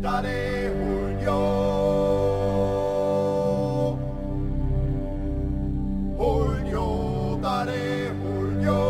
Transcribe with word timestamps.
Dare 0.00 0.72
Julio. 0.72 1.36
Julio, 6.16 7.38
dare 7.42 8.10
Julio. 8.22 8.80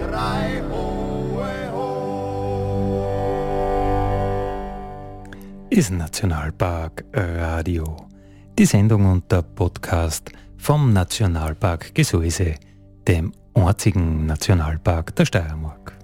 Drei 0.00 0.60
hohe 0.70 1.70
ho. 1.72 1.86
ist 5.70 5.92
Nationalpark 5.92 7.04
Radio. 7.12 8.08
Die 8.58 8.66
Sendung 8.66 9.06
und 9.06 9.30
der 9.30 9.42
Podcast 9.42 10.32
vom 10.56 10.92
Nationalpark 10.92 11.94
Gesäuse, 11.94 12.56
dem 13.06 13.32
einzigen 13.54 14.26
Nationalpark 14.26 15.14
der 15.14 15.26
Steiermark. 15.26 15.99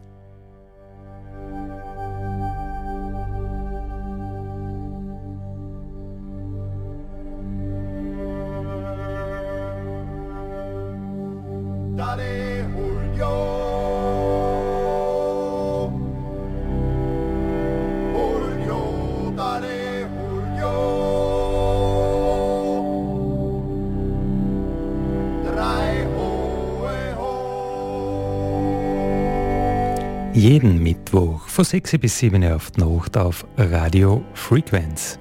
Von 31.57 31.65
6 31.65 31.97
bis 31.97 32.19
7 32.19 32.43
Uhr 32.43 32.55
auf 32.55 32.71
Nacht 32.77 33.17
auf 33.17 33.47
Radio 33.57 34.23
Frequenz 34.35 35.19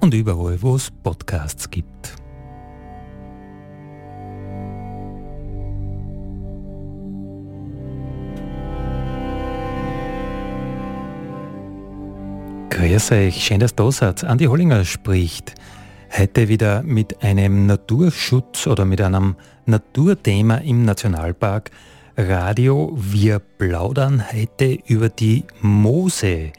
und 0.00 0.14
überall, 0.14 0.56
wo 0.62 0.76
es 0.76 0.90
Podcasts 0.90 1.68
gibt. 1.68 2.14
Grüß 12.70 13.12
euch, 13.12 13.44
schön, 13.44 13.60
dass 13.60 13.74
du 13.74 13.84
da 13.84 13.92
seid. 13.92 14.24
Andi 14.24 14.46
Hollinger 14.46 14.86
spricht 14.86 15.54
heute 16.16 16.48
wieder 16.48 16.82
mit 16.82 17.22
einem 17.22 17.66
Naturschutz 17.66 18.66
oder 18.66 18.86
mit 18.86 19.02
einem 19.02 19.36
Naturthema 19.66 20.56
im 20.56 20.86
Nationalpark 20.86 21.70
Radio. 22.16 22.92
Wir 22.94 23.40
plaudern 23.40 24.22
heute 24.32 24.78
über 24.86 25.08
die 25.08 25.44
Moose. 25.60 26.52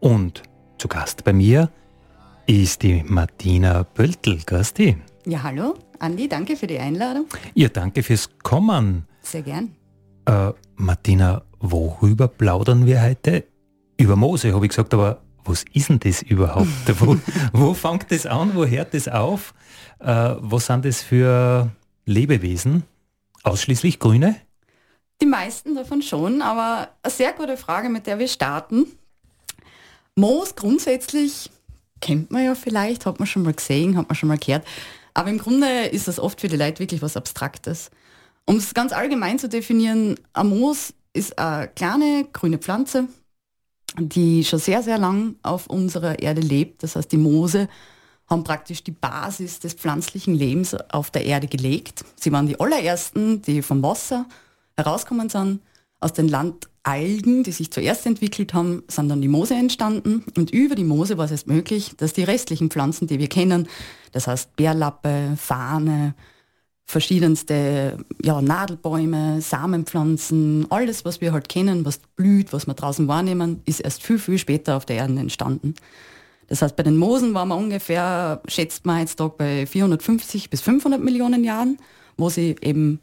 Und 0.00 0.42
zu 0.78 0.86
Gast 0.86 1.24
bei 1.24 1.32
mir 1.32 1.70
ist 2.46 2.82
die 2.82 3.02
Martina 3.02 3.82
Pöltl. 3.82 4.38
Dich. 4.78 4.96
Ja, 5.26 5.42
hallo, 5.42 5.74
Andi, 5.98 6.28
danke 6.28 6.56
für 6.56 6.66
die 6.66 6.78
Einladung. 6.78 7.26
Ja, 7.54 7.68
danke 7.68 8.02
fürs 8.02 8.30
Kommen. 8.42 9.06
Sehr 9.22 9.42
gern. 9.42 9.74
Äh, 10.26 10.52
Martina, 10.76 11.42
worüber 11.58 12.28
plaudern 12.28 12.86
wir 12.86 13.02
heute? 13.02 13.44
Über 13.96 14.14
Moose, 14.16 14.54
habe 14.54 14.66
ich 14.66 14.70
gesagt, 14.70 14.94
aber 14.94 15.20
was 15.44 15.64
ist 15.72 15.88
denn 15.88 15.98
das 15.98 16.22
überhaupt? 16.22 16.68
wo, 17.00 17.16
wo 17.52 17.74
fängt 17.74 18.10
das 18.12 18.26
an? 18.26 18.54
Wo 18.54 18.64
hört 18.64 18.94
das 18.94 19.08
auf? 19.08 19.52
Äh, 19.98 20.06
was 20.38 20.66
sind 20.66 20.84
das 20.84 21.02
für 21.02 21.70
Lebewesen? 22.04 22.84
Ausschließlich 23.42 23.98
Grüne? 23.98 24.36
Die 25.22 25.26
meisten 25.26 25.76
davon 25.76 26.02
schon, 26.02 26.42
aber 26.42 26.88
eine 27.00 27.12
sehr 27.12 27.32
gute 27.32 27.56
Frage, 27.56 27.88
mit 27.88 28.08
der 28.08 28.18
wir 28.18 28.26
starten. 28.26 28.86
Moos 30.16 30.56
grundsätzlich 30.56 31.48
kennt 32.00 32.32
man 32.32 32.44
ja 32.44 32.56
vielleicht, 32.56 33.06
hat 33.06 33.20
man 33.20 33.28
schon 33.28 33.44
mal 33.44 33.54
gesehen, 33.54 33.96
hat 33.96 34.08
man 34.08 34.16
schon 34.16 34.28
mal 34.28 34.36
gehört. 34.36 34.66
Aber 35.14 35.30
im 35.30 35.38
Grunde 35.38 35.84
ist 35.84 36.08
das 36.08 36.18
oft 36.18 36.40
für 36.40 36.48
die 36.48 36.56
Leute 36.56 36.80
wirklich 36.80 37.02
was 37.02 37.16
Abstraktes. 37.16 37.92
Um 38.46 38.56
es 38.56 38.74
ganz 38.74 38.92
allgemein 38.92 39.38
zu 39.38 39.48
definieren, 39.48 40.18
ein 40.32 40.48
Moos 40.48 40.92
ist 41.12 41.38
eine 41.38 41.68
kleine 41.68 42.26
grüne 42.32 42.58
Pflanze, 42.58 43.06
die 43.96 44.42
schon 44.42 44.58
sehr, 44.58 44.82
sehr 44.82 44.98
lang 44.98 45.36
auf 45.44 45.68
unserer 45.68 46.18
Erde 46.18 46.40
lebt. 46.40 46.82
Das 46.82 46.96
heißt, 46.96 47.12
die 47.12 47.16
Moose 47.16 47.68
haben 48.28 48.42
praktisch 48.42 48.82
die 48.82 48.90
Basis 48.90 49.60
des 49.60 49.74
pflanzlichen 49.74 50.34
Lebens 50.34 50.74
auf 50.90 51.12
der 51.12 51.24
Erde 51.24 51.46
gelegt. 51.46 52.04
Sie 52.16 52.32
waren 52.32 52.48
die 52.48 52.58
allerersten, 52.58 53.40
die 53.42 53.62
vom 53.62 53.84
Wasser 53.84 54.26
herauskommen 54.76 55.28
sind. 55.28 55.60
Aus 56.00 56.12
den 56.12 56.28
Landalgen, 56.28 57.44
die 57.44 57.52
sich 57.52 57.70
zuerst 57.70 58.06
entwickelt 58.06 58.54
haben, 58.54 58.82
sind 58.88 59.08
dann 59.08 59.20
die 59.20 59.28
Moose 59.28 59.54
entstanden. 59.54 60.24
Und 60.36 60.50
über 60.50 60.74
die 60.74 60.84
Moose 60.84 61.16
war 61.16 61.26
es 61.26 61.30
erst 61.30 61.46
möglich, 61.46 61.92
dass 61.96 62.12
die 62.12 62.24
restlichen 62.24 62.70
Pflanzen, 62.70 63.06
die 63.06 63.20
wir 63.20 63.28
kennen, 63.28 63.68
das 64.10 64.26
heißt 64.26 64.56
Bärlappe, 64.56 65.34
Fahne, 65.36 66.14
verschiedenste 66.84 67.96
ja, 68.22 68.42
Nadelbäume, 68.42 69.40
Samenpflanzen, 69.40 70.66
alles, 70.70 71.04
was 71.04 71.20
wir 71.20 71.32
halt 71.32 71.48
kennen, 71.48 71.84
was 71.84 71.98
blüht, 72.16 72.52
was 72.52 72.66
wir 72.66 72.74
draußen 72.74 73.08
wahrnehmen, 73.08 73.62
ist 73.64 73.80
erst 73.80 74.02
viel, 74.02 74.18
viel 74.18 74.38
später 74.38 74.76
auf 74.76 74.84
der 74.84 74.96
Erde 74.96 75.18
entstanden. 75.18 75.74
Das 76.48 76.60
heißt, 76.60 76.76
bei 76.76 76.82
den 76.82 76.96
Moosen 76.96 77.32
waren 77.32 77.48
wir 77.48 77.56
ungefähr, 77.56 78.42
schätzt 78.46 78.84
man 78.84 79.00
jetzt 79.00 79.16
bei 79.38 79.66
450 79.66 80.50
bis 80.50 80.60
500 80.60 81.02
Millionen 81.02 81.44
Jahren, 81.44 81.78
wo 82.18 82.28
sie 82.28 82.56
eben 82.60 83.00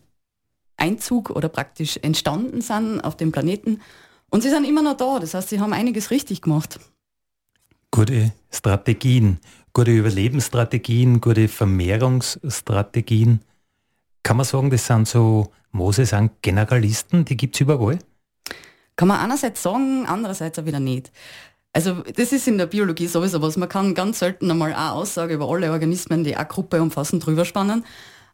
Einzug 0.79 1.29
oder 1.29 1.49
praktisch 1.49 1.97
entstanden 2.01 2.61
sind 2.61 3.01
auf 3.01 3.17
dem 3.17 3.31
Planeten. 3.31 3.81
Und 4.29 4.43
sie 4.43 4.49
sind 4.49 4.65
immer 4.65 4.81
noch 4.81 4.97
da. 4.97 5.19
Das 5.19 5.33
heißt, 5.33 5.49
sie 5.49 5.59
haben 5.59 5.73
einiges 5.73 6.11
richtig 6.11 6.41
gemacht. 6.41 6.79
Gute 7.91 8.33
Strategien, 8.51 9.39
gute 9.73 9.91
Überlebensstrategien, 9.91 11.21
gute 11.21 11.47
Vermehrungsstrategien. 11.47 13.41
Kann 14.21 14.37
man 14.37 14.45
sagen, 14.45 14.69
das 14.69 14.85
sind 14.85 15.07
so, 15.07 15.51
Moose 15.71 16.05
sind 16.05 16.41
Generalisten, 16.41 17.25
die 17.25 17.37
gibt 17.37 17.55
es 17.55 17.61
überall? 17.61 17.99
Kann 18.95 19.07
man 19.07 19.19
einerseits 19.19 19.63
sagen, 19.63 20.05
andererseits 20.05 20.59
auch 20.59 20.65
wieder 20.65 20.79
nicht. 20.79 21.11
Also 21.71 22.03
das 22.15 22.31
ist 22.31 22.47
in 22.47 22.57
der 22.57 22.65
Biologie 22.65 23.07
sowieso 23.07 23.41
was. 23.41 23.55
Man 23.55 23.69
kann 23.69 23.93
ganz 23.93 24.19
selten 24.19 24.49
einmal 24.49 24.73
eine 24.73 24.91
Aussage 24.91 25.35
über 25.35 25.49
alle 25.49 25.71
Organismen, 25.71 26.23
die 26.23 26.35
eine 26.35 26.47
Gruppe 26.47 26.81
umfassen, 26.81 27.19
drüber 27.19 27.45
spannen. 27.45 27.85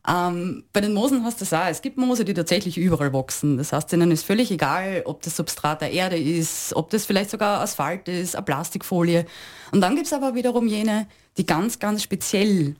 Ähm, 0.07 0.65
bei 0.71 0.81
den 0.81 0.93
Moosen 0.93 1.23
hast 1.23 1.41
du 1.41 1.45
das 1.45 1.53
auch. 1.53 1.67
Es 1.67 1.81
gibt 1.81 1.97
Moose, 1.97 2.25
die 2.25 2.33
tatsächlich 2.33 2.77
überall 2.77 3.13
wachsen. 3.13 3.57
Das 3.57 3.73
heißt, 3.73 3.91
ihnen 3.93 4.11
ist 4.11 4.23
völlig 4.23 4.51
egal, 4.51 5.01
ob 5.05 5.21
das 5.23 5.35
Substrat 5.35 5.81
der 5.81 5.91
Erde 5.91 6.17
ist, 6.17 6.75
ob 6.75 6.89
das 6.91 7.05
vielleicht 7.05 7.31
sogar 7.31 7.61
Asphalt 7.61 8.07
ist, 8.07 8.35
eine 8.35 8.45
Plastikfolie. 8.45 9.25
Und 9.71 9.81
dann 9.81 9.95
gibt 9.95 10.07
es 10.07 10.13
aber 10.13 10.35
wiederum 10.35 10.67
jene, 10.67 11.07
die 11.37 11.45
ganz, 11.45 11.79
ganz 11.79 12.03
speziell 12.03 12.75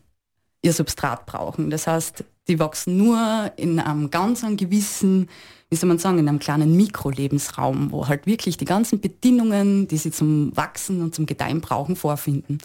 ihr 0.62 0.74
Substrat 0.74 1.26
brauchen. 1.26 1.70
Das 1.70 1.88
heißt, 1.88 2.24
die 2.48 2.60
wachsen 2.60 2.98
nur 2.98 3.52
in 3.56 3.80
einem 3.80 4.12
ganz 4.12 4.46
gewissen, 4.58 5.30
wie 5.70 5.76
soll 5.76 5.88
man 5.88 5.98
sagen, 5.98 6.20
in 6.20 6.30
einem 6.30 6.40
kleinen 6.40 6.76
Mikrolebensraum, 6.76 7.92
wo 7.92 8.08
halt 8.08 8.28
wirklich 8.28 8.58
die 8.58 8.66
ganzen 8.66 9.00
Bedingungen, 9.00 9.88
die 9.88 9.98
sie 9.98 10.12
zum 10.12 10.56
Wachsen 10.56 11.02
und 11.02 11.16
zum 11.16 11.26
Gedeihen 11.26 11.62
brauchen, 11.62 11.96
vorfinden. 11.96 12.60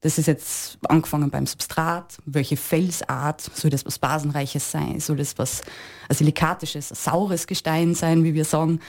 Das 0.00 0.16
ist 0.16 0.26
jetzt 0.26 0.78
angefangen 0.88 1.30
beim 1.30 1.46
Substrat, 1.46 2.18
welche 2.24 2.56
Felsart, 2.56 3.40
soll 3.40 3.70
das 3.70 3.84
was 3.84 3.98
Basenreiches 3.98 4.70
sein, 4.70 5.00
soll 5.00 5.16
das 5.16 5.36
was 5.38 5.62
silikatisches, 6.08 6.88
saures 6.88 7.48
Gestein 7.48 7.94
sein, 7.94 8.22
wie 8.22 8.34
wir 8.34 8.44
sagen, 8.44 8.80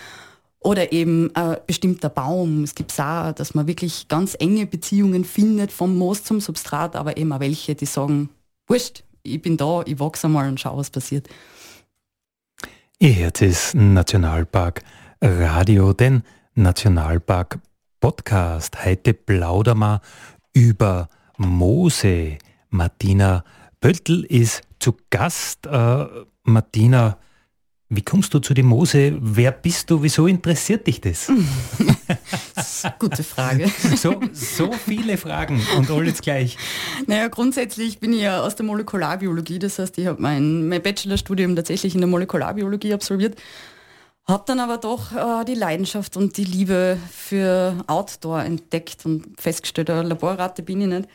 oder 0.60 0.92
eben 0.92 1.36
ein 1.36 1.58
bestimmter 1.66 2.10
Baum. 2.10 2.64
Es 2.64 2.76
gibt 2.76 3.00
auch, 3.00 3.32
dass 3.32 3.56
man 3.56 3.66
wirklich 3.66 4.08
ganz 4.08 4.36
enge 4.40 4.68
Beziehungen 4.68 5.26
findet 5.26 5.72
vom 5.72 5.98
Moos 5.98 6.24
zum 6.24 6.42
Substrat, 6.42 6.96
aber 6.96 7.18
eben 7.18 7.32
auch 7.32 7.40
welche, 7.40 7.74
die 7.74 7.86
sagen, 7.86 8.30
wurscht, 8.68 9.04
ich 9.24 9.42
bin 9.42 9.58
da, 9.58 9.82
ich 9.86 10.00
wachse 10.00 10.28
mal 10.28 10.48
und 10.48 10.60
schau, 10.60 10.78
was 10.78 10.92
passiert. 10.92 11.28
Ihr 13.00 13.16
hört 13.16 13.42
es 13.42 13.74
Nationalpark 13.74 14.84
Radio, 15.22 15.94
den 15.94 16.24
Nationalpark 16.54 17.60
Podcast. 18.00 18.86
Heute 18.86 19.14
plaudern 19.14 19.80
wir 19.80 20.02
über 20.60 21.08
Moose. 21.38 22.38
Martina 22.70 23.44
Pöltl 23.80 24.26
ist 24.26 24.62
zu 24.80 24.98
Gast. 25.10 25.66
Äh, 25.66 26.06
Martina, 26.44 27.18
wie 27.88 28.02
kommst 28.02 28.34
du 28.34 28.40
zu 28.40 28.54
den 28.54 28.66
Moose? 28.66 29.18
Wer 29.22 29.52
bist 29.54 29.90
du? 29.90 30.04
Wieso 30.04 30.28
interessiert 30.28 30.86
dich 30.86 31.00
das? 31.00 31.32
Gute 33.00 33.24
Frage. 33.24 33.72
So, 33.96 34.20
so 34.34 34.72
viele 34.72 35.18
Fragen 35.18 35.62
und 35.78 35.90
alles 35.90 36.22
gleich. 36.22 36.58
Naja, 37.08 37.28
grundsätzlich 37.28 38.00
bin 38.00 38.14
ich 38.14 38.22
ja 38.22 38.42
aus 38.42 38.56
der 38.56 38.66
Molekularbiologie, 38.66 39.60
das 39.60 39.80
heißt, 39.80 39.98
ich 39.98 40.08
habe 40.08 40.22
mein, 40.22 40.68
mein 40.68 40.82
Bachelorstudium 40.82 41.56
tatsächlich 41.56 41.96
in 41.96 42.02
der 42.02 42.08
Molekularbiologie 42.08 42.94
absolviert, 42.94 43.36
habe 44.30 44.44
dann 44.46 44.60
aber 44.60 44.78
doch 44.78 45.12
äh, 45.12 45.46
die 45.46 45.56
Leidenschaft 45.56 46.16
und 46.16 46.38
die 46.38 46.46
Liebe 46.46 46.98
für 47.12 47.76
Outdoor 47.88 48.44
entdeckt 48.44 49.06
und 49.06 49.40
festgestellt, 49.40 49.90
eine 49.90 50.08
Laborratte 50.08 50.64
bin 50.64 50.82
ich 50.82 50.88
nicht. 50.88 51.10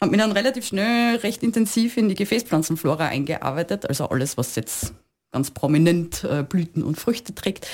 Habe 0.00 0.10
mich 0.10 0.20
dann 0.20 0.32
relativ 0.32 0.66
schnell 0.66 1.16
recht 1.16 1.42
intensiv 1.42 1.96
in 1.96 2.08
die 2.08 2.14
Gefäßpflanzenflora 2.14 3.06
eingearbeitet, 3.06 3.86
also 3.86 4.08
alles, 4.08 4.36
was 4.36 4.56
jetzt 4.56 4.94
ganz 5.32 5.50
prominent 5.50 6.24
äh, 6.24 6.42
Blüten 6.42 6.82
und 6.82 6.98
Früchte 6.98 7.34
trägt. 7.34 7.68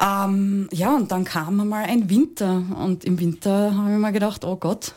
Ähm, 0.00 0.68
ja, 0.72 0.96
und 0.96 1.12
dann 1.12 1.24
kam 1.24 1.60
einmal 1.60 1.84
ein 1.84 2.08
Winter 2.10 2.62
und 2.78 3.04
im 3.04 3.20
Winter 3.20 3.76
habe 3.76 3.92
ich 3.92 3.98
mir 3.98 4.12
gedacht, 4.12 4.44
oh 4.44 4.56
Gott, 4.56 4.94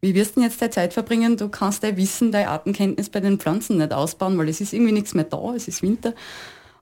wie 0.00 0.14
wirst 0.14 0.36
du 0.36 0.42
jetzt 0.42 0.60
deine 0.60 0.70
Zeit 0.70 0.92
verbringen? 0.92 1.36
Du 1.36 1.48
kannst 1.48 1.82
dein 1.82 1.96
Wissen, 1.96 2.32
deine 2.32 2.50
Artenkenntnis 2.50 3.08
bei 3.08 3.20
den 3.20 3.38
Pflanzen 3.38 3.78
nicht 3.78 3.92
ausbauen, 3.92 4.36
weil 4.36 4.48
es 4.48 4.60
ist 4.60 4.72
irgendwie 4.72 4.92
nichts 4.92 5.14
mehr 5.14 5.24
da, 5.24 5.54
es 5.54 5.68
ist 5.68 5.82
Winter. 5.82 6.14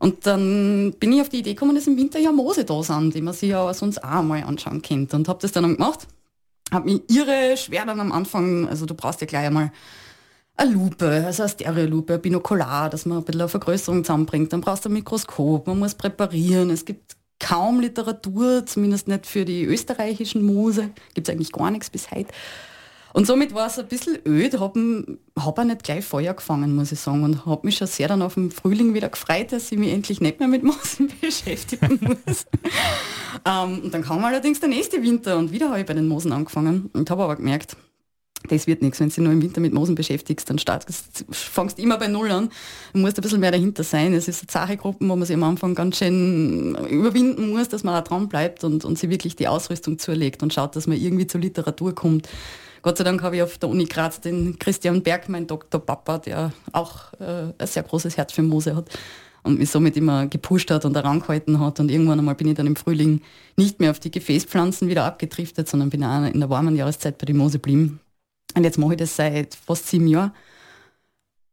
Und 0.04 0.26
dann 0.26 0.92
bin 1.00 1.14
ich 1.14 1.22
auf 1.22 1.30
die 1.30 1.38
Idee 1.38 1.54
gekommen, 1.54 1.74
dass 1.74 1.86
im 1.86 1.96
Winter 1.96 2.18
ja 2.18 2.30
Moose 2.30 2.66
da 2.66 2.82
sind, 2.82 3.14
die 3.14 3.22
man 3.22 3.32
sich 3.32 3.48
ja 3.48 3.72
sonst 3.72 4.04
auch 4.04 4.22
mal 4.22 4.42
anschauen 4.42 4.82
könnte. 4.82 5.16
Und 5.16 5.28
habe 5.28 5.38
das 5.40 5.52
dann 5.52 5.76
gemacht. 5.76 6.06
Habe 6.70 6.90
mich 6.90 7.00
irre 7.08 7.56
schwer 7.56 7.86
dann 7.86 7.98
am 8.00 8.12
Anfang, 8.12 8.68
also 8.68 8.84
du 8.84 8.92
brauchst 8.92 9.22
ja 9.22 9.26
gleich 9.26 9.46
einmal 9.46 9.72
eine 10.58 10.72
Lupe, 10.72 11.24
also 11.24 11.44
eine 11.44 11.48
Stereolupe, 11.48 12.12
ein 12.12 12.20
Binokular, 12.20 12.90
dass 12.90 13.06
man 13.06 13.16
ein 13.16 13.24
bisschen 13.24 13.40
eine 13.40 13.48
Vergrößerung 13.48 14.04
zusammenbringt. 14.04 14.52
Dann 14.52 14.60
brauchst 14.60 14.84
du 14.84 14.90
ein 14.90 14.92
Mikroskop, 14.92 15.66
man 15.66 15.78
muss 15.78 15.94
präparieren. 15.94 16.68
Es 16.68 16.84
gibt 16.84 17.16
kaum 17.40 17.80
Literatur, 17.80 18.66
zumindest 18.66 19.08
nicht 19.08 19.24
für 19.24 19.46
die 19.46 19.64
österreichischen 19.64 20.44
Moose. 20.44 20.90
Gibt 21.14 21.28
es 21.28 21.32
eigentlich 21.32 21.52
gar 21.52 21.70
nichts 21.70 21.88
bis 21.88 22.10
heute. 22.10 22.28
Und 23.14 23.28
somit 23.28 23.54
war 23.54 23.68
es 23.68 23.78
ein 23.78 23.86
bisschen 23.86 24.18
öd, 24.26 24.58
habe 24.58 25.18
hab 25.38 25.56
auch 25.56 25.64
nicht 25.64 25.84
gleich 25.84 26.04
Feuer 26.04 26.34
gefangen, 26.34 26.74
muss 26.74 26.90
ich 26.90 26.98
sagen. 26.98 27.22
Und 27.22 27.46
habe 27.46 27.64
mich 27.64 27.76
schon 27.76 27.86
sehr 27.86 28.08
dann 28.08 28.22
auf 28.22 28.34
den 28.34 28.50
Frühling 28.50 28.92
wieder 28.92 29.08
gefreut, 29.08 29.52
dass 29.52 29.70
ich 29.70 29.78
mich 29.78 29.92
endlich 29.92 30.20
nicht 30.20 30.40
mehr 30.40 30.48
mit 30.48 30.64
Moosen 30.64 31.12
beschäftigen 31.20 32.00
muss. 32.02 32.44
ähm, 33.46 33.82
und 33.84 33.94
dann 33.94 34.02
kam 34.02 34.24
allerdings 34.24 34.58
der 34.58 34.68
nächste 34.68 35.00
Winter 35.00 35.38
und 35.38 35.52
wieder 35.52 35.68
habe 35.68 35.80
ich 35.80 35.86
bei 35.86 35.94
den 35.94 36.08
Moosen 36.08 36.32
angefangen 36.32 36.90
und 36.92 37.08
habe 37.08 37.22
aber 37.22 37.36
gemerkt, 37.36 37.76
das 38.48 38.66
wird 38.66 38.82
nichts. 38.82 38.98
Wenn 38.98 39.10
du 39.10 39.14
dich 39.14 39.24
nur 39.24 39.32
im 39.32 39.42
Winter 39.42 39.60
mit 39.60 39.72
Moosen 39.72 39.94
beschäftigst, 39.94 40.50
dann 40.50 40.58
startest, 40.58 41.24
fangst 41.30 41.78
immer 41.78 41.98
bei 41.98 42.08
Null 42.08 42.32
an. 42.32 42.50
Du 42.92 42.98
musst 42.98 43.16
ein 43.16 43.22
bisschen 43.22 43.38
mehr 43.38 43.52
dahinter 43.52 43.84
sein. 43.84 44.12
Es 44.12 44.26
ist 44.26 44.42
eine 44.42 44.48
Zachegruppe, 44.48 45.08
wo 45.08 45.14
man 45.14 45.24
sich 45.24 45.36
am 45.36 45.44
Anfang 45.44 45.76
ganz 45.76 45.98
schön 45.98 46.74
überwinden 46.90 47.50
muss, 47.50 47.68
dass 47.68 47.84
man 47.84 47.94
auch 47.94 48.04
dran 48.04 48.28
bleibt 48.28 48.64
und, 48.64 48.84
und 48.84 48.98
sich 48.98 49.08
wirklich 49.08 49.36
die 49.36 49.46
Ausrüstung 49.46 50.00
zulegt 50.00 50.42
und 50.42 50.52
schaut, 50.52 50.74
dass 50.74 50.88
man 50.88 50.98
irgendwie 50.98 51.28
zur 51.28 51.40
Literatur 51.40 51.94
kommt. 51.94 52.28
Gott 52.84 52.98
sei 52.98 53.04
Dank 53.04 53.22
habe 53.22 53.36
ich 53.36 53.42
auf 53.42 53.56
der 53.56 53.70
Uni 53.70 53.86
Graz 53.86 54.20
den 54.20 54.58
Christian 54.58 55.02
Berg, 55.02 55.30
mein 55.30 55.46
Doktor 55.46 55.80
Papa, 55.80 56.18
der 56.18 56.52
auch 56.72 57.14
äh, 57.14 57.50
ein 57.56 57.66
sehr 57.66 57.82
großes 57.82 58.18
Herz 58.18 58.34
für 58.34 58.42
Moose 58.42 58.76
hat 58.76 58.90
und 59.42 59.58
mich 59.58 59.70
somit 59.70 59.96
immer 59.96 60.26
gepusht 60.26 60.70
hat 60.70 60.84
und 60.84 60.94
herangehalten 60.94 61.60
hat. 61.60 61.80
Und 61.80 61.90
irgendwann 61.90 62.18
einmal 62.18 62.34
bin 62.34 62.46
ich 62.46 62.56
dann 62.56 62.66
im 62.66 62.76
Frühling 62.76 63.22
nicht 63.56 63.80
mehr 63.80 63.90
auf 63.90 64.00
die 64.00 64.10
Gefäßpflanzen 64.10 64.86
wieder 64.90 65.06
abgedriftet, 65.06 65.66
sondern 65.66 65.88
bin 65.88 66.04
auch 66.04 66.26
in 66.26 66.38
der 66.38 66.50
warmen 66.50 66.76
Jahreszeit 66.76 67.16
bei 67.16 67.24
den 67.24 67.38
Moose 67.38 67.54
geblieben. 67.54 68.00
Und 68.54 68.64
jetzt 68.64 68.76
mache 68.76 68.92
ich 68.92 68.98
das 68.98 69.16
seit 69.16 69.54
fast 69.54 69.88
sieben 69.88 70.06
Jahren. 70.06 70.32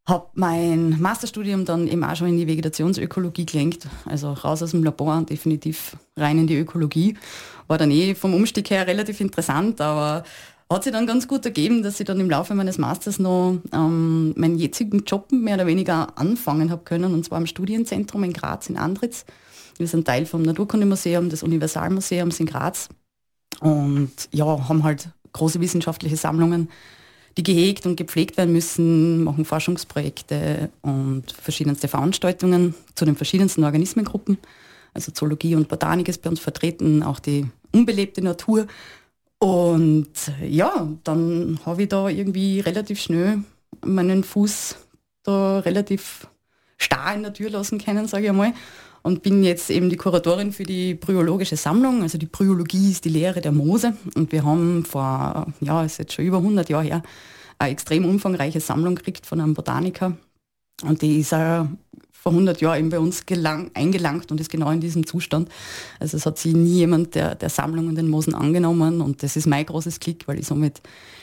Habe 0.06 0.28
mein 0.33 1.00
Masterstudium 1.00 1.63
dann 1.63 1.88
eben 1.88 2.04
auch 2.04 2.18
schon 2.18 2.28
in 2.28 2.38
die 2.39 2.48
Vegetationsökologie 2.48 3.45
gelenkt, 3.45 3.88
also 4.04 4.33
raus 4.33 4.62
aus 4.63 4.72
dem 4.72 4.83
Labor 4.83 5.16
und 5.16 5.30
definitiv 5.30 5.95
rein 6.18 6.39
in 6.39 6.48
die 6.48 6.57
Ökologie. 6.57 7.16
War 7.68 7.78
dann 7.78 7.89
eh 7.89 8.16
vom 8.16 8.33
Umstieg 8.33 8.69
her 8.69 8.86
relativ 8.86 9.22
interessant, 9.22 9.80
aber 9.80 10.25
hat 10.71 10.83
sich 10.83 10.94
dann 10.94 11.06
ganz 11.06 11.27
gut 11.27 11.45
ergeben, 11.45 11.83
dass 11.83 12.00
ich 12.00 12.06
dann 12.06 12.19
im 12.19 12.29
Laufe 12.29 12.53
meines 12.56 12.77
Masters 12.77 13.19
noch 13.19 13.59
ähm, 13.73 14.33
meinen 14.38 14.57
jetzigen 14.57 15.03
Job 15.03 15.31
mehr 15.31 15.56
oder 15.56 15.68
weniger 15.68 16.18
anfangen 16.18 16.71
habe 16.71 16.83
können, 16.83 17.13
und 17.13 17.25
zwar 17.25 17.39
im 17.39 17.45
Studienzentrum 17.45 18.23
in 18.23 18.33
Graz 18.33 18.69
in 18.69 18.77
Andritz. 18.77 19.25
Wir 19.77 19.88
sind 19.88 20.06
Teil 20.06 20.25
vom 20.25 20.41
Naturkundemuseum 20.44 21.29
des 21.29 21.44
Universalmuseums 21.44 22.39
in 22.39 22.45
Graz 22.45 22.89
und 23.59 24.12
ja, 24.31 24.45
haben 24.45 24.83
halt 24.83 25.09
große 25.33 25.59
wissenschaftliche 25.59 26.18
Sammlungen, 26.18 26.69
die 27.38 27.44
gehegt 27.44 27.85
und 27.85 27.95
gepflegt 27.95 28.38
werden 28.38 28.51
müssen, 28.51 29.23
machen 29.23 29.45
Forschungsprojekte 29.45 30.69
und 30.81 31.31
verschiedenste 31.31 31.88
Veranstaltungen 31.88 32.75
zu 32.95 33.06
den 33.06 33.15
verschiedensten 33.15 33.63
Organismengruppen. 33.63 34.38
Also 34.94 35.12
Zoologie 35.12 35.56
und 35.56 35.69
Botanik 35.69 36.09
ist 36.09 36.21
bei 36.21 36.29
uns 36.29 36.39
vertreten, 36.39 37.03
auch 37.03 37.19
die 37.19 37.45
unbelebte 37.71 38.21
Natur 38.21 38.68
und 39.43 40.13
ja, 40.47 40.88
dann 41.03 41.59
habe 41.65 41.81
ich 41.81 41.89
da 41.89 42.07
irgendwie 42.07 42.59
relativ 42.59 43.01
schnell 43.01 43.39
meinen 43.83 44.23
Fuß 44.23 44.75
da 45.23 45.59
relativ 45.59 46.27
starr 46.77 47.15
in 47.15 47.23
der 47.23 47.33
Tür 47.33 47.49
lassen 47.49 47.79
können, 47.79 48.07
sage 48.07 48.25
ich 48.25 48.29
einmal. 48.29 48.53
Und 49.01 49.23
bin 49.23 49.43
jetzt 49.43 49.71
eben 49.71 49.89
die 49.89 49.95
Kuratorin 49.97 50.51
für 50.51 50.61
die 50.61 50.93
bryologische 50.93 51.55
Sammlung. 51.55 52.03
Also 52.03 52.19
die 52.19 52.27
Bryologie 52.27 52.91
ist 52.91 53.03
die 53.03 53.09
Lehre 53.09 53.41
der 53.41 53.51
Moose. 53.51 53.97
Und 54.13 54.31
wir 54.31 54.45
haben 54.45 54.85
vor, 54.85 55.47
ja, 55.59 55.83
ist 55.83 55.97
jetzt 55.97 56.13
schon 56.13 56.25
über 56.25 56.37
100 56.37 56.69
Jahre 56.69 56.83
her, 56.83 57.03
eine 57.57 57.71
extrem 57.71 58.05
umfangreiche 58.05 58.59
Sammlung 58.59 58.94
gekriegt 58.94 59.25
von 59.25 59.41
einem 59.41 59.55
Botaniker. 59.55 60.17
Und 60.83 61.01
die 61.01 61.17
ist 61.17 61.33
auch 61.33 61.65
vor 62.21 62.33
100 62.33 62.62
Jahren 62.62 62.77
eben 62.77 62.89
bei 62.89 63.00
uns 63.00 63.25
gelang, 63.25 63.71
eingelangt 63.73 64.31
und 64.31 64.39
ist 64.39 64.51
genau 64.51 64.69
in 64.69 64.79
diesem 64.79 65.07
Zustand. 65.07 65.50
Also 66.00 66.18
es 66.18 66.25
hat 66.27 66.38
sich 66.38 66.53
nie 66.53 66.75
jemand 66.75 67.15
der, 67.15 67.33
der 67.33 67.50
Sammlungen 67.50 67.95
den 67.95 68.09
Moosen 68.09 68.35
angenommen 68.35 69.01
und 69.01 69.23
das 69.23 69.35
ist 69.35 69.47
mein 69.47 69.65
großes 69.65 70.00
Klick, 70.00 70.27
weil 70.27 70.38
ich 70.38 70.45
somit 70.45 70.81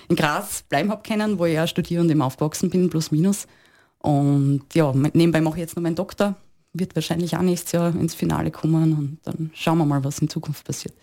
in 0.08 0.16
Graz 0.16 0.64
bleiben 0.68 0.90
habe 0.90 1.02
können, 1.06 1.38
wo 1.38 1.44
ich 1.44 1.54
ja 1.54 1.68
studiere 1.68 2.02
und 2.02 2.10
eben 2.10 2.20
aufgewachsen 2.20 2.68
bin, 2.68 2.90
plus 2.90 3.12
minus. 3.12 3.46
Und 3.98 4.62
ja, 4.74 4.92
nebenbei 4.92 5.40
mache 5.40 5.58
ich 5.58 5.60
jetzt 5.60 5.76
noch 5.76 5.84
meinen 5.84 5.94
Doktor, 5.94 6.34
wird 6.72 6.96
wahrscheinlich 6.96 7.36
auch 7.36 7.42
nächstes 7.42 7.72
Jahr 7.72 7.94
ins 7.94 8.16
Finale 8.16 8.50
kommen 8.50 8.92
und 8.92 9.18
dann 9.22 9.52
schauen 9.54 9.78
wir 9.78 9.84
mal, 9.84 10.02
was 10.02 10.18
in 10.18 10.28
Zukunft 10.28 10.64
passiert. 10.64 10.94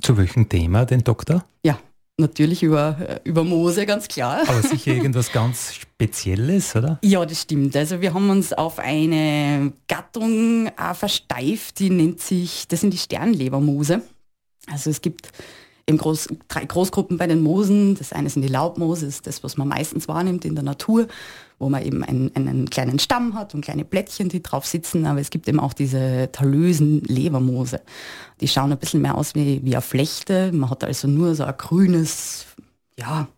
Zu 0.00 0.16
welchem 0.16 0.48
Thema 0.48 0.84
den 0.84 1.02
Doktor? 1.02 1.44
Ja, 1.64 1.80
natürlich 2.18 2.62
über, 2.62 2.96
äh, 3.00 3.20
über 3.24 3.44
Moose, 3.44 3.86
ganz 3.86 4.08
klar. 4.08 4.42
Aber 4.46 4.62
sicher 4.62 4.92
irgendwas 4.94 5.32
ganz 5.32 5.74
Spezielles, 5.74 6.74
oder? 6.76 6.98
Ja, 7.02 7.24
das 7.24 7.42
stimmt. 7.42 7.76
Also 7.76 8.00
wir 8.00 8.14
haben 8.14 8.30
uns 8.30 8.52
auf 8.52 8.78
eine 8.78 9.72
Gattung 9.88 10.68
äh, 10.68 10.94
versteift, 10.94 11.78
die 11.78 11.90
nennt 11.90 12.20
sich, 12.20 12.68
das 12.68 12.80
sind 12.80 12.92
die 12.92 12.98
Sternlebermoose. 12.98 14.02
Also 14.70 14.90
es 14.90 15.00
gibt 15.00 15.30
eben 15.86 15.98
groß, 15.98 16.28
drei 16.48 16.64
Großgruppen 16.64 17.18
bei 17.18 17.26
den 17.26 17.42
Moosen. 17.42 17.94
Das 17.96 18.12
eine 18.12 18.30
sind 18.30 18.42
die 18.42 18.48
Laubmoose, 18.48 19.06
das 19.06 19.16
ist 19.16 19.26
das, 19.26 19.44
was 19.44 19.56
man 19.56 19.68
meistens 19.68 20.08
wahrnimmt 20.08 20.44
in 20.44 20.54
der 20.54 20.64
Natur, 20.64 21.06
wo 21.58 21.68
man 21.68 21.82
eben 21.84 22.02
einen, 22.02 22.34
einen 22.34 22.70
kleinen 22.70 22.98
Stamm 22.98 23.34
hat 23.34 23.54
und 23.54 23.62
kleine 23.62 23.84
Blättchen, 23.84 24.28
die 24.28 24.42
drauf 24.42 24.66
sitzen. 24.66 25.06
Aber 25.06 25.20
es 25.20 25.30
gibt 25.30 25.48
eben 25.48 25.60
auch 25.60 25.72
diese 25.72 26.30
talösen 26.32 27.00
Lebermoose. 27.02 27.80
Die 28.40 28.48
schauen 28.48 28.72
ein 28.72 28.78
bisschen 28.78 29.02
mehr 29.02 29.16
aus 29.16 29.34
wie, 29.34 29.64
wie 29.64 29.74
eine 29.74 29.82
Flechte. 29.82 30.52
Man 30.52 30.70
hat 30.70 30.84
also 30.84 31.08
nur 31.08 31.34
so 31.34 31.44
ein 31.44 31.56
grünes, 31.56 32.46
ja, 32.98 33.28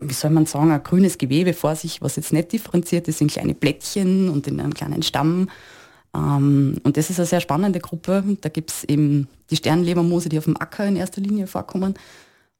wie 0.00 0.14
soll 0.14 0.30
man 0.30 0.46
sagen, 0.46 0.72
ein 0.72 0.82
grünes 0.82 1.18
Gewebe 1.18 1.52
vor 1.52 1.76
sich, 1.76 2.00
was 2.02 2.16
jetzt 2.16 2.32
nicht 2.32 2.52
differenziert 2.52 3.06
ist 3.06 3.20
in 3.20 3.28
kleine 3.28 3.54
Blättchen 3.54 4.30
und 4.30 4.46
in 4.46 4.58
einem 4.60 4.74
kleinen 4.74 5.02
Stamm. 5.02 5.48
Ähm, 6.14 6.78
und 6.82 6.96
das 6.96 7.10
ist 7.10 7.18
eine 7.18 7.26
sehr 7.26 7.40
spannende 7.40 7.80
Gruppe. 7.80 8.24
Da 8.40 8.48
gibt 8.48 8.70
es 8.70 8.84
eben 8.84 9.28
die 9.50 9.56
Sternlebermoose, 9.56 10.28
die 10.28 10.38
auf 10.38 10.44
dem 10.44 10.60
Acker 10.60 10.86
in 10.86 10.96
erster 10.96 11.20
Linie 11.20 11.46
vorkommen. 11.46 11.94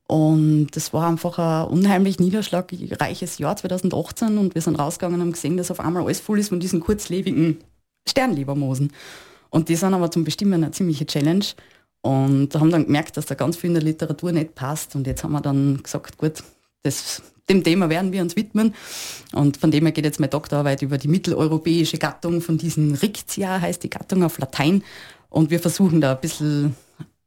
Und 0.06 0.68
das 0.72 0.92
war 0.92 1.06
einfach 1.06 1.38
ein 1.38 1.70
unheimlich 1.70 2.18
niederschlagreiches 2.18 3.38
Jahr 3.38 3.56
2018 3.56 4.38
und 4.38 4.56
wir 4.56 4.62
sind 4.62 4.76
rausgegangen 4.76 5.20
und 5.20 5.20
haben 5.20 5.32
gesehen, 5.32 5.56
dass 5.56 5.70
auf 5.70 5.78
einmal 5.78 6.02
alles 6.02 6.18
voll 6.18 6.40
ist 6.40 6.48
von 6.48 6.58
diesen 6.58 6.80
kurzlebigen 6.80 7.58
Sternlebermoosen. 8.08 8.92
Und 9.50 9.68
die 9.68 9.76
sind 9.76 9.94
aber 9.94 10.10
zum 10.10 10.24
Bestimmen 10.24 10.54
eine 10.54 10.72
ziemliche 10.72 11.06
Challenge. 11.06 11.44
Und 12.02 12.54
haben 12.54 12.70
dann 12.70 12.86
gemerkt, 12.86 13.16
dass 13.18 13.26
da 13.26 13.34
ganz 13.34 13.56
viel 13.56 13.68
in 13.68 13.74
der 13.74 13.82
Literatur 13.82 14.32
nicht 14.32 14.54
passt. 14.54 14.96
Und 14.96 15.06
jetzt 15.06 15.22
haben 15.22 15.32
wir 15.32 15.42
dann 15.42 15.82
gesagt, 15.82 16.16
gut, 16.16 16.42
das 16.82 17.22
dem 17.48 17.64
Thema 17.64 17.90
werden 17.90 18.12
wir 18.12 18.22
uns 18.22 18.36
widmen. 18.36 18.74
Und 19.32 19.56
von 19.56 19.70
dem 19.70 19.84
her 19.84 19.92
geht 19.92 20.04
jetzt 20.04 20.20
meine 20.20 20.30
Doktorarbeit 20.30 20.82
über 20.82 20.98
die 20.98 21.08
mitteleuropäische 21.08 21.98
Gattung 21.98 22.40
von 22.40 22.58
diesen 22.58 22.94
Rictia, 22.94 23.60
heißt 23.60 23.82
die 23.82 23.90
Gattung 23.90 24.22
auf 24.22 24.38
Latein. 24.38 24.84
Und 25.28 25.50
wir 25.50 25.58
versuchen 25.58 26.00
da 26.00 26.12
ein 26.12 26.20
bisschen 26.20 26.76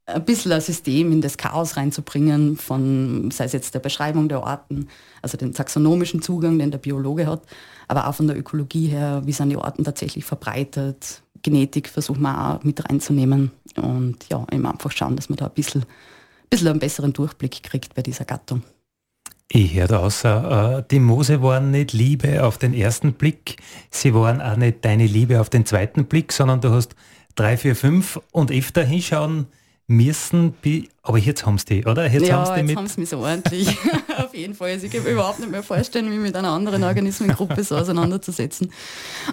ein 0.05 0.25
bisschen 0.25 0.51
ein 0.51 0.59
System 0.59 1.11
in 1.13 1.21
das 1.21 1.37
Chaos 1.37 1.77
reinzubringen, 1.77 2.57
von, 2.57 3.31
sei 3.31 3.45
es 3.45 3.53
jetzt 3.53 3.73
der 3.73 3.79
Beschreibung 3.79 4.27
der 4.27 4.43
Orten, 4.43 4.89
also 5.21 5.37
den 5.37 5.53
taxonomischen 5.53 6.21
Zugang, 6.21 6.59
den 6.59 6.71
der 6.71 6.77
Biologe 6.77 7.25
hat, 7.25 7.43
aber 7.87 8.07
auch 8.07 8.15
von 8.15 8.27
der 8.27 8.37
Ökologie 8.37 8.87
her, 8.87 9.21
wie 9.23 9.31
sind 9.31 9.49
die 9.49 9.55
Orten 9.55 9.85
tatsächlich 9.85 10.25
verbreitet, 10.25 11.21
Genetik 11.41 11.87
versuchen 11.87 12.21
wir 12.21 12.55
auch 12.55 12.63
mit 12.65 12.83
reinzunehmen 12.89 13.51
und 13.77 14.17
ja, 14.29 14.45
eben 14.51 14.65
einfach 14.65 14.91
schauen, 14.91 15.15
dass 15.15 15.29
man 15.29 15.37
da 15.37 15.45
ein 15.45 15.53
bisschen, 15.53 15.83
ein 15.83 16.49
bisschen 16.49 16.67
einen 16.67 16.79
besseren 16.79 17.13
Durchblick 17.13 17.63
kriegt 17.63 17.95
bei 17.95 18.01
dieser 18.01 18.25
Gattung. 18.25 18.61
Ich 19.55 19.75
höre 19.75 19.87
da 19.87 19.99
außer, 19.99 20.79
äh, 20.79 20.83
die 20.89 20.99
Mose 20.99 21.43
waren 21.43 21.69
nicht 21.69 21.93
Liebe 21.93 22.43
auf 22.43 22.57
den 22.57 22.73
ersten 22.73 23.13
Blick, 23.13 23.57
sie 23.91 24.11
waren 24.15 24.41
auch 24.41 24.55
nicht 24.55 24.83
deine 24.83 25.05
Liebe 25.05 25.39
auf 25.39 25.51
den 25.51 25.63
zweiten 25.63 26.05
Blick, 26.05 26.33
sondern 26.33 26.59
du 26.59 26.71
hast 26.71 26.95
drei, 27.35 27.55
vier, 27.55 27.75
fünf 27.75 28.19
und 28.31 28.49
öfter 28.49 28.83
hinschauen 28.83 29.45
müssen, 29.87 30.53
aber 31.01 31.17
jetzt 31.17 31.45
haben 31.45 31.57
sie 31.57 31.65
die, 31.65 31.85
oder? 31.85 32.09
Jetzt 32.09 32.27
ja, 32.27 32.37
haben 32.37 32.55
sie 32.55 32.67
jetzt 32.67 32.77
haben 32.77 32.87
sie 32.87 32.99
mich 33.01 33.09
so 33.09 33.19
ordentlich. 33.19 33.67
Auf 34.17 34.33
jeden 34.33 34.55
Fall. 34.55 34.71
Also 34.71 34.85
ich 34.85 34.93
kann 34.93 35.03
mir 35.03 35.11
überhaupt 35.11 35.39
nicht 35.39 35.51
mehr 35.51 35.63
vorstellen, 35.63 36.09
wie 36.11 36.17
mit 36.17 36.35
einer 36.35 36.49
anderen 36.49 36.83
Organismengruppe 36.83 37.63
so 37.63 37.75
auseinanderzusetzen. 37.75 38.71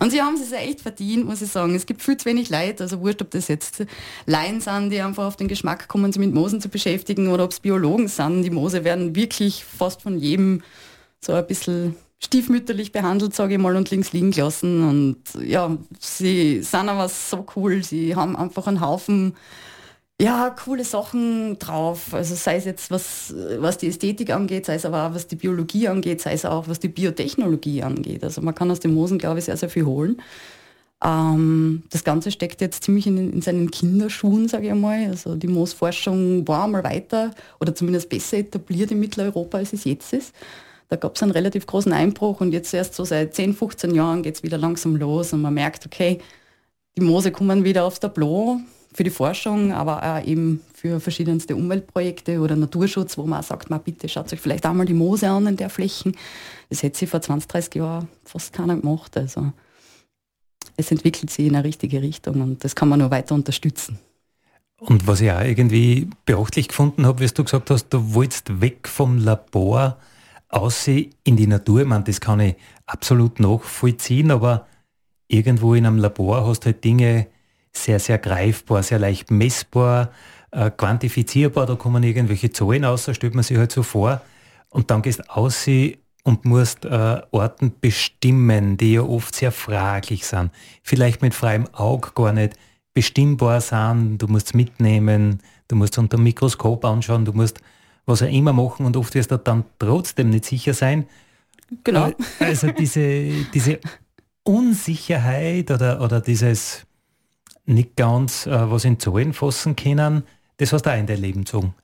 Und 0.01 0.11
sie 0.11 0.21
haben 0.21 0.35
es 0.35 0.51
echt 0.51 0.81
verdient, 0.81 1.25
muss 1.25 1.41
ich 1.41 1.51
sagen. 1.51 1.75
Es 1.77 1.87
gibt 1.87 2.03
viel 2.03 2.17
zu 2.17 2.27
wenig 2.27 2.51
Leute, 2.51 2.83
also 2.83 3.01
wurscht, 3.01 3.23
ob 3.23 3.31
das 3.31 3.47
jetzt 3.47 3.85
Laien 4.27 4.61
sind, 4.61 4.91
die 4.91 5.01
einfach 5.01 5.25
auf 5.25 5.37
den 5.37 5.47
Geschmack 5.47 5.87
kommen, 5.87 6.13
sich 6.13 6.21
mit 6.21 6.35
Moosen 6.35 6.61
zu 6.61 6.69
beschäftigen 6.69 7.29
oder 7.29 7.45
ob 7.45 7.53
es 7.53 7.61
Biologen 7.61 8.09
sind. 8.09 8.43
Die 8.43 8.51
Moose 8.51 8.83
werden 8.83 9.15
wirklich 9.15 9.65
fast 9.65 10.03
von 10.03 10.19
jedem 10.19 10.63
so 11.21 11.33
ein 11.33 11.47
bisschen 11.47 11.95
stiefmütterlich 12.19 12.93
behandelt, 12.93 13.35
sage 13.35 13.55
ich 13.55 13.61
mal, 13.61 13.77
und 13.77 13.91
links 13.91 14.13
liegen 14.13 14.33
gelassen. 14.33 14.89
Und 14.89 15.17
ja, 15.43 15.77
sie 16.01 16.63
sind 16.63 16.89
aber 16.89 17.09
so 17.09 17.47
cool. 17.55 17.85
Sie 17.85 18.17
haben 18.17 18.37
einfach 18.37 18.67
einen 18.67 18.81
Haufen 18.81 19.35
ja, 20.21 20.51
coole 20.51 20.85
Sachen 20.85 21.59
drauf. 21.59 22.13
Also 22.13 22.35
sei 22.35 22.57
es 22.57 22.67
jetzt, 22.67 22.91
was, 22.91 23.35
was 23.59 23.79
die 23.79 23.89
Ästhetik 23.89 24.31
angeht, 24.31 24.67
sei 24.67 24.75
es 24.75 24.85
aber 24.85 25.07
auch, 25.07 25.15
was 25.15 25.27
die 25.27 25.37
Biologie 25.37 25.89
angeht, 25.89 26.21
sei 26.21 26.35
es 26.35 26.45
auch, 26.45 26.69
was 26.69 26.79
die 26.79 26.89
Biotechnologie 26.89 27.83
angeht. 27.83 28.23
Also 28.23 28.43
man 28.43 28.55
kann 28.55 28.71
aus 28.71 28.81
den 28.81 28.93
Moosen, 28.93 29.19
glaube 29.19 29.39
ich, 29.39 29.47
sehr, 29.47 29.57
sehr 29.57 29.71
viel 29.71 29.87
holen. 29.87 30.21
Ähm, 31.03 31.85
das 31.89 32.05
Ganze 32.05 32.31
steckt 32.31 32.61
jetzt 32.61 32.85
ziemlich 32.85 33.07
in, 33.07 33.33
in 33.33 33.41
seinen 33.41 33.71
Kinderschuhen, 33.71 34.47
sage 34.47 34.67
ich 34.67 34.73
einmal. 34.73 35.07
Also 35.07 35.37
die 35.37 35.49
Moosforschung 35.49 36.47
war 36.47 36.65
einmal 36.65 36.85
weiter 36.85 37.31
oder 37.59 37.75
zumindest 37.75 38.11
besser 38.11 38.39
etabliert 38.39 38.91
in 38.91 39.01
Mitteleuropa, 39.01 39.57
als 39.57 39.73
es 39.73 39.85
jetzt 39.85 40.13
ist. 40.13 40.35
Da 40.91 40.97
gab 40.97 41.17
es 41.17 41.23
einen 41.23 41.33
relativ 41.33 41.67
großen 41.67 41.93
Einbruch 41.95 42.43
und 42.43 42.53
jetzt 42.53 42.75
erst 42.75 42.95
so 42.95 43.05
seit 43.05 43.35
10, 43.35 43.55
15 43.55 43.95
Jahren 43.95 44.23
geht 44.23 44.35
es 44.35 44.43
wieder 44.43 44.59
langsam 44.59 44.97
los 44.97 45.33
und 45.33 45.41
man 45.41 45.55
merkt, 45.55 45.87
okay, 45.87 46.19
die 46.99 47.03
Moose 47.03 47.31
kommen 47.31 47.65
wieder 47.65 47.85
aufs 47.85 48.01
Tableau 48.01 48.61
für 48.93 49.05
die 49.05 49.11
Forschung, 49.11 49.73
aber 49.73 50.03
auch 50.03 50.25
eben 50.25 50.61
für 50.75 51.01
verschiedenste 51.01 51.55
Umweltprojekte 51.55 52.41
oder 52.41 52.57
Naturschutz, 52.57 53.17
wo 53.17 53.25
man 53.25 53.41
auch 53.41 53.45
sagt, 53.45 53.71
man 53.71 53.81
bitte 53.81 54.09
schaut 54.09 54.33
euch 54.33 54.41
vielleicht 54.41 54.67
einmal 54.67 54.87
die 54.87 54.95
Moose 54.95 55.29
an 55.29 55.47
in 55.47 55.57
der 55.57 55.71
Flächen. 55.71 56.17
Das 56.69 56.83
hätte 56.83 56.99
sie 56.99 57.07
vor 57.07 57.21
20, 57.21 57.49
30 57.49 57.75
Jahren 57.77 58.09
fast 58.25 58.53
keiner 58.53 58.77
gemacht. 58.77 59.17
Also 59.17 59.53
es 60.77 60.91
entwickelt 60.91 61.31
sich 61.31 61.47
in 61.47 61.55
eine 61.55 61.65
richtige 61.65 62.03
Richtung 62.03 62.41
und 62.41 62.65
das 62.65 62.75
kann 62.75 62.89
man 62.89 62.99
nur 62.99 63.11
weiter 63.11 63.35
unterstützen. 63.35 63.99
Und 64.79 65.07
was 65.07 65.21
ich 65.21 65.31
auch 65.31 65.43
irgendwie 65.43 66.09
beachtlich 66.25 66.69
gefunden 66.69 67.07
habe, 67.07 67.21
wie 67.21 67.27
du 67.27 67.45
gesagt 67.45 67.71
hast, 67.71 67.91
du 67.91 68.15
wolltest 68.15 68.61
weg 68.63 68.89
vom 68.89 69.19
Labor 69.19 69.99
aussehen 70.49 71.15
in 71.23 71.37
die 71.37 71.47
Natur. 71.47 71.83
Ich 71.83 71.87
meine, 71.87 72.05
das 72.05 72.21
kann 72.21 72.41
ich 72.41 72.57
absolut 72.87 73.41
nachvollziehen, 73.41 74.31
aber 74.31 74.67
irgendwo 75.29 75.75
in 75.75 75.87
einem 75.87 75.99
Labor 75.99 76.47
hast 76.47 76.61
du 76.61 76.67
halt 76.67 76.83
Dinge 76.83 77.27
sehr, 77.73 77.99
sehr 77.99 78.19
greifbar, 78.19 78.83
sehr 78.83 78.99
leicht 78.99 79.31
messbar, 79.31 80.11
äh, 80.51 80.71
quantifizierbar. 80.71 81.67
Da 81.67 81.77
kommen 81.77 82.03
irgendwelche 82.03 82.51
Zahlen 82.51 82.85
aus, 82.85 83.05
da 83.05 83.15
stellt 83.15 83.35
man 83.35 83.45
sich 83.45 83.57
halt 83.57 83.73
so 83.73 83.83
vor. 83.83 84.21
Und 84.69 84.91
dann 84.91 85.03
gehst 85.03 85.21
du 85.21 85.31
aus 85.31 85.67
und 86.23 86.45
musst 86.45 86.85
äh, 86.85 87.21
Orten 87.31 87.73
bestimmen, 87.81 88.77
die 88.77 88.95
ja 88.95 89.03
oft 89.03 89.35
sehr 89.35 89.53
fraglich 89.53 90.27
sind. 90.27 90.51
Vielleicht 90.83 91.23
mit 91.23 91.35
freiem 91.35 91.67
Auge 91.73 92.11
gar 92.15 92.33
nicht 92.33 92.55
bestimmbar 92.93 93.61
sind. 93.61 94.19
Du 94.19 94.27
musst 94.27 94.55
mitnehmen, 94.55 95.41
du 95.69 95.77
musst 95.77 95.97
unter 95.99 96.17
dem 96.17 96.25
Mikroskop 96.25 96.85
anschauen, 96.85 97.25
du 97.25 97.33
musst 97.33 97.61
was 98.07 98.23
auch 98.23 98.29
immer 98.29 98.53
machen 98.53 98.87
und 98.87 98.97
oft 98.97 99.15
wirst 99.15 99.31
du 99.31 99.39
dann 99.39 99.65
trotzdem 99.79 100.31
nicht 100.31 100.45
sicher 100.45 100.75
sein. 100.75 101.07
Genau. 101.85 102.09
Äh, 102.09 102.15
also 102.41 102.71
diese, 102.73 103.31
diese 103.55 103.79
Unsicherheit 104.43 105.71
oder, 105.71 106.01
oder 106.01 106.21
dieses 106.21 106.87
nicht 107.67 107.97
ganz 107.97 108.47
äh, 108.47 108.71
was 108.71 108.85
in 108.85 108.99
Zahlen 108.99 109.33
fassen 109.33 109.77
können, 109.77 110.25
das 110.57 110.73
hast 110.73 110.83
du 110.83 110.91
auch 110.91 110.99
in 110.99 111.07
dein 111.07 111.21
Leben 111.21 111.45
gezogen. 111.45 111.75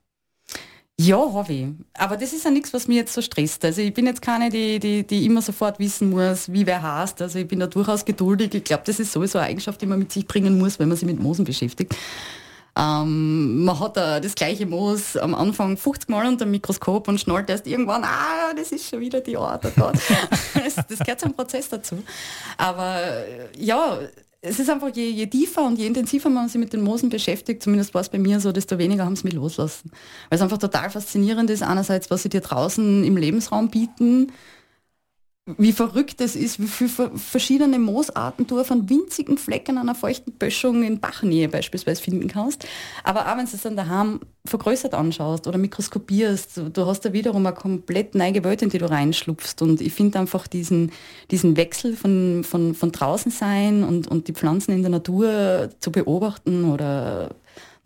Ja, 0.99 1.31
habe 1.31 1.53
ich. 1.53 1.67
Aber 1.93 2.17
das 2.17 2.33
ist 2.33 2.43
ja 2.43 2.49
nichts, 2.49 2.73
was 2.73 2.87
mich 2.87 2.97
jetzt 2.97 3.13
so 3.13 3.21
stresst. 3.21 3.63
Also 3.63 3.81
ich 3.81 3.93
bin 3.93 4.07
jetzt 4.07 4.21
keine, 4.21 4.49
die, 4.49 4.79
die, 4.79 5.05
die 5.05 5.25
immer 5.27 5.43
sofort 5.43 5.77
wissen 5.77 6.09
muss, 6.09 6.51
wie 6.51 6.65
wer 6.65 6.81
heißt. 6.81 7.21
Also 7.21 7.37
ich 7.37 7.47
bin 7.47 7.59
da 7.59 7.67
durchaus 7.67 8.03
geduldig. 8.03 8.55
Ich 8.55 8.63
glaube, 8.63 8.81
das 8.83 8.99
ist 8.99 9.11
sowieso 9.11 9.37
eine 9.37 9.47
Eigenschaft, 9.47 9.79
die 9.79 9.85
man 9.85 9.99
mit 9.99 10.11
sich 10.11 10.25
bringen 10.25 10.57
muss, 10.57 10.79
wenn 10.79 10.87
man 10.87 10.97
sich 10.97 11.07
mit 11.07 11.19
Moosen 11.19 11.45
beschäftigt. 11.45 11.95
Ähm, 12.77 13.63
man 13.63 13.79
hat 13.79 13.97
da 13.97 14.19
das 14.19 14.33
gleiche 14.33 14.65
Moos 14.65 15.17
am 15.17 15.35
Anfang 15.35 15.77
50 15.77 16.09
Mal 16.09 16.27
unter 16.27 16.45
dem 16.45 16.51
Mikroskop 16.51 17.07
und 17.07 17.19
schnallt 17.19 17.49
erst 17.49 17.67
irgendwann, 17.67 18.03
ah, 18.03 18.53
das 18.55 18.71
ist 18.71 18.89
schon 18.89 18.99
wieder 18.99 19.21
die 19.21 19.37
Art. 19.37 19.65
Oh 19.79 19.91
das, 20.53 20.75
das 20.75 20.99
gehört 20.99 21.19
zum 21.19 21.33
Prozess 21.33 21.69
dazu. 21.69 22.03
Aber 22.57 23.01
ja, 23.55 23.99
es 24.47 24.59
ist 24.59 24.69
einfach, 24.69 24.89
je, 24.93 25.09
je 25.09 25.27
tiefer 25.27 25.65
und 25.65 25.77
je 25.77 25.87
intensiver 25.87 26.29
man 26.29 26.47
sich 26.47 26.59
mit 26.59 26.73
den 26.73 26.81
Moosen 26.81 27.09
beschäftigt, 27.09 27.61
zumindest 27.61 27.93
war 27.93 28.01
es 28.01 28.09
bei 28.09 28.17
mir 28.17 28.39
so, 28.39 28.51
desto 28.51 28.77
weniger 28.77 29.05
haben 29.05 29.15
sie 29.15 29.25
mich 29.25 29.33
loslassen. 29.33 29.91
Weil 30.29 30.37
es 30.37 30.41
einfach 30.41 30.57
total 30.57 30.89
faszinierend 30.89 31.49
ist, 31.49 31.63
einerseits, 31.63 32.09
was 32.09 32.23
sie 32.23 32.29
dir 32.29 32.41
draußen 32.41 33.03
im 33.03 33.17
Lebensraum 33.17 33.69
bieten, 33.69 34.31
wie 35.57 35.71
verrückt 35.71 36.19
es 36.19 36.35
ist, 36.35 36.59
wie 36.59 36.67
viele 36.67 37.11
verschiedene 37.15 37.79
Moosarten 37.79 38.47
du 38.47 38.59
auf 38.59 38.69
einen 38.69 38.89
winzigen 38.89 39.37
Fleck 39.37 39.69
an 39.69 39.77
einer 39.77 39.95
feuchten 39.95 40.33
Böschung 40.33 40.83
in 40.83 40.99
Bachnähe 40.99 41.47
beispielsweise 41.47 42.01
finden 42.01 42.27
kannst. 42.27 42.67
Aber 43.05 43.31
auch 43.31 43.37
wenn 43.37 43.45
du 43.45 43.55
es 43.55 43.61
dann 43.61 43.77
daheim 43.77 44.19
vergrößert 44.45 44.93
anschaust 44.93 45.47
oder 45.47 45.57
mikroskopierst, 45.57 46.61
du 46.73 46.85
hast 46.85 47.01
da 47.05 47.13
wiederum 47.13 47.45
eine 47.45 47.55
komplett 47.55 48.13
neue 48.13 48.43
Welt, 48.43 48.61
in 48.61 48.69
die 48.69 48.77
du 48.77 48.89
reinschlupfst. 48.89 49.61
Und 49.61 49.79
ich 49.79 49.93
finde 49.93 50.19
einfach 50.19 50.47
diesen, 50.47 50.91
diesen 51.31 51.55
Wechsel 51.55 51.95
von, 51.95 52.43
von, 52.43 52.75
von 52.75 52.91
draußen 52.91 53.31
sein 53.31 53.83
und, 53.85 54.07
und 54.07 54.27
die 54.27 54.33
Pflanzen 54.33 54.73
in 54.73 54.81
der 54.81 54.91
Natur 54.91 55.69
zu 55.79 55.93
beobachten 55.93 56.65
oder 56.65 57.29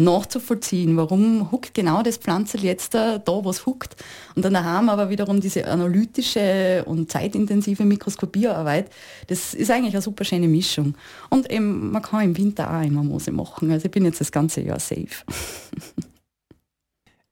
nachzuvollziehen, 0.03 0.97
warum 0.97 1.51
huckt 1.51 1.73
genau 1.73 2.03
das 2.03 2.17
Pflanzel 2.17 2.63
jetzt 2.63 2.93
da, 2.93 3.21
was 3.25 3.65
huckt. 3.65 3.95
Und 4.35 4.45
dann 4.45 4.63
haben 4.63 4.89
aber 4.89 5.09
wiederum 5.09 5.41
diese 5.41 5.67
analytische 5.67 6.83
und 6.85 7.11
zeitintensive 7.11 7.83
Mikroskopiearbeit, 7.85 8.89
das 9.27 9.53
ist 9.53 9.71
eigentlich 9.71 9.93
eine 9.93 10.01
super 10.01 10.23
schöne 10.23 10.47
Mischung. 10.47 10.95
Und 11.29 11.51
eben, 11.51 11.91
man 11.91 12.01
kann 12.01 12.23
im 12.23 12.37
Winter 12.37 12.71
auch 12.71 12.83
immer 12.83 13.03
Moose 13.03 13.31
machen. 13.31 13.71
Also 13.71 13.85
ich 13.85 13.91
bin 13.91 14.05
jetzt 14.05 14.21
das 14.21 14.31
ganze 14.31 14.61
Jahr 14.61 14.79
safe. 14.79 15.07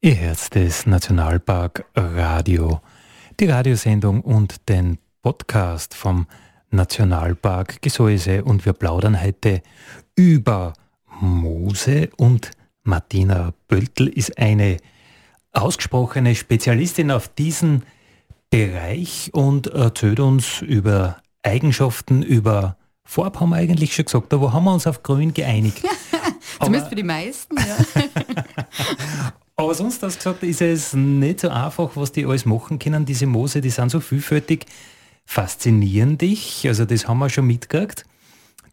Ihr 0.02 0.16
Herz 0.16 0.50
des 0.50 0.86
Nationalpark 0.86 1.86
Radio, 1.94 2.80
die 3.40 3.48
Radiosendung 3.48 4.22
und 4.22 4.70
den 4.70 4.98
Podcast 5.22 5.94
vom 5.94 6.26
Nationalpark 6.72 7.82
Gesäuse 7.82 8.44
und 8.44 8.66
wir 8.66 8.74
plaudern 8.74 9.22
heute 9.22 9.62
über 10.16 10.74
Moose 11.20 12.10
und 12.18 12.52
Martina 12.84 13.54
Böltl 13.68 14.08
ist 14.08 14.38
eine 14.38 14.78
ausgesprochene 15.52 16.36
Spezialistin 16.36 17.12
auf 17.12 17.28
diesen 17.28 17.84
Bereich 18.50 19.30
und 19.34 19.68
erzählt 19.68 20.20
uns 20.20 20.62
über 20.62 21.18
Eigenschaften, 21.44 22.24
über 22.24 22.78
Farb 23.04 23.40
haben 23.40 23.50
wir 23.50 23.58
eigentlich 23.58 23.96
schon 23.96 24.06
gesagt, 24.06 24.34
aber 24.34 24.54
haben 24.54 24.66
wir 24.66 24.74
uns 24.74 24.86
auf 24.88 25.04
Grün 25.04 25.34
geeinigt. 25.34 25.84
Zumindest 26.60 26.90
für 26.90 26.96
die 26.96 27.04
meisten, 27.04 27.56
ja. 27.58 28.04
aber 29.56 29.74
sonst 29.74 30.04
hast 30.04 30.16
du 30.16 30.20
gesagt, 30.20 30.44
ist 30.44 30.62
es 30.62 30.94
nicht 30.94 31.40
so 31.40 31.50
einfach, 31.50 31.92
was 31.96 32.12
die 32.12 32.26
alles 32.26 32.46
machen 32.46 32.80
können. 32.80 33.06
Diese 33.06 33.26
Moose, 33.26 33.62
die 33.62 33.70
sind 33.70 33.90
so 33.90 34.00
vielfältig, 34.00 34.66
faszinieren 35.26 36.18
dich. 36.18 36.68
Also 36.68 36.86
das 36.86 37.08
haben 37.08 37.20
wir 37.20 37.30
schon 37.30 37.48
mitgekriegt. 37.48 38.04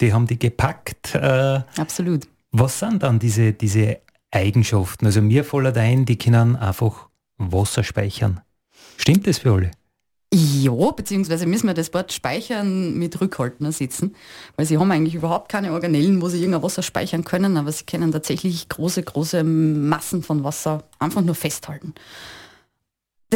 Die 0.00 0.12
haben 0.12 0.26
die 0.26 0.38
gepackt. 0.38 1.14
Äh, 1.14 1.60
Absolut. 1.76 2.26
Was 2.58 2.78
sind 2.78 3.02
dann 3.02 3.18
diese, 3.18 3.52
diese 3.52 3.98
Eigenschaften? 4.30 5.04
Also 5.04 5.20
mir 5.20 5.44
fällt 5.44 5.76
ein, 5.76 6.06
die 6.06 6.16
können 6.16 6.56
einfach 6.56 7.10
Wasser 7.36 7.84
speichern. 7.84 8.40
Stimmt 8.96 9.26
das 9.26 9.40
für 9.40 9.52
alle? 9.52 9.70
Ja, 10.32 10.90
beziehungsweise 10.92 11.44
müssen 11.44 11.66
wir 11.66 11.74
das 11.74 11.92
Wort 11.92 12.14
speichern 12.14 12.94
mit 12.94 13.20
Rückhalten 13.20 13.66
ersetzen, 13.66 14.16
weil 14.56 14.64
sie 14.64 14.78
haben 14.78 14.90
eigentlich 14.90 15.16
überhaupt 15.16 15.50
keine 15.50 15.70
Organellen, 15.72 16.22
wo 16.22 16.30
sie 16.30 16.38
irgendein 16.38 16.62
Wasser 16.62 16.82
speichern 16.82 17.24
können, 17.24 17.58
aber 17.58 17.70
sie 17.72 17.84
können 17.84 18.10
tatsächlich 18.10 18.70
große, 18.70 19.02
große 19.02 19.44
Massen 19.44 20.22
von 20.22 20.42
Wasser 20.42 20.84
einfach 20.98 21.20
nur 21.20 21.34
festhalten. 21.34 21.92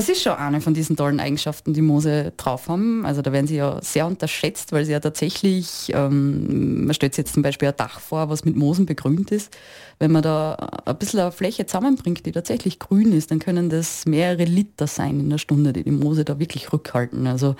Das 0.00 0.09
ist 0.09 0.23
schon 0.23 0.33
eine 0.33 0.62
von 0.62 0.73
diesen 0.73 0.97
tollen 0.97 1.21
Eigenschaften, 1.21 1.75
die 1.75 1.83
Moose 1.83 2.33
drauf 2.38 2.71
haben. 2.71 3.04
Also 3.04 3.21
da 3.21 3.33
werden 3.33 3.47
sie 3.47 3.57
ja 3.57 3.83
sehr 3.83 4.07
unterschätzt, 4.07 4.73
weil 4.73 4.87
sie 4.87 4.92
ja 4.92 5.00
tatsächlich, 5.00 5.92
ähm, 5.92 6.87
man 6.87 6.95
stellt 6.95 7.12
sich 7.12 7.25
jetzt 7.25 7.35
zum 7.35 7.42
Beispiel 7.42 7.69
ein 7.69 7.76
Dach 7.76 8.00
vor, 8.00 8.30
was 8.30 8.47
mit 8.47 8.57
Moosen 8.57 8.87
begrünt 8.87 9.30
ist. 9.30 9.54
Wenn 9.99 10.11
man 10.11 10.23
da 10.23 10.54
ein 10.87 10.97
bisschen 10.97 11.21
eine 11.21 11.33
Fläche 11.33 11.66
zusammenbringt, 11.66 12.25
die 12.25 12.33
tatsächlich 12.33 12.78
grün 12.78 13.12
ist, 13.12 13.30
dann 13.30 13.40
können 13.40 13.69
das 13.69 14.07
mehrere 14.07 14.45
Liter 14.45 14.87
sein 14.87 15.21
in 15.21 15.28
der 15.28 15.37
Stunde, 15.37 15.75
die 15.75 15.85
die 15.85 15.90
Moose 15.90 16.25
da 16.25 16.38
wirklich 16.38 16.73
rückhalten. 16.73 17.26
Also 17.26 17.54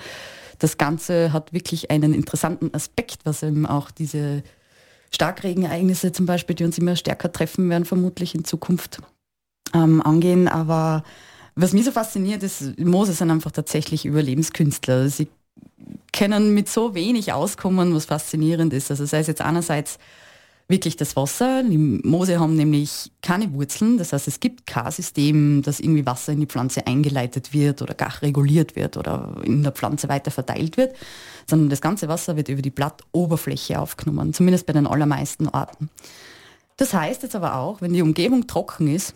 das 0.57 0.79
Ganze 0.79 1.33
hat 1.33 1.53
wirklich 1.53 1.91
einen 1.91 2.15
interessanten 2.15 2.73
Aspekt, 2.73 3.19
was 3.23 3.43
eben 3.43 3.67
auch 3.67 3.91
diese 3.91 4.41
Starkregenereignisse 5.13 6.11
zum 6.11 6.25
Beispiel, 6.25 6.55
die 6.55 6.63
uns 6.63 6.79
immer 6.79 6.95
stärker 6.95 7.31
treffen 7.31 7.69
werden, 7.69 7.85
vermutlich 7.85 8.33
in 8.33 8.45
Zukunft 8.45 8.97
ähm, 9.75 10.01
angehen. 10.01 10.47
Aber 10.47 11.03
was 11.55 11.73
mich 11.73 11.85
so 11.85 11.91
fasziniert 11.91 12.43
ist, 12.43 12.79
Mose 12.79 13.13
sind 13.13 13.31
einfach 13.31 13.51
tatsächlich 13.51 14.05
Überlebenskünstler. 14.05 15.09
Sie 15.09 15.27
können 16.13 16.53
mit 16.53 16.69
so 16.69 16.95
wenig 16.95 17.33
auskommen, 17.33 17.93
was 17.93 18.05
faszinierend 18.05 18.73
ist. 18.73 18.91
Also 18.91 19.05
sei 19.05 19.19
es 19.19 19.27
jetzt 19.27 19.41
einerseits 19.41 19.97
wirklich 20.71 20.95
das 20.95 21.15
Wasser. 21.15 21.61
Die 21.63 21.77
Moose 21.77 22.39
haben 22.39 22.55
nämlich 22.55 23.11
keine 23.21 23.53
Wurzeln, 23.53 23.99
das 23.99 24.13
heißt 24.13 24.27
es 24.27 24.39
gibt 24.39 24.65
kein 24.65 24.89
System, 24.91 25.61
dass 25.61 25.79
irgendwie 25.79 26.05
Wasser 26.07 26.31
in 26.31 26.39
die 26.39 26.47
Pflanze 26.47 26.87
eingeleitet 26.87 27.53
wird 27.53 27.83
oder 27.83 27.93
gar 27.93 28.21
reguliert 28.23 28.75
wird 28.75 28.97
oder 28.97 29.35
in 29.43 29.61
der 29.61 29.73
Pflanze 29.73 30.09
weiter 30.09 30.31
verteilt 30.31 30.77
wird, 30.77 30.95
sondern 31.47 31.69
das 31.69 31.81
ganze 31.81 32.07
Wasser 32.07 32.35
wird 32.37 32.49
über 32.49 32.63
die 32.63 32.71
Blattoberfläche 32.71 33.79
aufgenommen, 33.79 34.33
zumindest 34.33 34.65
bei 34.65 34.73
den 34.73 34.87
allermeisten 34.87 35.47
Arten. 35.49 35.89
Das 36.77 36.93
heißt 36.93 37.21
jetzt 37.21 37.35
aber 37.35 37.57
auch, 37.57 37.81
wenn 37.81 37.93
die 37.93 38.01
Umgebung 38.01 38.47
trocken 38.47 38.87
ist, 38.87 39.13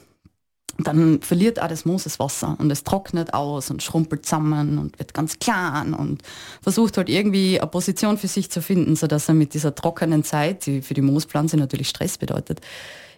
dann 0.78 1.22
verliert 1.22 1.62
auch 1.62 1.68
das 1.68 1.86
Moos 1.86 2.04
das 2.04 2.20
Wasser 2.20 2.56
und 2.60 2.70
es 2.72 2.84
trocknet 2.84 3.34
aus 3.34 3.72
und 3.72 3.82
schrumpelt 3.82 4.26
zusammen 4.26 4.78
und 4.78 5.00
wird 5.00 5.14
ganz 5.14 5.40
klein 5.40 5.94
und 5.94 6.22
versucht 6.62 6.98
halt 6.98 7.10
irgendwie 7.10 7.60
eine 7.60 7.70
Position 7.70 8.18
für 8.18 8.28
sich 8.28 8.52
zu 8.52 8.62
finden, 8.62 8.96
sodass 8.96 9.30
er 9.30 9.36
mit 9.36 9.54
dieser 9.54 9.74
trockenen 9.74 10.24
Zeit, 10.24 10.66
die 10.66 10.82
für 10.82 10.94
die 10.94 11.02
Moospflanze 11.02 11.58
natürlich 11.58 11.90
Stress 11.90 12.18
bedeutet, 12.18 12.62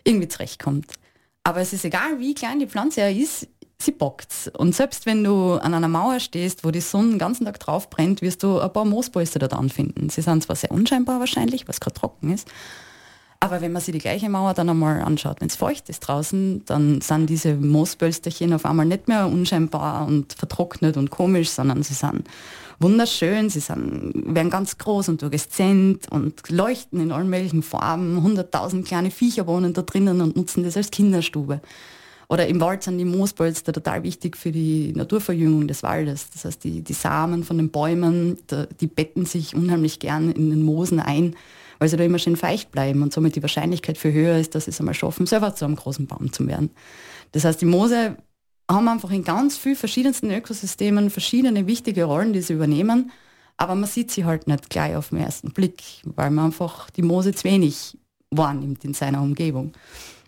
irgendwie 0.04 0.28
zurechtkommt. 0.28 0.86
Aber 1.44 1.62
es 1.62 1.74
ist 1.74 1.86
egal, 1.86 2.20
wie 2.20 2.36
klein 2.36 2.60
die 2.60 2.68
Pflanze 2.68 3.02
ja 3.02 3.10
ist, 3.10 3.48
sie 3.80 3.92
bockt. 3.92 4.52
Und 4.58 4.76
selbst 4.76 5.06
wenn 5.06 5.24
du 5.24 5.54
an 5.54 5.74
einer 5.74 5.88
Mauer 5.88 6.20
stehst, 6.20 6.64
wo 6.64 6.72
die 6.72 6.82
Sonne 6.82 7.12
den 7.12 7.20
ganzen 7.20 7.46
Tag 7.46 7.60
drauf 7.60 7.90
brennt, 7.90 8.22
wirst 8.22 8.44
du 8.44 8.60
ein 8.60 8.74
paar 8.74 8.86
Moosbolster 8.86 9.40
dort 9.40 9.54
anfinden. 9.54 10.10
Sie 10.10 10.22
sind 10.22 10.44
zwar 10.44 10.56
sehr 10.56 10.72
unscheinbar 10.72 11.20
wahrscheinlich, 11.20 11.68
weil 11.68 11.74
es 11.74 11.80
gerade 11.80 12.00
trocken 12.00 12.34
ist, 12.34 12.48
aber 13.40 13.62
wenn 13.62 13.72
man 13.72 13.82
sich 13.82 13.94
die 13.94 14.00
gleiche 14.00 14.30
Mauer 14.30 14.54
dann 14.54 14.70
einmal 14.70 15.02
anschaut, 15.02 15.42
wenn 15.42 15.48
es 15.48 15.56
feucht 15.56 15.90
ist 15.90 16.00
draußen, 16.00 16.64
dann 16.66 17.02
sind 17.02 17.30
diese 17.30 17.54
Moosbölsterchen 17.54 18.54
auf 18.54 18.66
einmal 18.66 18.86
nicht 18.86 19.08
mehr 19.08 19.28
unscheinbar 19.28 20.08
und 20.08 20.34
vertrocknet 20.34 20.98
und 20.98 21.12
komisch, 21.12 21.50
sondern 21.50 21.84
sie 21.84 21.94
sind 21.94 22.28
wunderschön, 22.80 23.50
sie 23.50 23.60
sind, 23.60 24.14
werden 24.26 24.50
ganz 24.50 24.78
groß 24.78 25.10
und 25.10 25.22
durchgeszent 25.22 26.12
und 26.12 26.50
leuchten 26.50 27.00
in 27.00 27.12
allen 27.12 27.30
möglichen 27.30 27.64
Farben. 27.64 28.22
Hunderttausend 28.24 28.88
kleine 28.88 29.12
Viecher 29.12 29.46
wohnen 29.46 29.74
da 29.74 29.84
drinnen 29.84 30.22
und 30.22 30.36
nutzen 30.36 30.64
das 30.64 30.78
als 30.78 30.90
Kinderstube. 30.90 31.62
Oder 32.30 32.48
im 32.48 32.60
Wald 32.60 32.84
sind 32.84 32.98
die 32.98 33.06
Moosbolster 33.06 33.72
total 33.72 34.04
wichtig 34.04 34.36
für 34.36 34.52
die 34.52 34.92
Naturverjüngung 34.94 35.68
des 35.68 35.82
Waldes. 35.84 36.30
Das 36.32 36.44
heißt, 36.44 36.64
die, 36.64 36.82
die 36.82 36.94
Samen 36.94 37.44
von 37.44 37.58
den 37.58 37.70
Bäumen, 37.70 38.38
die 38.82 38.88
betten 38.88 39.26
sich 39.26 39.56
unheimlich 39.56 40.00
gern 40.00 40.32
in 40.32 40.50
den 40.50 40.64
Moosen 40.64 41.00
ein 41.00 41.36
weil 41.80 41.90
sie 41.90 41.98
da 41.98 42.04
immer 42.04 42.20
schön 42.20 42.36
feucht 42.36 42.72
bleiben 42.72 43.02
und 43.02 43.14
somit 43.14 43.36
die 43.36 43.42
Wahrscheinlichkeit 43.42 43.98
für 43.98 44.12
höher 44.12 44.38
ist, 44.38 44.56
dass 44.56 44.66
sie 44.66 44.72
es 44.72 44.80
einmal 44.80 44.94
schaffen, 44.94 45.26
selber 45.26 45.56
zu 45.56 45.66
einem 45.66 45.76
großen 45.76 46.08
Baum 46.08 46.32
zu 46.32 46.48
werden. 46.48 46.72
Das 47.32 47.44
heißt, 47.44 47.62
die 47.62 47.66
Moose 47.66 48.18
haben 48.70 48.88
einfach 48.88 49.12
in 49.12 49.24
ganz 49.24 49.58
vielen 49.58 49.76
verschiedensten 49.76 50.32
Ökosystemen 50.32 51.10
verschiedene 51.10 51.68
wichtige 51.68 52.04
Rollen, 52.06 52.34
die 52.34 52.42
sie 52.42 52.54
übernehmen, 52.54 53.12
aber 53.58 53.76
man 53.76 53.90
sieht 53.90 54.12
sie 54.12 54.26
halt 54.26 54.48
nicht 54.48 54.70
gleich 54.70 54.96
auf 54.96 55.10
den 55.10 55.20
ersten 55.20 55.52
Blick, 55.52 55.82
weil 56.04 56.30
man 56.32 56.46
einfach 56.46 56.90
die 56.92 57.02
Moose 57.02 57.34
zu 57.34 57.46
wenig 57.46 57.98
wahrnimmt 58.30 58.84
in 58.84 58.94
seiner 58.94 59.22
Umgebung. 59.22 59.74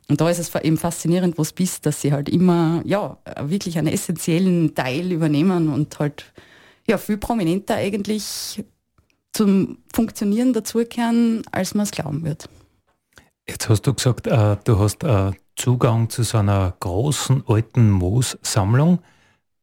Und 0.10 0.20
da 0.20 0.30
ist 0.30 0.40
es 0.40 0.54
eben 0.56 0.78
faszinierend, 0.78 1.38
wo 1.38 1.44
es 1.44 1.54
bist, 1.54 1.86
dass 1.86 2.02
sie 2.02 2.12
halt 2.12 2.30
immer, 2.30 2.82
ja, 2.84 3.18
wirklich 3.42 3.78
einen 3.78 3.94
essentiellen 3.94 4.74
Teil 4.74 5.12
übernehmen 5.12 5.70
und 5.70 6.00
halt, 6.00 6.34
ja, 6.88 6.98
viel 6.98 7.18
prominenter 7.18 7.76
eigentlich 7.76 8.64
zum 9.34 9.78
Funktionieren 9.94 10.54
dazukehren, 10.54 11.44
als 11.52 11.76
man 11.76 11.84
es 11.84 11.92
glauben 11.92 12.24
wird. 12.24 12.50
Jetzt 13.48 13.70
hast 13.70 13.82
du 13.88 13.94
gesagt, 13.94 14.28
äh, 14.28 14.58
du 14.64 14.80
hast 14.80 15.04
äh, 15.04 15.32
Zugang 15.56 16.10
zu 16.10 16.24
so 16.24 16.38
einer 16.38 16.74
großen 16.80 17.44
alten 17.48 17.90
Moossammlung. 17.90 19.00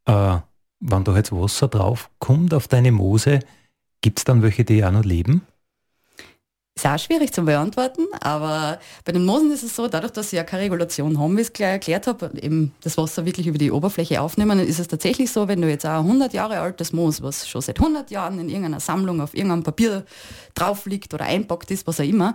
Äh, 0.07 0.39
wenn 0.81 1.05
da 1.05 1.17
jetzt 1.17 1.33
Wasser 1.33 1.69
drauf 1.69 2.11
kommt 2.19 2.53
auf 2.53 2.69
deine 2.69 2.93
Moose, 2.93 3.41
gibt 4.03 4.19
es 4.19 4.25
dann 4.25 4.43
welche, 4.43 4.65
die 4.65 4.85
auch 4.85 4.91
noch 4.91 5.05
leben? 5.05 5.43
Ist 6.79 6.85
auch 6.85 6.99
schwierig 6.99 7.33
zu 7.33 7.43
beantworten, 7.43 8.03
aber 8.21 8.79
bei 9.07 9.13
den 9.13 9.25
Moosen 9.25 9.51
ist 9.51 9.63
es 9.63 9.75
so, 9.75 9.89
dadurch, 9.89 10.13
dass 10.13 10.29
sie 10.29 10.37
ja 10.37 10.45
keine 10.45 10.65
Regulation 10.65 11.19
haben, 11.19 11.35
wie 11.35 11.41
ich 11.41 11.47
es 11.47 11.53
gleich 11.55 11.71
erklärt 11.71 12.07
habe, 12.07 12.31
eben 12.39 12.75
das 12.83 12.99
Wasser 12.99 13.25
wirklich 13.25 13.47
über 13.47 13.57
die 13.57 13.71
Oberfläche 13.71 14.21
aufnehmen, 14.21 14.61
ist 14.61 14.79
es 14.79 14.87
tatsächlich 14.87 15.33
so, 15.33 15.49
wenn 15.49 15.63
du 15.63 15.71
jetzt 15.71 15.87
ein 15.87 15.97
100 15.97 16.35
Jahre 16.35 16.61
altes 16.61 16.93
Moos, 16.93 17.23
was 17.23 17.49
schon 17.49 17.63
seit 17.63 17.79
100 17.79 18.11
Jahren 18.11 18.39
in 18.41 18.51
irgendeiner 18.51 18.81
Sammlung 18.81 19.23
auf 19.23 19.33
irgendeinem 19.33 19.63
Papier 19.63 20.05
drauf 20.55 20.85
liegt 20.85 21.15
oder 21.15 21.25
einpackt 21.25 21.71
ist, 21.71 21.87
was 21.87 21.99
auch 21.99 22.05
immer, 22.05 22.35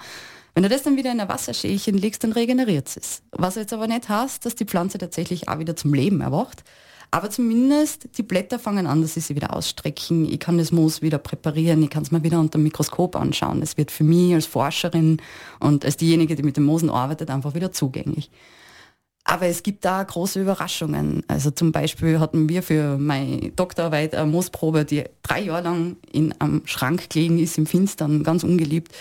wenn 0.53 0.63
du 0.63 0.70
das 0.70 0.84
dann 0.84 0.98
wieder 0.98 1.12
in 1.12 1.20
ein 1.20 1.29
Wasserschälchen 1.29 1.98
legst, 1.98 2.24
dann 2.24 2.34
regeneriert 2.34 2.89
es. 2.96 3.22
Was 3.31 3.55
jetzt 3.55 3.74
aber 3.74 3.88
nicht 3.88 4.10
heißt, 4.10 4.46
dass 4.46 4.55
die 4.55 4.65
Pflanze 4.65 4.98
tatsächlich 4.98 5.48
auch 5.48 5.60
wieder 5.60 5.75
zum 5.75 5.93
Leben 5.93 6.22
erwacht, 6.22 6.63
aber 7.13 7.29
zumindest 7.29 8.17
die 8.17 8.24
Blätter 8.24 8.58
fangen 8.58 8.88
an, 8.88 9.01
dass 9.01 9.15
sie 9.15 9.20
sich 9.20 9.36
wieder 9.36 9.53
ausstrecken. 9.53 10.25
Ich 10.31 10.39
kann 10.39 10.58
das 10.58 10.72
Moos 10.72 11.01
wieder 11.01 11.17
präparieren. 11.17 11.84
Ich 11.84 11.89
kann 11.89 12.03
es 12.03 12.12
mir 12.12 12.24
wieder 12.24 12.39
unter 12.39 12.58
dem 12.58 12.63
Mikroskop 12.63 13.17
anschauen. 13.17 13.62
Es 13.62 13.75
wird 13.75 13.91
für 13.91 14.05
mich 14.05 14.34
als 14.34 14.46
Forscherin 14.46 15.17
und 15.60 15.84
als 15.84 15.98
diejenige, 15.98 16.36
die 16.36 16.43
mit 16.43 16.55
den 16.55 16.63
Moosen 16.63 16.89
arbeitet, 16.89 17.29
einfach 17.29 17.53
wieder 17.53 17.74
zugänglich. 17.74 18.31
Aber 19.25 19.45
es 19.45 19.62
gibt 19.62 19.84
da 19.84 20.02
große 20.02 20.41
Überraschungen. 20.41 21.23
Also 21.28 21.52
zum 21.52 21.73
Beispiel 21.73 22.19
hatten 22.19 22.47
wir 22.47 22.63
für 22.63 22.97
meine 22.97 23.52
Doktorarbeit 23.52 24.15
eine 24.15 24.32
Moosprobe, 24.32 24.86
die 24.86 25.04
drei 25.21 25.41
Jahre 25.41 25.63
lang 25.63 25.97
in 26.12 26.34
einem 26.39 26.62
Schrank 26.65 27.10
gelegen 27.10 27.39
ist, 27.39 27.58
im 27.58 27.65
Finstern, 27.65 28.23
ganz 28.23 28.43
ungeliebt. 28.45 28.95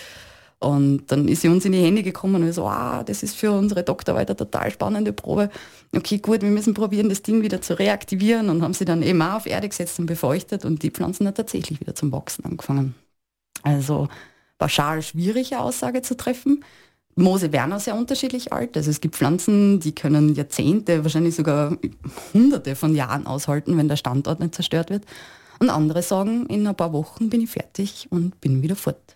Und 0.61 1.11
dann 1.11 1.27
ist 1.27 1.41
sie 1.41 1.47
uns 1.47 1.65
in 1.65 1.71
die 1.71 1.81
Hände 1.81 2.03
gekommen 2.03 2.35
und 2.35 2.45
wir 2.45 2.53
so, 2.53 2.67
ah, 2.67 3.03
das 3.03 3.23
ist 3.23 3.35
für 3.35 3.51
unsere 3.51 3.81
Doktorarbeit 3.81 4.29
eine 4.29 4.37
total 4.37 4.69
spannende 4.69 5.11
Probe. 5.11 5.49
Okay, 5.95 6.19
gut, 6.19 6.43
wir 6.43 6.51
müssen 6.51 6.75
probieren, 6.75 7.09
das 7.09 7.23
Ding 7.23 7.41
wieder 7.41 7.63
zu 7.63 7.79
reaktivieren 7.79 8.47
und 8.47 8.61
haben 8.61 8.75
sie 8.75 8.85
dann 8.85 9.01
eben 9.01 9.19
auch 9.23 9.37
auf 9.37 9.47
Erde 9.47 9.67
gesetzt 9.67 9.99
und 9.99 10.05
befeuchtet 10.05 10.63
und 10.63 10.83
die 10.83 10.91
Pflanzen 10.91 11.25
hat 11.25 11.37
tatsächlich 11.37 11.79
wieder 11.79 11.95
zum 11.95 12.11
Wachsen 12.11 12.45
angefangen. 12.45 12.93
Also 13.63 14.07
pauschal 14.59 15.01
schwierige 15.01 15.59
Aussage 15.59 16.03
zu 16.03 16.15
treffen. 16.15 16.63
Moose 17.15 17.51
werden 17.51 17.73
auch 17.73 17.79
sehr 17.79 17.95
unterschiedlich 17.95 18.53
alt. 18.53 18.77
Also 18.77 18.91
es 18.91 19.01
gibt 19.01 19.15
Pflanzen, 19.15 19.79
die 19.79 19.95
können 19.95 20.35
Jahrzehnte, 20.35 21.03
wahrscheinlich 21.03 21.35
sogar 21.35 21.75
Hunderte 22.35 22.75
von 22.75 22.93
Jahren 22.93 23.25
aushalten, 23.25 23.79
wenn 23.79 23.87
der 23.87 23.97
Standort 23.97 24.39
nicht 24.39 24.53
zerstört 24.53 24.91
wird. 24.91 25.05
Und 25.59 25.71
andere 25.71 26.03
sagen, 26.03 26.45
in 26.45 26.67
ein 26.67 26.75
paar 26.75 26.93
Wochen 26.93 27.31
bin 27.31 27.41
ich 27.41 27.49
fertig 27.49 28.07
und 28.11 28.39
bin 28.41 28.61
wieder 28.61 28.75
fort. 28.75 29.15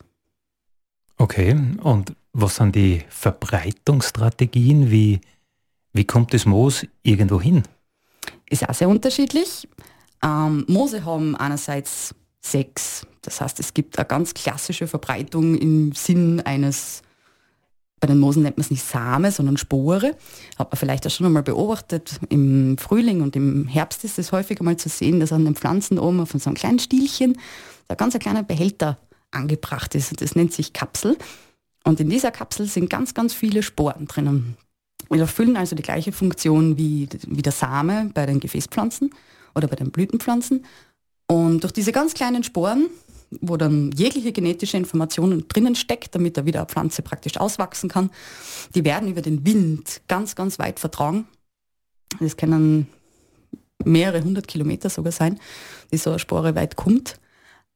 Okay, 1.17 1.55
und 1.81 2.13
was 2.33 2.57
sind 2.57 2.75
die 2.75 3.03
Verbreitungsstrategien? 3.07 4.91
Wie, 4.91 5.21
wie 5.93 6.05
kommt 6.05 6.33
das 6.33 6.45
Moos 6.45 6.85
irgendwo 7.03 7.39
hin? 7.39 7.63
Ist 8.49 8.67
auch 8.67 8.73
sehr 8.73 8.89
unterschiedlich. 8.89 9.67
Ähm, 10.21 10.65
Moose 10.67 11.05
haben 11.05 11.35
einerseits 11.35 12.13
Sex, 12.41 13.07
das 13.21 13.41
heißt, 13.41 13.59
es 13.59 13.73
gibt 13.73 13.97
eine 13.97 14.05
ganz 14.05 14.33
klassische 14.33 14.87
Verbreitung 14.87 15.55
im 15.55 15.93
Sinn 15.93 16.41
eines, 16.41 17.01
bei 17.99 18.07
den 18.07 18.19
Moosen 18.19 18.43
nennt 18.43 18.57
man 18.57 18.61
es 18.61 18.69
nicht 18.69 18.83
Same, 18.83 19.31
sondern 19.31 19.57
Spore. 19.57 20.15
Hat 20.59 20.71
man 20.71 20.77
vielleicht 20.77 21.07
auch 21.07 21.11
schon 21.11 21.25
einmal 21.25 21.43
beobachtet. 21.43 22.19
Im 22.29 22.77
Frühling 22.77 23.21
und 23.21 23.35
im 23.35 23.67
Herbst 23.67 24.03
ist 24.03 24.19
es 24.19 24.31
häufig 24.31 24.59
einmal 24.59 24.77
zu 24.77 24.89
sehen, 24.89 25.19
dass 25.19 25.31
an 25.31 25.45
den 25.45 25.55
Pflanzen 25.55 25.97
oben 25.97 26.19
auf 26.19 26.31
so 26.31 26.49
einem 26.49 26.55
kleinen 26.55 26.79
Stielchen 26.79 27.39
ein 27.87 27.97
ganz 27.97 28.17
kleiner 28.19 28.43
Behälter 28.43 28.99
angebracht 29.35 29.95
ist. 29.95 30.21
Das 30.21 30.35
nennt 30.35 30.53
sich 30.53 30.73
Kapsel. 30.73 31.17
Und 31.83 31.99
in 31.99 32.09
dieser 32.09 32.31
Kapsel 32.31 32.65
sind 32.65 32.89
ganz, 32.89 33.13
ganz 33.13 33.33
viele 33.33 33.61
Sporen 33.61 34.07
drinnen. 34.07 34.57
Wir 35.09 35.21
erfüllen 35.21 35.55
also 35.55 35.75
die 35.75 35.83
gleiche 35.83 36.11
Funktion 36.11 36.77
wie, 36.77 37.07
wie 37.27 37.41
der 37.41 37.51
Same 37.51 38.09
bei 38.13 38.25
den 38.25 38.39
Gefäßpflanzen 38.39 39.11
oder 39.53 39.67
bei 39.67 39.75
den 39.75 39.91
Blütenpflanzen. 39.91 40.65
Und 41.27 41.63
durch 41.63 41.73
diese 41.73 41.91
ganz 41.91 42.13
kleinen 42.13 42.43
Sporen, 42.43 42.87
wo 43.41 43.57
dann 43.57 43.91
jegliche 43.91 44.31
genetische 44.31 44.77
Information 44.77 45.45
drinnen 45.47 45.75
steckt, 45.75 46.15
damit 46.15 46.37
da 46.37 46.45
wieder 46.45 46.59
eine 46.59 46.67
Pflanze 46.67 47.01
praktisch 47.01 47.37
auswachsen 47.37 47.89
kann, 47.89 48.09
die 48.73 48.83
werden 48.83 49.09
über 49.09 49.21
den 49.21 49.45
Wind 49.45 50.01
ganz, 50.07 50.35
ganz 50.35 50.59
weit 50.59 50.79
vertragen. 50.79 51.27
Das 52.19 52.37
können 52.37 52.87
mehrere 53.83 54.23
hundert 54.23 54.47
Kilometer 54.47 54.89
sogar 54.89 55.11
sein, 55.11 55.39
die 55.91 55.97
so 55.97 56.11
eine 56.11 56.19
Spore 56.19 56.55
weit 56.55 56.75
kommt. 56.75 57.19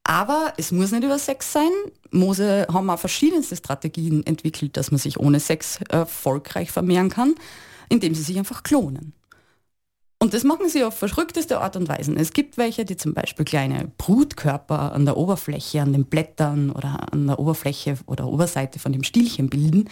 Aber 0.03 0.53
es 0.57 0.71
muss 0.71 0.91
nicht 0.91 1.03
über 1.03 1.19
Sex 1.19 1.53
sein. 1.53 1.69
Mose 2.12 2.65
haben 2.71 2.89
auch 2.89 2.99
verschiedenste 2.99 3.55
Strategien 3.55 4.25
entwickelt, 4.25 4.75
dass 4.75 4.91
man 4.91 4.99
sich 4.99 5.19
ohne 5.19 5.39
Sex 5.39 5.79
erfolgreich 5.89 6.71
vermehren 6.71 7.09
kann, 7.09 7.35
indem 7.89 8.15
sie 8.15 8.23
sich 8.23 8.38
einfach 8.38 8.63
klonen. 8.63 9.13
Und 10.21 10.33
das 10.33 10.43
machen 10.43 10.67
sie 10.67 10.83
auf 10.83 10.97
verrückteste 10.97 11.62
Art 11.62 11.77
und 11.77 11.88
Weise. 11.88 12.13
Es 12.15 12.33
gibt 12.33 12.57
welche, 12.57 12.83
die 12.83 12.97
zum 12.97 13.13
Beispiel 13.13 13.45
kleine 13.45 13.89
Brutkörper 13.97 14.91
an 14.91 15.05
der 15.05 15.15
Oberfläche, 15.15 15.81
an 15.81 15.93
den 15.93 16.03
Blättern 16.03 16.71
oder 16.71 17.13
an 17.13 17.27
der 17.27 17.39
Oberfläche 17.39 17.97
oder 18.05 18.27
Oberseite 18.27 18.79
von 18.79 18.91
dem 18.91 19.03
Stielchen 19.03 19.49
bilden. 19.49 19.89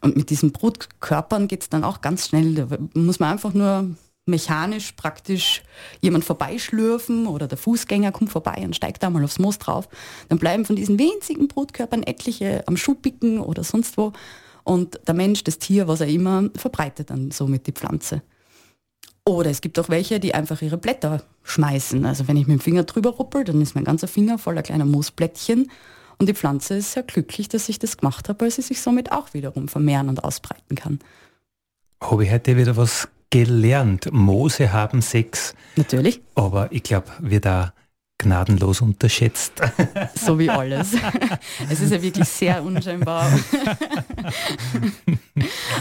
Und 0.00 0.16
mit 0.16 0.30
diesen 0.30 0.52
Brutkörpern 0.52 1.46
geht 1.46 1.60
es 1.60 1.68
dann 1.68 1.84
auch 1.84 2.00
ganz 2.00 2.28
schnell. 2.28 2.54
Da 2.54 2.68
muss 2.94 3.20
man 3.20 3.32
einfach 3.32 3.52
nur 3.52 3.90
mechanisch 4.26 4.92
praktisch 4.92 5.62
jemand 6.00 6.24
vorbeischlürfen 6.24 7.26
oder 7.26 7.46
der 7.46 7.58
Fußgänger 7.58 8.12
kommt 8.12 8.30
vorbei 8.30 8.62
und 8.64 8.74
steigt 8.74 9.02
da 9.02 9.10
mal 9.10 9.24
aufs 9.24 9.38
Moos 9.38 9.58
drauf, 9.58 9.88
dann 10.28 10.38
bleiben 10.38 10.64
von 10.64 10.76
diesen 10.76 10.98
winzigen 10.98 11.48
Brutkörpern 11.48 12.02
etliche 12.02 12.64
am 12.66 12.76
Schuppigen 12.76 13.40
oder 13.40 13.64
sonst 13.64 13.96
wo 13.96 14.12
und 14.64 14.98
der 15.06 15.14
Mensch, 15.14 15.44
das 15.44 15.58
Tier, 15.58 15.86
was 15.86 16.00
er 16.00 16.08
immer, 16.08 16.50
verbreitet 16.56 17.10
dann 17.10 17.30
somit 17.30 17.68
die 17.68 17.72
Pflanze. 17.72 18.22
Oder 19.24 19.50
es 19.50 19.60
gibt 19.60 19.78
auch 19.78 19.88
welche, 19.88 20.18
die 20.18 20.34
einfach 20.34 20.60
ihre 20.60 20.76
Blätter 20.76 21.22
schmeißen. 21.44 22.04
Also 22.04 22.26
wenn 22.26 22.36
ich 22.36 22.48
mit 22.48 22.58
dem 22.58 22.60
Finger 22.60 22.82
drüber 22.82 23.10
ruppel, 23.10 23.44
dann 23.44 23.60
ist 23.60 23.76
mein 23.76 23.84
ganzer 23.84 24.08
Finger 24.08 24.38
voller 24.38 24.62
kleiner 24.62 24.84
Moosblättchen 24.84 25.70
und 26.18 26.28
die 26.28 26.34
Pflanze 26.34 26.76
ist 26.76 26.92
sehr 26.92 27.02
glücklich, 27.04 27.48
dass 27.48 27.68
ich 27.68 27.78
das 27.78 27.96
gemacht 27.96 28.28
habe, 28.28 28.40
weil 28.40 28.50
sie 28.50 28.62
sich 28.62 28.80
somit 28.80 29.12
auch 29.12 29.34
wiederum 29.34 29.68
vermehren 29.68 30.08
und 30.08 30.24
ausbreiten 30.24 30.74
kann. 30.74 30.98
Habe 32.00 32.24
ich 32.24 32.32
heute 32.32 32.56
wieder 32.56 32.76
was 32.76 33.08
gelernt. 33.30 34.08
Mose 34.12 34.72
haben 34.72 35.02
Sex. 35.02 35.54
Natürlich. 35.76 36.20
Aber 36.34 36.70
ich 36.72 36.82
glaube, 36.82 37.08
wir 37.20 37.40
da 37.40 37.72
gnadenlos 38.18 38.80
unterschätzt. 38.80 39.60
So 40.14 40.38
wie 40.38 40.48
alles. 40.48 40.92
Es 41.70 41.80
ist 41.80 41.92
ja 41.92 42.00
wirklich 42.00 42.28
sehr 42.28 42.62
unscheinbar. 42.62 43.30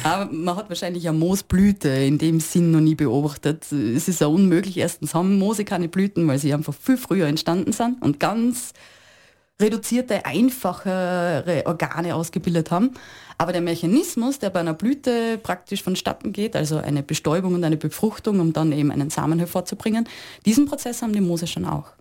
Aber 0.03 0.31
man 0.31 0.55
hat 0.58 0.69
wahrscheinlich 0.69 1.08
eine 1.08 1.17
Moosblüte 1.17 1.89
in 1.89 2.17
dem 2.17 2.39
Sinn 2.39 2.71
noch 2.71 2.81
nie 2.81 2.95
beobachtet. 2.95 3.71
Es 3.71 4.08
ist 4.08 4.21
ja 4.21 4.27
unmöglich. 4.27 4.77
Erstens 4.77 5.13
haben 5.13 5.39
Moose 5.39 5.63
keine 5.65 5.88
Blüten, 5.88 6.27
weil 6.27 6.39
sie 6.39 6.53
einfach 6.53 6.73
viel 6.73 6.97
früher 6.97 7.27
entstanden 7.27 7.71
sind 7.71 8.01
und 8.01 8.19
ganz 8.19 8.73
reduzierte, 9.61 10.25
einfachere 10.25 11.63
Organe 11.65 12.15
ausgebildet 12.15 12.71
haben. 12.71 12.91
Aber 13.37 13.51
der 13.51 13.61
Mechanismus, 13.61 14.39
der 14.39 14.49
bei 14.49 14.59
einer 14.61 14.73
Blüte 14.73 15.37
praktisch 15.37 15.83
vonstatten 15.83 16.33
geht, 16.33 16.55
also 16.55 16.77
eine 16.77 17.03
Bestäubung 17.03 17.53
und 17.53 17.63
eine 17.63 17.77
Befruchtung, 17.77 18.39
um 18.39 18.53
dann 18.53 18.71
eben 18.71 18.91
einen 18.91 19.09
Samen 19.09 19.39
hervorzubringen, 19.39 20.07
diesen 20.45 20.65
Prozess 20.65 21.01
haben 21.01 21.13
die 21.13 21.21
Moose 21.21 21.47
schon 21.47 21.65
auch. 21.65 21.91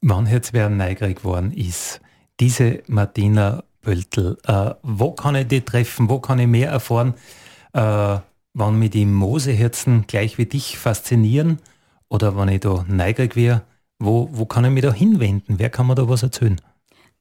Wann 0.00 0.26
jetzt 0.26 0.52
wer 0.52 0.68
neugierig 0.68 1.18
geworden 1.18 1.52
ist, 1.52 2.00
diese 2.38 2.82
Martina 2.86 3.64
Böltl, 3.82 4.36
äh, 4.46 4.74
wo 4.82 5.12
kann 5.12 5.34
ich 5.34 5.48
die 5.48 5.60
treffen, 5.60 6.08
wo 6.08 6.20
kann 6.20 6.38
ich 6.38 6.46
mehr 6.46 6.70
erfahren, 6.70 7.14
äh, 7.72 8.18
wann 8.54 8.78
mich 8.78 8.90
die 8.90 9.06
Moseherzen 9.06 10.04
gleich 10.06 10.38
wie 10.38 10.46
dich 10.46 10.78
faszinieren 10.78 11.58
oder 12.08 12.36
wenn 12.36 12.48
ich 12.48 12.60
da 12.60 12.84
neugierig 12.88 13.36
wäre, 13.36 13.62
wo, 13.98 14.28
wo 14.32 14.46
kann 14.46 14.64
ich 14.64 14.70
mich 14.70 14.82
da 14.82 14.92
hinwenden? 14.92 15.58
Wer 15.58 15.70
kann 15.70 15.86
mir 15.86 15.94
da 15.94 16.08
was 16.08 16.22
erzählen? 16.22 16.60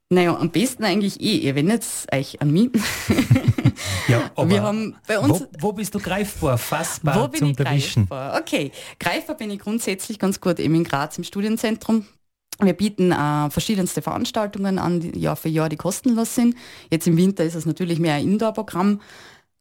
Naja, 0.10 0.38
am 0.38 0.52
besten 0.52 0.86
eigentlich 0.86 1.20
eh, 1.20 1.38
ihr 1.38 1.56
wendet 1.56 1.84
euch 2.14 2.42
an 2.42 2.52
mich. 2.52 2.70
ja, 4.08 4.32
aber 4.36 4.50
wir 4.50 4.62
haben 4.62 4.96
bei 5.06 5.20
uns, 5.20 5.42
wo, 5.42 5.48
wo 5.60 5.74
bist 5.74 5.94
du 5.96 6.00
greifbar, 6.00 6.58
fassbar 6.58 7.24
wo 7.24 7.28
bin 7.28 7.40
zum 7.40 7.50
ich 7.50 7.60
Erwischen? 7.60 8.08
Greifbar? 8.08 8.40
Okay, 8.40 8.72
greifbar 9.02 9.36
bin 9.36 9.52
ich 9.52 9.60
grundsätzlich 9.60 10.18
ganz 10.18 10.40
gut 10.40 10.60
eben 10.60 10.76
in 10.76 10.86
Graz 10.86 11.18
im 11.18 11.26
Studienzentrum. 11.26 12.06
Wir 12.60 12.74
bieten 12.74 13.12
äh, 13.12 13.50
verschiedenste 13.50 14.02
Veranstaltungen 14.02 14.80
an, 14.80 15.02
die 15.02 15.20
Jahr 15.20 15.36
für 15.36 15.50
Jahr, 15.50 15.68
die 15.68 15.76
kostenlos 15.76 16.34
sind. 16.36 16.56
Jetzt 16.90 17.06
im 17.06 17.18
Winter 17.18 17.44
ist 17.44 17.56
es 17.56 17.66
natürlich 17.66 18.00
mehr 18.00 18.16
ein 18.16 18.24
Indoor-Programm. 18.24 19.02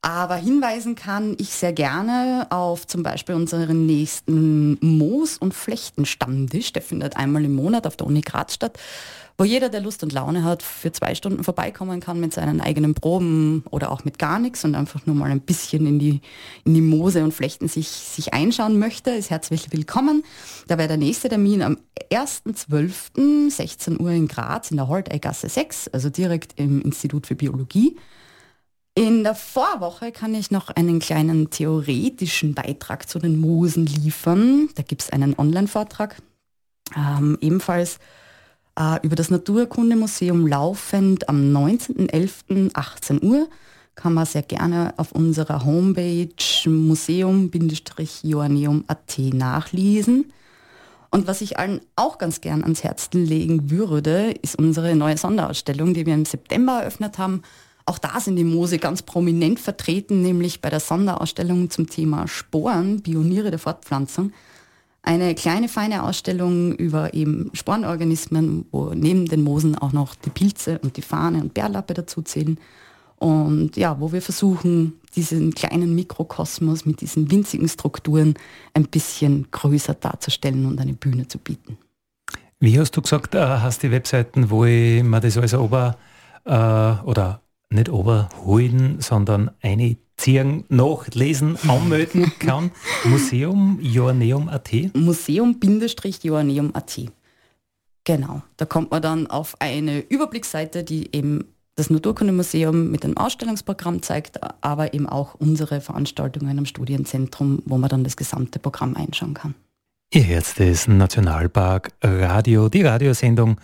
Aber 0.07 0.37
hinweisen 0.37 0.95
kann 0.95 1.35
ich 1.37 1.49
sehr 1.49 1.73
gerne 1.73 2.47
auf 2.51 2.87
zum 2.87 3.03
Beispiel 3.03 3.35
unseren 3.35 3.87
nächsten 3.87 4.79
Moos- 4.81 5.37
und 5.37 5.53
Flechtenstammtisch. 5.53 6.73
Der 6.73 6.83
findet 6.83 7.17
einmal 7.17 7.45
im 7.45 7.57
Monat 7.57 7.89
auf 7.89 7.97
der 7.97 8.07
Uni 8.07 8.21
Graz 8.21 8.55
statt 8.55 8.79
wo 9.39 9.45
jeder, 9.45 9.69
der 9.69 9.81
Lust 9.81 10.03
und 10.03 10.13
Laune 10.13 10.45
hat, 10.45 10.63
für 10.63 10.93
zwei 10.93 11.15
Stunden 11.15 11.45
vorbeikommen 11.45 12.01
kann 12.01 12.21
mit 12.21 12.33
seinen 12.33 12.61
eigenen 12.61 12.95
Proben 12.95 13.65
oder 13.71 13.93
auch 13.93 14.05
mit 14.05 14.19
gar 14.19 14.39
nichts 14.39 14.65
und 14.65 14.75
einfach 14.75 15.05
nur 15.05 15.15
mal 15.15 15.31
ein 15.31 15.41
bisschen 15.41 15.87
in 15.87 15.99
die, 15.99 16.21
in 16.65 16.73
die 16.73 16.81
Moose 16.81 17.23
und 17.23 17.33
Flechten 17.33 17.69
sich, 17.69 17.89
sich 17.89 18.33
einschauen 18.33 18.79
möchte, 18.79 19.11
ist 19.11 19.29
herzlich 19.29 19.73
willkommen. 19.73 20.25
Da 20.69 20.79
wäre 20.79 20.89
der 20.89 20.97
nächste 20.97 21.29
Termin 21.29 21.61
am 21.61 21.77
1.12. 22.11 23.51
16 23.51 24.01
Uhr 24.01 24.11
in 24.11 24.27
Graz 24.27 24.71
in 24.71 24.79
der 24.79 24.89
Holteigasse 24.89 25.51
6, 25.51 25.89
also 25.89 26.09
direkt 26.09 26.59
im 26.59 26.81
Institut 26.81 27.27
für 27.27 27.35
Biologie. 27.35 27.97
In 28.99 29.25
der 29.25 29.35
Vorwoche 29.35 30.11
kann 30.11 30.35
ich 30.35 30.51
noch 30.51 30.71
einen 30.71 31.01
kleinen 31.01 31.51
theoretischen 31.51 32.55
Beitrag 32.55 33.07
zu 33.07 33.19
den 33.19 33.39
Moosen 33.39 33.85
liefern. 33.85 34.71
Da 34.75 34.83
gibt 34.83 35.03
es 35.03 35.11
einen 35.11 35.39
Online-Vortrag, 35.39 36.17
ähm, 36.97 37.37
ebenfalls 37.43 37.99
äh, 38.81 38.99
über 39.03 39.15
das 39.15 39.29
Naturkundemuseum 39.29 40.47
laufend 40.47 41.29
am 41.29 41.55
19.11.18 41.55 43.23
Uhr. 43.23 43.51
Kann 43.97 44.15
man 44.15 44.25
sehr 44.25 44.41
gerne 44.41 44.95
auf 44.97 45.13
unserer 45.13 45.67
Homepage 45.67 46.31
museum-joanneum.at 46.65 49.19
nachlesen. 49.19 50.33
Und 51.11 51.27
was 51.27 51.43
ich 51.43 51.59
allen 51.59 51.83
auch 51.97 52.17
ganz 52.17 52.41
gern 52.41 52.63
ans 52.63 52.83
Herz 52.83 53.11
legen 53.13 53.71
würde, 53.71 54.31
ist 54.41 54.59
unsere 54.59 54.97
neue 54.97 55.19
Sonderausstellung, 55.19 55.93
die 55.93 56.07
wir 56.07 56.15
im 56.15 56.25
September 56.25 56.81
eröffnet 56.81 57.19
haben. 57.19 57.43
Auch 57.87 57.99
da 57.99 58.21
sind 58.21 58.37
die 58.37 58.45
Moose 58.45 58.79
ganz 58.79 59.03
prominent 59.03 59.61
vertreten, 59.61 60.21
nämlich 60.21 60.61
bei 60.61 60.71
der 60.71 60.81
Sonderausstellung 60.81 61.71
zum 61.71 61.89
Thema 61.89 62.27
Sporen, 62.27 63.03
Pioniere 63.03 63.51
der 63.51 63.61
Fortpflanzung 63.61 64.33
eine 65.07 65.37
kleine 65.37 65.69
feine 65.69 66.03
Ausstellung 66.03 66.75
über 66.75 67.15
eben 67.15 67.51
Sporenorganismen, 67.55 68.67
wo 68.73 68.93
neben 68.93 69.27
den 69.27 69.43
Moosen 69.43 69.79
auch 69.79 69.93
noch 69.93 70.17
die 70.17 70.31
Pilze 70.31 70.81
und 70.81 70.97
die 70.97 71.03
Fahne 71.03 71.41
und 71.41 71.55
Bärlappe 71.55 71.95
dazu 71.95 72.23
zählen. 72.23 72.59
Und 73.19 73.77
ja, 73.77 73.99
wo 74.01 74.13
wir 74.13 74.21
versuchen, 74.21 74.95
diesen 75.15 75.55
kleinen 75.55 75.95
Mikrokosmos 75.95 76.85
mit 76.85 77.01
diesen 77.01 77.31
winzigen 77.31 77.69
Strukturen 77.69 78.35
ein 78.75 78.87
bisschen 78.87 79.47
größer 79.53 79.95
darzustellen 79.95 80.67
und 80.67 80.81
eine 80.81 80.93
Bühne 80.93 81.29
zu 81.29 81.39
bieten. 81.39 81.79
Wie 82.59 82.79
hast 82.79 82.97
du 82.97 83.01
gesagt, 83.01 83.35
äh, 83.37 83.39
hast 83.39 83.85
die 83.85 83.93
Webseiten, 83.93 84.51
wo 84.51 84.65
ich 84.65 85.05
mir 85.05 85.21
das 85.21 85.39
alles 85.39 85.55
ober 85.55 85.97
äh, 86.45 86.51
oder 86.51 87.41
nicht 87.71 87.89
oberholen, 87.89 89.01
sondern 89.01 89.51
eine 89.61 89.97
ziehen, 90.17 90.65
nachlesen, 90.69 91.59
anmelden 91.69 92.33
kann. 92.39 92.71
Museum 93.05 93.79
Joanneum.at. 93.81 94.95
Museum-Joanneum.at. 94.95 97.01
Genau. 98.05 98.43
Da 98.57 98.65
kommt 98.65 98.91
man 98.91 99.03
dann 99.03 99.27
auf 99.27 99.57
eine 99.59 100.01
Überblicksseite, 100.01 100.85
die 100.85 101.15
eben 101.15 101.45
das 101.75 101.91
Naturkundemuseum 101.91 102.91
mit 102.91 103.05
dem 103.05 103.19
Ausstellungsprogramm 103.19 104.01
zeigt, 104.01 104.41
aber 104.65 104.95
eben 104.95 105.07
auch 105.07 105.35
unsere 105.35 105.83
Veranstaltungen 105.83 106.59
am 106.59 106.65
Studienzentrum, 106.65 107.63
wo 107.67 107.77
man 107.77 107.91
dann 107.91 108.05
das 108.05 108.17
gesamte 108.17 108.59
Programm 108.59 108.97
einschauen 108.97 109.35
kann. 109.35 109.55
Ihr 110.13 110.27
hört 110.27 110.59
das 110.59 110.89
Nationalpark 110.89 111.91
Radio, 112.03 112.71
die 112.71 112.83
Radiosendung 112.83 113.61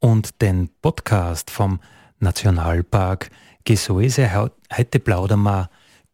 und 0.00 0.42
den 0.42 0.70
Podcast 0.80 1.50
vom 1.50 1.78
Nationalpark 2.22 3.30
Gesäuse. 3.64 4.30
Heute 4.34 4.98
plaudern 5.00 5.42
wir 5.42 5.70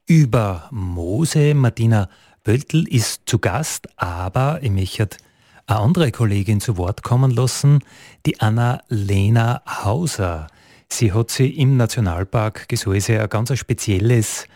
über 0.06 0.68
Mose. 0.70 1.54
Martina 1.54 2.08
Böltl 2.42 2.88
ist 2.88 3.22
zu 3.26 3.38
Gast, 3.38 3.88
aber 3.96 4.58
ich 4.62 4.70
möchte 4.70 5.18
eine 5.66 5.78
andere 5.80 6.10
Kollegin 6.10 6.60
zu 6.60 6.78
Wort 6.78 7.02
kommen 7.02 7.30
lassen, 7.30 7.80
die 8.24 8.40
Anna-Lena 8.40 9.62
Hauser. 9.84 10.46
Sie 10.88 11.12
hat 11.12 11.30
sich 11.30 11.58
im 11.58 11.76
Nationalpark 11.76 12.68
Gesäuse 12.68 13.20
ein 13.20 13.28
ganz 13.28 13.56
spezielles 13.58 14.46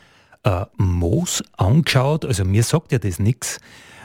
äh, 0.44 0.64
Moos 0.78 1.44
angeschaut. 1.58 2.24
Also 2.24 2.44
mir 2.44 2.62
sagt 2.62 2.92
ja 2.92 2.98
das 2.98 3.18
nichts. 3.18 3.60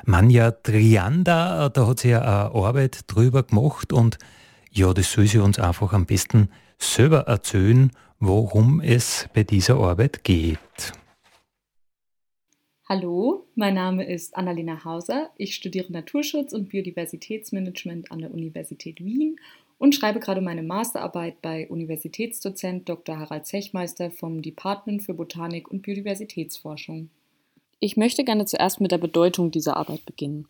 Manja 0.05 0.51
Trianda, 0.51 1.69
da 1.69 1.87
hat 1.87 1.99
sie 1.99 2.09
ja 2.09 2.21
eine 2.21 2.55
Arbeit 2.55 3.01
drüber 3.07 3.43
gemacht 3.43 3.93
und 3.93 4.17
ja, 4.77 4.93
das 4.93 5.11
soll 5.11 5.25
sie 5.25 5.39
uns 5.39 5.59
einfach 5.59 5.91
am 5.93 6.05
besten 6.05 6.49
selber 6.77 7.21
erzählen, 7.21 7.91
worum 8.19 8.79
es 8.79 9.27
bei 9.33 9.43
dieser 9.43 9.77
Arbeit 9.77 10.23
geht. 10.23 10.93
Hallo, 12.87 13.47
mein 13.55 13.73
Name 13.73 14.05
ist 14.07 14.37
Annalena 14.37 14.85
Hauser. 14.85 15.31
Ich 15.35 15.55
studiere 15.55 15.91
Naturschutz 15.91 16.53
und 16.53 16.69
Biodiversitätsmanagement 16.69 18.11
an 18.11 18.19
der 18.19 18.31
Universität 18.31 19.03
Wien 19.03 19.37
und 19.77 19.93
schreibe 19.93 20.19
gerade 20.19 20.41
meine 20.41 20.63
Masterarbeit 20.63 21.41
bei 21.41 21.67
Universitätsdozent 21.69 22.87
Dr. 22.87 23.19
Harald 23.19 23.45
Zechmeister 23.45 24.09
vom 24.11 24.41
Department 24.41 25.03
für 25.03 25.13
Botanik 25.13 25.69
und 25.69 25.81
Biodiversitätsforschung. 25.81 27.09
Ich 27.79 27.97
möchte 27.97 28.23
gerne 28.23 28.45
zuerst 28.45 28.79
mit 28.79 28.91
der 28.91 28.97
Bedeutung 28.99 29.51
dieser 29.51 29.75
Arbeit 29.75 30.05
beginnen. 30.05 30.47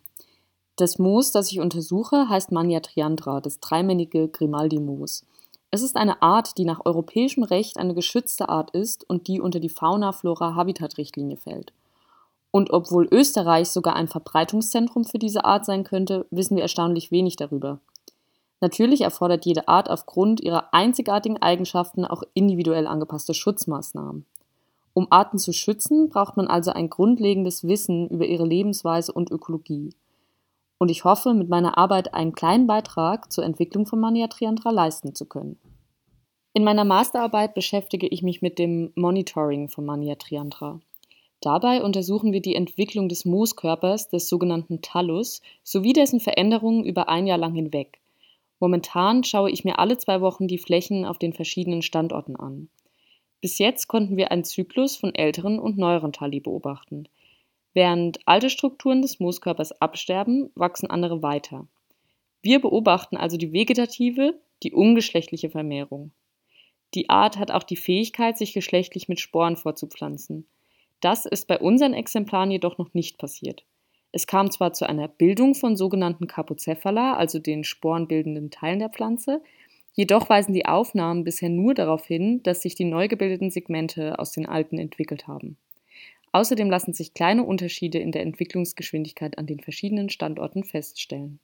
Das 0.78 0.96
Moos, 0.96 1.32
das 1.32 1.50
ich 1.50 1.58
untersuche, 1.58 2.28
heißt 2.28 2.52
Mania 2.52 2.78
triandra, 2.78 3.40
das 3.40 3.58
dreimännige 3.58 4.28
Grimaldi-Moos. 4.28 5.24
Es 5.72 5.82
ist 5.82 5.96
eine 5.96 6.22
Art, 6.22 6.56
die 6.56 6.64
nach 6.64 6.86
europäischem 6.86 7.42
Recht 7.42 7.78
eine 7.78 7.94
geschützte 7.94 8.48
Art 8.48 8.70
ist 8.70 9.04
und 9.10 9.26
die 9.26 9.40
unter 9.40 9.58
die 9.58 9.70
Fauna-Flora-Habitat-Richtlinie 9.70 11.36
fällt. 11.36 11.72
Und 12.52 12.70
obwohl 12.70 13.08
Österreich 13.10 13.70
sogar 13.70 13.96
ein 13.96 14.06
Verbreitungszentrum 14.06 15.04
für 15.04 15.18
diese 15.18 15.44
Art 15.44 15.64
sein 15.64 15.82
könnte, 15.82 16.26
wissen 16.30 16.54
wir 16.54 16.62
erstaunlich 16.62 17.10
wenig 17.10 17.34
darüber. 17.34 17.80
Natürlich 18.60 19.00
erfordert 19.00 19.46
jede 19.46 19.66
Art 19.66 19.90
aufgrund 19.90 20.40
ihrer 20.40 20.72
einzigartigen 20.72 21.42
Eigenschaften 21.42 22.04
auch 22.04 22.22
individuell 22.34 22.86
angepasste 22.86 23.34
Schutzmaßnahmen. 23.34 24.26
Um 24.94 25.08
Arten 25.10 25.38
zu 25.38 25.52
schützen, 25.52 26.08
braucht 26.08 26.36
man 26.36 26.46
also 26.46 26.70
ein 26.70 26.88
grundlegendes 26.88 27.66
Wissen 27.66 28.08
über 28.10 28.26
ihre 28.26 28.46
Lebensweise 28.46 29.12
und 29.12 29.32
Ökologie. 29.32 29.90
Und 30.78 30.90
ich 30.90 31.04
hoffe, 31.04 31.34
mit 31.34 31.48
meiner 31.48 31.76
Arbeit 31.76 32.14
einen 32.14 32.32
kleinen 32.32 32.66
Beitrag 32.66 33.32
zur 33.32 33.44
Entwicklung 33.44 33.86
von 33.86 34.00
Mania 34.00 34.28
triandra 34.28 34.70
leisten 34.70 35.14
zu 35.14 35.26
können. 35.26 35.58
In 36.54 36.64
meiner 36.64 36.84
Masterarbeit 36.84 37.54
beschäftige 37.54 38.06
ich 38.06 38.22
mich 38.22 38.42
mit 38.42 38.58
dem 38.58 38.92
Monitoring 38.94 39.68
von 39.68 39.84
Mania 39.84 40.14
triandra. 40.14 40.80
Dabei 41.40 41.82
untersuchen 41.82 42.32
wir 42.32 42.40
die 42.40 42.56
Entwicklung 42.56 43.08
des 43.08 43.24
Mooskörpers, 43.24 44.08
des 44.08 44.28
sogenannten 44.28 44.82
Thallus, 44.82 45.40
sowie 45.62 45.92
dessen 45.92 46.18
Veränderungen 46.18 46.84
über 46.84 47.08
ein 47.08 47.26
Jahr 47.26 47.38
lang 47.38 47.54
hinweg. 47.54 48.00
Momentan 48.58 49.22
schaue 49.22 49.50
ich 49.50 49.64
mir 49.64 49.78
alle 49.78 49.98
zwei 49.98 50.20
Wochen 50.20 50.48
die 50.48 50.58
Flächen 50.58 51.04
auf 51.04 51.18
den 51.18 51.32
verschiedenen 51.32 51.82
Standorten 51.82 52.34
an. 52.34 52.68
Bis 53.40 53.58
jetzt 53.58 53.86
konnten 53.86 54.16
wir 54.16 54.32
einen 54.32 54.42
Zyklus 54.42 54.96
von 54.96 55.14
älteren 55.14 55.60
und 55.60 55.78
neueren 55.78 56.12
Thalli 56.12 56.40
beobachten. 56.40 57.08
Während 57.74 58.18
alte 58.26 58.50
Strukturen 58.50 59.02
des 59.02 59.20
Mooskörpers 59.20 59.80
absterben, 59.80 60.50
wachsen 60.54 60.90
andere 60.90 61.22
weiter. 61.22 61.66
Wir 62.42 62.60
beobachten 62.60 63.16
also 63.16 63.36
die 63.36 63.52
vegetative, 63.52 64.40
die 64.62 64.72
ungeschlechtliche 64.72 65.50
Vermehrung. 65.50 66.12
Die 66.94 67.10
Art 67.10 67.36
hat 67.38 67.50
auch 67.50 67.62
die 67.62 67.76
Fähigkeit, 67.76 68.38
sich 68.38 68.54
geschlechtlich 68.54 69.08
mit 69.08 69.20
Sporen 69.20 69.56
vorzupflanzen. 69.56 70.46
Das 71.00 71.26
ist 71.26 71.46
bei 71.46 71.58
unseren 71.58 71.94
Exemplaren 71.94 72.50
jedoch 72.50 72.78
noch 72.78 72.94
nicht 72.94 73.18
passiert. 73.18 73.64
Es 74.10 74.26
kam 74.26 74.50
zwar 74.50 74.72
zu 74.72 74.88
einer 74.88 75.06
Bildung 75.06 75.54
von 75.54 75.76
sogenannten 75.76 76.26
Capocephala, 76.26 77.14
also 77.14 77.38
den 77.38 77.62
sporenbildenden 77.62 78.50
Teilen 78.50 78.78
der 78.78 78.88
Pflanze, 78.88 79.42
jedoch 79.92 80.30
weisen 80.30 80.54
die 80.54 80.66
Aufnahmen 80.66 81.24
bisher 81.24 81.50
nur 81.50 81.74
darauf 81.74 82.06
hin, 82.06 82.42
dass 82.42 82.62
sich 82.62 82.74
die 82.74 82.84
neu 82.84 83.08
gebildeten 83.08 83.50
Segmente 83.50 84.18
aus 84.18 84.32
den 84.32 84.46
alten 84.46 84.78
entwickelt 84.78 85.26
haben. 85.26 85.58
Außerdem 86.32 86.70
lassen 86.70 86.92
sich 86.92 87.14
kleine 87.14 87.44
Unterschiede 87.44 87.98
in 87.98 88.12
der 88.12 88.22
Entwicklungsgeschwindigkeit 88.22 89.38
an 89.38 89.46
den 89.46 89.60
verschiedenen 89.60 90.10
Standorten 90.10 90.64
feststellen. 90.64 91.40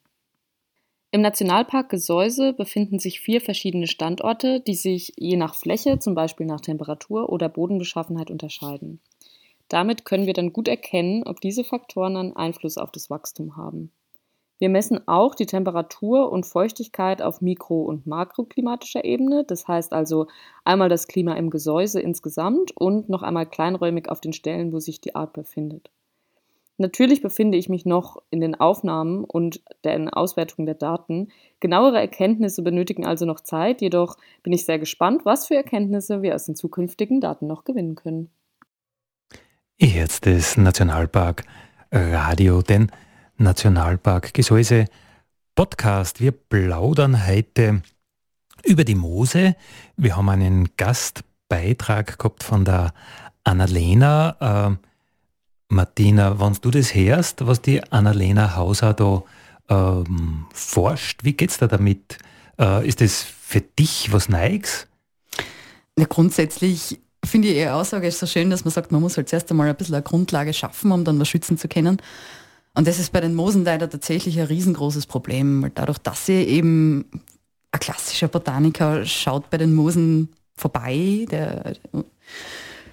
Im 1.11 1.21
Nationalpark 1.21 1.89
Gesäuse 1.89 2.51
befinden 2.51 2.99
sich 2.99 3.21
vier 3.21 3.39
verschiedene 3.39 3.87
Standorte, 3.87 4.59
die 4.59 4.75
sich 4.75 5.13
je 5.17 5.37
nach 5.37 5.55
Fläche, 5.55 5.97
zum 5.99 6.13
Beispiel 6.13 6.45
nach 6.45 6.59
Temperatur 6.59 7.29
oder 7.29 7.47
Bodenbeschaffenheit, 7.47 8.29
unterscheiden. 8.29 8.99
Damit 9.69 10.05
können 10.05 10.25
wir 10.25 10.33
dann 10.33 10.53
gut 10.53 10.67
erkennen, 10.67 11.23
ob 11.23 11.39
diese 11.39 11.63
Faktoren 11.63 12.17
einen 12.17 12.35
Einfluss 12.35 12.77
auf 12.77 12.91
das 12.91 13.09
Wachstum 13.09 13.55
haben. 13.55 13.91
Wir 14.57 14.69
messen 14.69 15.05
auch 15.07 15.35
die 15.35 15.45
Temperatur 15.45 16.31
und 16.31 16.45
Feuchtigkeit 16.45 17.21
auf 17.21 17.41
mikro- 17.41 17.83
und 17.83 18.07
makroklimatischer 18.07 19.03
Ebene, 19.03 19.43
das 19.43 19.67
heißt 19.67 19.91
also 19.91 20.27
einmal 20.63 20.87
das 20.87 21.07
Klima 21.07 21.33
im 21.33 21.49
Gesäuse 21.49 21.99
insgesamt 21.99 22.71
und 22.77 23.09
noch 23.09 23.21
einmal 23.21 23.45
kleinräumig 23.45 24.09
auf 24.09 24.21
den 24.21 24.31
Stellen, 24.31 24.71
wo 24.71 24.79
sich 24.79 25.01
die 25.01 25.15
Art 25.15 25.33
befindet. 25.33 25.91
Natürlich 26.77 27.21
befinde 27.21 27.57
ich 27.57 27.69
mich 27.69 27.85
noch 27.85 28.21
in 28.31 28.41
den 28.41 28.55
Aufnahmen 28.55 29.23
und 29.23 29.61
der 29.85 30.17
Auswertung 30.17 30.65
der 30.65 30.75
Daten. 30.75 31.29
Genauere 31.61 31.99
Erkenntnisse 31.99 32.63
benötigen 32.63 33.05
also 33.05 33.25
noch 33.25 33.39
Zeit, 33.39 33.81
jedoch 33.81 34.17
bin 34.43 34.51
ich 34.51 34.65
sehr 34.65 34.79
gespannt, 34.79 35.21
was 35.23 35.47
für 35.47 35.55
Erkenntnisse 35.55 36.21
wir 36.21 36.35
aus 36.35 36.45
den 36.45 36.55
zukünftigen 36.55 37.21
Daten 37.21 37.47
noch 37.47 37.63
gewinnen 37.63 37.95
können. 37.95 38.29
Jetzt 39.77 40.25
ist 40.25 40.57
Nationalpark 40.57 41.43
Radio, 41.91 42.61
den 42.61 42.91
Nationalpark 43.37 44.33
Gesäuse 44.33 44.85
Podcast. 45.55 46.21
Wir 46.21 46.31
plaudern 46.31 47.27
heute 47.27 47.81
über 48.63 48.83
die 48.83 48.95
Moose. 48.95 49.55
Wir 49.97 50.15
haben 50.15 50.29
einen 50.29 50.69
Gastbeitrag 50.77 52.17
gehabt 52.17 52.43
von 52.43 52.63
der 52.63 52.93
Annalena. 53.43 54.77
Äh, 54.77 54.87
Martina, 55.67 56.39
wenn 56.39 56.53
du 56.61 56.71
das 56.71 56.95
hörst, 56.95 57.45
was 57.45 57.61
die 57.61 57.83
Annalena 57.91 58.55
Hauser 58.55 58.93
da 58.93 59.23
ähm, 59.69 60.45
forscht, 60.53 61.23
wie 61.23 61.33
geht 61.33 61.49
es 61.49 61.57
da 61.57 61.67
damit? 61.67 62.17
Äh, 62.57 62.87
ist 62.87 63.01
das 63.01 63.21
für 63.21 63.61
dich 63.61 64.13
was 64.13 64.29
Neues? 64.29 64.87
Ja, 65.97 66.05
grundsätzlich 66.05 66.99
finde 67.23 67.49
ich 67.49 67.57
Ihre 67.57 67.73
Aussage 67.73 68.07
ist 68.07 68.19
so 68.19 68.27
schön, 68.27 68.49
dass 68.49 68.63
man 68.63 68.71
sagt, 68.71 68.91
man 68.91 69.01
muss 69.01 69.17
halt 69.17 69.27
zuerst 69.27 69.49
einmal 69.51 69.67
ein 69.67 69.75
bisschen 69.75 69.95
eine 69.95 70.03
Grundlage 70.03 70.53
schaffen, 70.53 70.91
um 70.91 71.03
dann 71.03 71.19
was 71.19 71.27
schützen 71.27 71.57
zu 71.57 71.67
können. 71.67 72.01
Und 72.75 72.87
das 72.87 72.99
ist 72.99 73.11
bei 73.11 73.21
den 73.21 73.33
Moosen 73.33 73.63
leider 73.63 73.89
tatsächlich 73.89 74.39
ein 74.39 74.47
riesengroßes 74.47 75.05
Problem, 75.05 75.63
weil 75.63 75.71
dadurch, 75.73 75.97
dass 75.97 76.25
sie 76.25 76.43
eben 76.43 77.05
ein 77.71 77.79
klassischer 77.79 78.27
Botaniker 78.27 79.05
schaut 79.05 79.49
bei 79.49 79.57
den 79.57 79.73
Moosen 79.73 80.29
vorbei, 80.55 81.25
der 81.31 81.75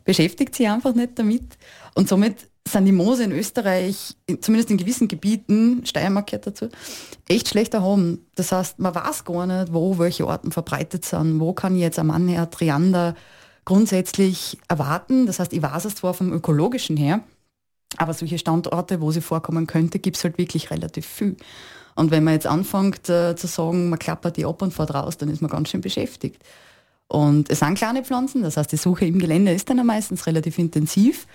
beschäftigt 0.05 0.55
sich 0.55 0.69
einfach 0.69 0.95
nicht 0.95 1.19
damit. 1.19 1.59
Und 1.95 2.09
somit 2.09 2.49
sind 2.67 2.85
die 2.85 2.93
Moose 2.93 3.25
in 3.25 3.33
Österreich, 3.33 4.17
zumindest 4.41 4.71
in 4.71 4.77
gewissen 4.77 5.09
Gebieten, 5.09 5.85
Steiermark 5.85 6.29
gehört 6.29 6.47
dazu, 6.47 6.69
echt 7.29 7.49
schlecht 7.49 7.75
erhoben. 7.75 8.27
Das 8.37 8.53
heißt, 8.53 8.79
man 8.79 8.95
weiß 8.95 9.25
gar 9.25 9.47
nicht, 9.47 9.73
wo 9.73 9.99
welche 9.99 10.27
Orten 10.27 10.53
verbreitet 10.53 11.05
sind, 11.05 11.41
wo 11.41 11.53
kann 11.53 11.75
ich 11.75 11.83
jetzt 11.83 11.99
am 11.99 12.11
Annäher 12.11 12.51
Triander 12.51 13.15
grundsätzlich 13.65 14.59
erwarten. 14.69 15.27
Das 15.27 15.39
heißt, 15.39 15.53
ich 15.53 15.63
weiß 15.63 15.85
es 15.85 15.97
zwar 15.97 16.15
vom 16.15 16.33
ökologischen 16.33 16.97
her, 16.97 17.21
aber 17.99 18.15
solche 18.15 18.39
Standorte, 18.39 19.01
wo 19.01 19.11
sie 19.11 19.21
vorkommen 19.21 19.67
könnte, 19.67 19.99
gibt 19.99 20.17
es 20.17 20.25
halt 20.25 20.39
wirklich 20.39 20.71
relativ 20.71 21.07
viel. 21.07 21.37
Und 21.95 22.11
wenn 22.11 22.25
man 22.25 22.35
jetzt 22.35 22.47
anfängt 22.47 23.09
äh, 23.09 23.37
zu 23.37 23.47
sagen, 23.47 23.91
man 23.91 23.99
klappert 23.99 24.37
die 24.37 24.47
ab 24.47 24.63
und 24.63 24.73
fährt 24.73 24.95
raus, 24.95 25.19
dann 25.19 25.29
ist 25.29 25.43
man 25.43 25.51
ganz 25.51 25.69
schön 25.69 25.81
beschäftigt. 25.81 26.43
Und 27.09 27.51
es 27.51 27.59
sind 27.59 27.75
kleine 27.75 28.05
Pflanzen, 28.05 28.43
das 28.43 28.57
heißt, 28.57 28.73
die 28.73 28.79
Suche 28.79 29.05
im 29.05 29.19
Gelände 29.19 29.53
ist 29.53 29.69
dann 29.69 29.85
meistens 29.85 30.27
relativ 30.27 30.59
intensiv. 30.59 31.27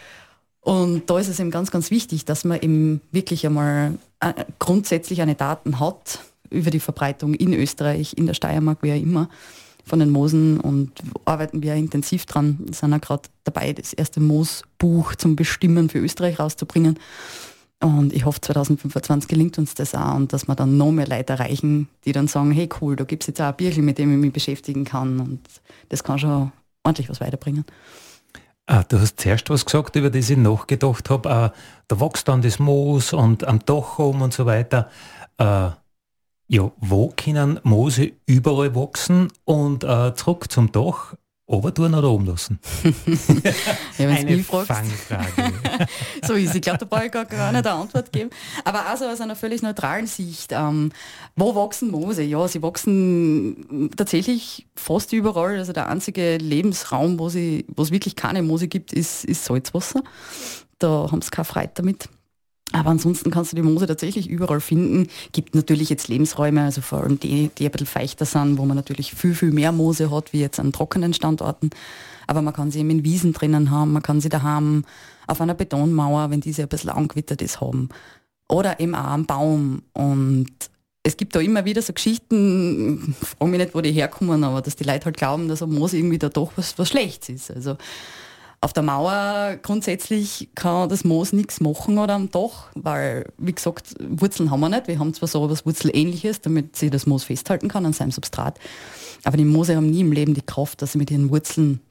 Und 0.61 1.09
da 1.09 1.19
ist 1.19 1.27
es 1.27 1.39
eben 1.39 1.51
ganz, 1.51 1.69
ganz 1.69 1.91
wichtig, 1.91 2.25
dass 2.25 2.43
man 2.43 2.59
eben 2.59 3.01
wirklich 3.11 3.45
einmal 3.45 3.97
äh, 4.19 4.33
grundsätzlich 4.59 5.21
eine 5.21 5.35
Daten 5.35 5.79
hat 5.79 6.19
über 6.49 6.71
die 6.71 6.79
Verbreitung 6.79 7.35
in 7.35 7.53
Österreich, 7.53 8.17
in 8.17 8.25
der 8.25 8.33
Steiermark, 8.33 8.79
wie 8.81 8.91
auch 8.91 9.01
immer, 9.01 9.29
von 9.87 9.99
den 9.99 10.09
Moosen 10.09 10.59
und 10.59 10.91
arbeiten 11.25 11.63
wir 11.63 11.73
intensiv 11.75 12.25
dran. 12.25 12.57
Wir 12.59 12.73
sind 12.73 12.91
ja 12.91 12.97
gerade 12.97 13.23
dabei, 13.43 13.73
das 13.73 13.93
erste 13.93 14.19
Moosbuch 14.19 15.15
zum 15.15 15.35
Bestimmen 15.35 15.89
für 15.89 15.99
Österreich 15.99 16.39
rauszubringen. 16.39 16.99
Und 17.79 18.11
ich 18.11 18.25
hoffe, 18.25 18.41
2025 18.41 19.27
gelingt 19.27 19.57
uns 19.59 19.75
das 19.75 19.93
auch 19.93 20.15
und 20.15 20.33
dass 20.33 20.47
wir 20.47 20.55
dann 20.55 20.77
noch 20.77 20.91
mehr 20.91 21.07
Leute 21.07 21.33
erreichen, 21.33 21.87
die 22.05 22.11
dann 22.11 22.27
sagen, 22.27 22.51
hey 22.51 22.67
cool, 22.81 22.95
da 22.95 23.03
gibt 23.03 23.23
es 23.23 23.27
jetzt 23.27 23.39
auch 23.39 23.47
ein 23.47 23.55
Bierchen, 23.55 23.85
mit 23.85 23.99
dem 23.99 24.11
ich 24.11 24.17
mich 24.17 24.33
beschäftigen 24.33 24.83
kann 24.83 25.19
und 25.19 25.41
das 25.89 26.03
kann 26.03 26.17
schon 26.17 26.51
ordentlich 26.83 27.09
was 27.09 27.21
weiterbringen. 27.21 27.65
Ah, 28.65 28.83
du 28.83 28.99
hast 28.99 29.19
zuerst 29.19 29.49
was 29.49 29.65
gesagt, 29.65 29.95
über 29.95 30.09
das 30.09 30.29
ich 30.29 30.37
nachgedacht 30.37 31.09
habe. 31.09 31.29
Ah, 31.29 31.53
da 31.87 32.01
wächst 32.01 32.27
dann 32.27 32.41
das 32.41 32.59
Moos 32.59 33.13
und 33.13 33.45
am 33.45 33.59
Dach 33.59 33.99
oben 33.99 34.21
und 34.21 34.33
so 34.33 34.45
weiter. 34.45 34.89
Ah, 35.37 35.73
ja, 36.47 36.71
wo 36.77 37.09
können 37.09 37.59
Moose 37.63 38.11
überall 38.25 38.73
wachsen 38.73 39.27
und 39.43 39.83
äh, 39.83 40.13
zurück 40.15 40.49
zum 40.49 40.71
Dach 40.71 41.15
oben 41.45 41.73
tun 41.73 41.93
oder 41.93 42.09
oben 42.09 42.25
lassen? 42.25 42.59
ja, 43.97 44.09
eine 44.09 44.43
Fangfrage. 44.43 45.53
so 46.25 46.33
ist 46.33 46.55
Ich 46.55 46.61
glaube, 46.61 46.77
da 46.77 46.85
brauche 46.85 47.05
ich 47.05 47.11
gar, 47.11 47.25
gar 47.25 47.51
nicht 47.51 47.65
eine 47.65 47.75
Antwort 47.75 48.11
geben. 48.11 48.29
Aber 48.63 48.85
also 48.85 49.05
aus 49.05 49.19
einer 49.19 49.35
völlig 49.35 49.61
neutralen 49.61 50.07
Sicht. 50.07 50.51
Ähm, 50.53 50.91
wo 51.35 51.53
wachsen 51.55 51.91
Moose? 51.91 52.23
Ja, 52.23 52.47
sie 52.47 52.61
wachsen 52.61 53.89
tatsächlich 53.95 54.67
fast 54.75 55.11
überall. 55.11 55.57
Also 55.57 55.73
der 55.73 55.89
einzige 55.89 56.37
Lebensraum, 56.37 57.19
wo, 57.19 57.27
sie, 57.27 57.65
wo 57.75 57.83
es 57.83 57.91
wirklich 57.91 58.15
keine 58.15 58.41
Moose 58.41 58.69
gibt, 58.69 58.93
ist, 58.93 59.25
ist 59.25 59.43
Salzwasser. 59.43 60.01
Da 60.79 61.09
haben 61.11 61.21
sie 61.21 61.29
keine 61.29 61.45
Freude 61.45 61.71
damit. 61.73 62.09
Aber 62.73 62.89
ansonsten 62.89 63.31
kannst 63.31 63.53
du 63.53 63.55
die 63.55 63.61
Moose 63.61 63.87
tatsächlich 63.87 64.29
überall 64.29 64.59
finden. 64.59 65.07
Gibt 65.31 65.55
natürlich 65.55 65.89
jetzt 65.89 66.09
Lebensräume, 66.09 66.63
also 66.63 66.81
vor 66.81 67.01
allem 67.01 67.19
die, 67.19 67.49
die 67.57 67.65
ein 67.65 67.71
bisschen 67.71 67.87
feuchter 67.87 68.25
sind, 68.25 68.57
wo 68.57 68.65
man 68.65 68.75
natürlich 68.75 69.13
viel, 69.13 69.35
viel 69.35 69.51
mehr 69.51 69.71
Moose 69.71 70.11
hat, 70.11 70.33
wie 70.33 70.41
jetzt 70.41 70.59
an 70.59 70.73
trockenen 70.73 71.13
Standorten. 71.13 71.69
Aber 72.27 72.41
man 72.41 72.53
kann 72.53 72.71
sie 72.71 72.79
eben 72.79 72.89
in 72.89 73.05
Wiesen 73.05 73.31
drinnen 73.31 73.71
haben, 73.71 73.93
man 73.93 74.03
kann 74.03 74.19
sie 74.19 74.29
daheim 74.29 74.83
auf 75.27 75.39
einer 75.39 75.53
Betonmauer, 75.53 76.29
wenn 76.29 76.41
diese 76.41 76.63
ein 76.63 76.67
bisschen 76.67 76.89
angewittert 76.89 77.41
ist, 77.41 77.61
haben. 77.61 77.89
Oder 78.49 78.79
eben 78.79 78.95
auch 78.95 79.05
am 79.05 79.25
Baum. 79.25 79.83
Und 79.93 80.51
es 81.03 81.15
gibt 81.15 81.35
da 81.35 81.39
immer 81.39 81.63
wieder 81.63 81.81
so 81.81 81.93
Geschichten, 81.93 83.15
ich 83.21 83.27
frage 83.27 83.51
mich 83.51 83.59
nicht, 83.59 83.75
wo 83.75 83.81
die 83.81 83.93
herkommen, 83.93 84.43
aber 84.43 84.61
dass 84.61 84.75
die 84.75 84.83
Leute 84.83 85.05
halt 85.05 85.17
glauben, 85.17 85.47
dass 85.47 85.63
ein 85.63 85.71
Moos 85.71 85.93
irgendwie 85.93 86.19
da 86.19 86.27
doch 86.27 86.51
was, 86.57 86.77
was 86.77 86.89
Schlechtes 86.89 87.29
ist. 87.29 87.51
Also 87.51 87.77
auf 88.59 88.73
der 88.73 88.83
Mauer 88.83 89.57
grundsätzlich 89.61 90.49
kann 90.55 90.89
das 90.89 91.03
Moos 91.03 91.31
nichts 91.31 91.61
machen 91.61 91.97
oder 91.99 92.15
am 92.15 92.31
Dach, 92.31 92.69
weil, 92.73 93.25
wie 93.37 93.53
gesagt, 93.53 93.95
Wurzeln 93.99 94.49
haben 94.49 94.59
wir 94.61 94.69
nicht. 94.69 94.87
Wir 94.87 94.97
haben 94.97 95.13
zwar 95.13 95.27
so 95.27 95.45
etwas 95.45 95.65
Wurzelähnliches, 95.65 96.41
damit 96.41 96.75
sie 96.75 96.89
das 96.89 97.05
Moos 97.05 97.23
festhalten 97.23 97.67
kann 97.67 97.85
an 97.85 97.93
seinem 97.93 98.11
Substrat. 98.11 98.59
Aber 99.23 99.37
die 99.37 99.45
Moose 99.45 99.75
haben 99.75 99.89
nie 99.89 100.01
im 100.01 100.11
Leben 100.11 100.33
die 100.33 100.41
Kraft, 100.41 100.81
dass 100.81 100.93
sie 100.93 100.97
mit 100.97 101.11
ihren 101.11 101.29
Wurzeln 101.29 101.81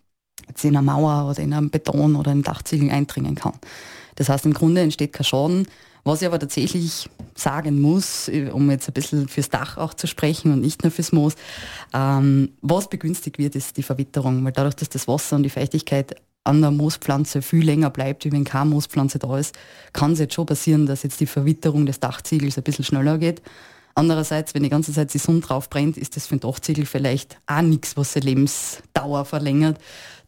jetzt 0.48 0.64
in 0.64 0.76
einer 0.76 0.82
Mauer 0.82 1.30
oder 1.30 1.40
in 1.40 1.52
einem 1.52 1.70
Beton 1.70 2.16
oder 2.16 2.32
in 2.32 2.42
Dachziegel 2.42 2.90
eindringen 2.90 3.36
kann. 3.36 3.54
Das 4.16 4.28
heißt, 4.28 4.44
im 4.44 4.54
Grunde 4.54 4.80
entsteht 4.80 5.12
kein 5.12 5.24
Schaden. 5.24 5.68
Was 6.02 6.22
ich 6.22 6.28
aber 6.28 6.38
tatsächlich 6.38 7.08
sagen 7.34 7.80
muss, 7.80 8.30
um 8.52 8.70
jetzt 8.70 8.88
ein 8.88 8.92
bisschen 8.92 9.28
fürs 9.28 9.50
Dach 9.50 9.76
auch 9.76 9.92
zu 9.92 10.06
sprechen 10.06 10.52
und 10.52 10.60
nicht 10.60 10.84
nur 10.84 10.92
fürs 10.92 11.10
Moos, 11.10 11.34
ähm, 11.92 12.52
was 12.62 12.88
begünstigt 12.88 13.38
wird, 13.38 13.56
ist 13.56 13.76
die 13.76 13.82
Verwitterung, 13.82 14.44
weil 14.44 14.52
dadurch, 14.52 14.76
dass 14.76 14.88
das 14.88 15.08
Wasser 15.08 15.34
und 15.34 15.42
die 15.42 15.50
Feuchtigkeit 15.50 16.14
an 16.46 16.60
der 16.60 16.70
Moospflanze 16.70 17.42
viel 17.42 17.64
länger 17.64 17.90
bleibt, 17.90 18.24
wie 18.24 18.32
wenn 18.32 18.44
keine 18.44 18.70
Moospflanze 18.70 19.18
da 19.18 19.38
ist, 19.38 19.56
kann 19.92 20.12
es 20.12 20.18
jetzt 20.18 20.34
schon 20.34 20.46
passieren, 20.46 20.86
dass 20.86 21.02
jetzt 21.02 21.20
die 21.20 21.26
Verwitterung 21.26 21.86
des 21.86 22.00
Dachziegels 22.00 22.56
ein 22.56 22.64
bisschen 22.64 22.84
schneller 22.84 23.18
geht. 23.18 23.42
Andererseits, 23.98 24.52
wenn 24.52 24.62
die 24.62 24.68
ganze 24.68 24.92
Zeit 24.92 25.14
die 25.14 25.18
Sonne 25.18 25.40
drauf 25.40 25.70
brennt, 25.70 25.96
ist 25.96 26.16
das 26.16 26.26
für 26.26 26.36
ein 26.36 26.40
Dachziegel 26.40 26.84
vielleicht 26.84 27.38
auch 27.46 27.62
nichts, 27.62 27.96
was 27.96 28.12
seine 28.12 28.26
Lebensdauer 28.26 29.24
verlängert. 29.24 29.78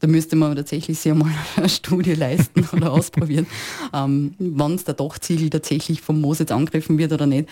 Da 0.01 0.07
müsste 0.07 0.37
man 0.37 0.57
tatsächlich 0.57 0.99
sich 0.99 1.13
einmal 1.13 1.31
eine 1.57 1.69
Studie 1.69 2.15
leisten 2.15 2.67
oder 2.73 2.91
ausprobieren, 2.91 3.47
ähm, 3.93 4.35
wann 4.39 4.79
der 4.79 4.95
Dachziegel 4.95 5.51
tatsächlich 5.51 6.01
vom 6.01 6.23
Moos 6.23 6.39
jetzt 6.39 6.51
angegriffen 6.51 6.97
wird 6.97 7.13
oder 7.13 7.27
nicht. 7.27 7.47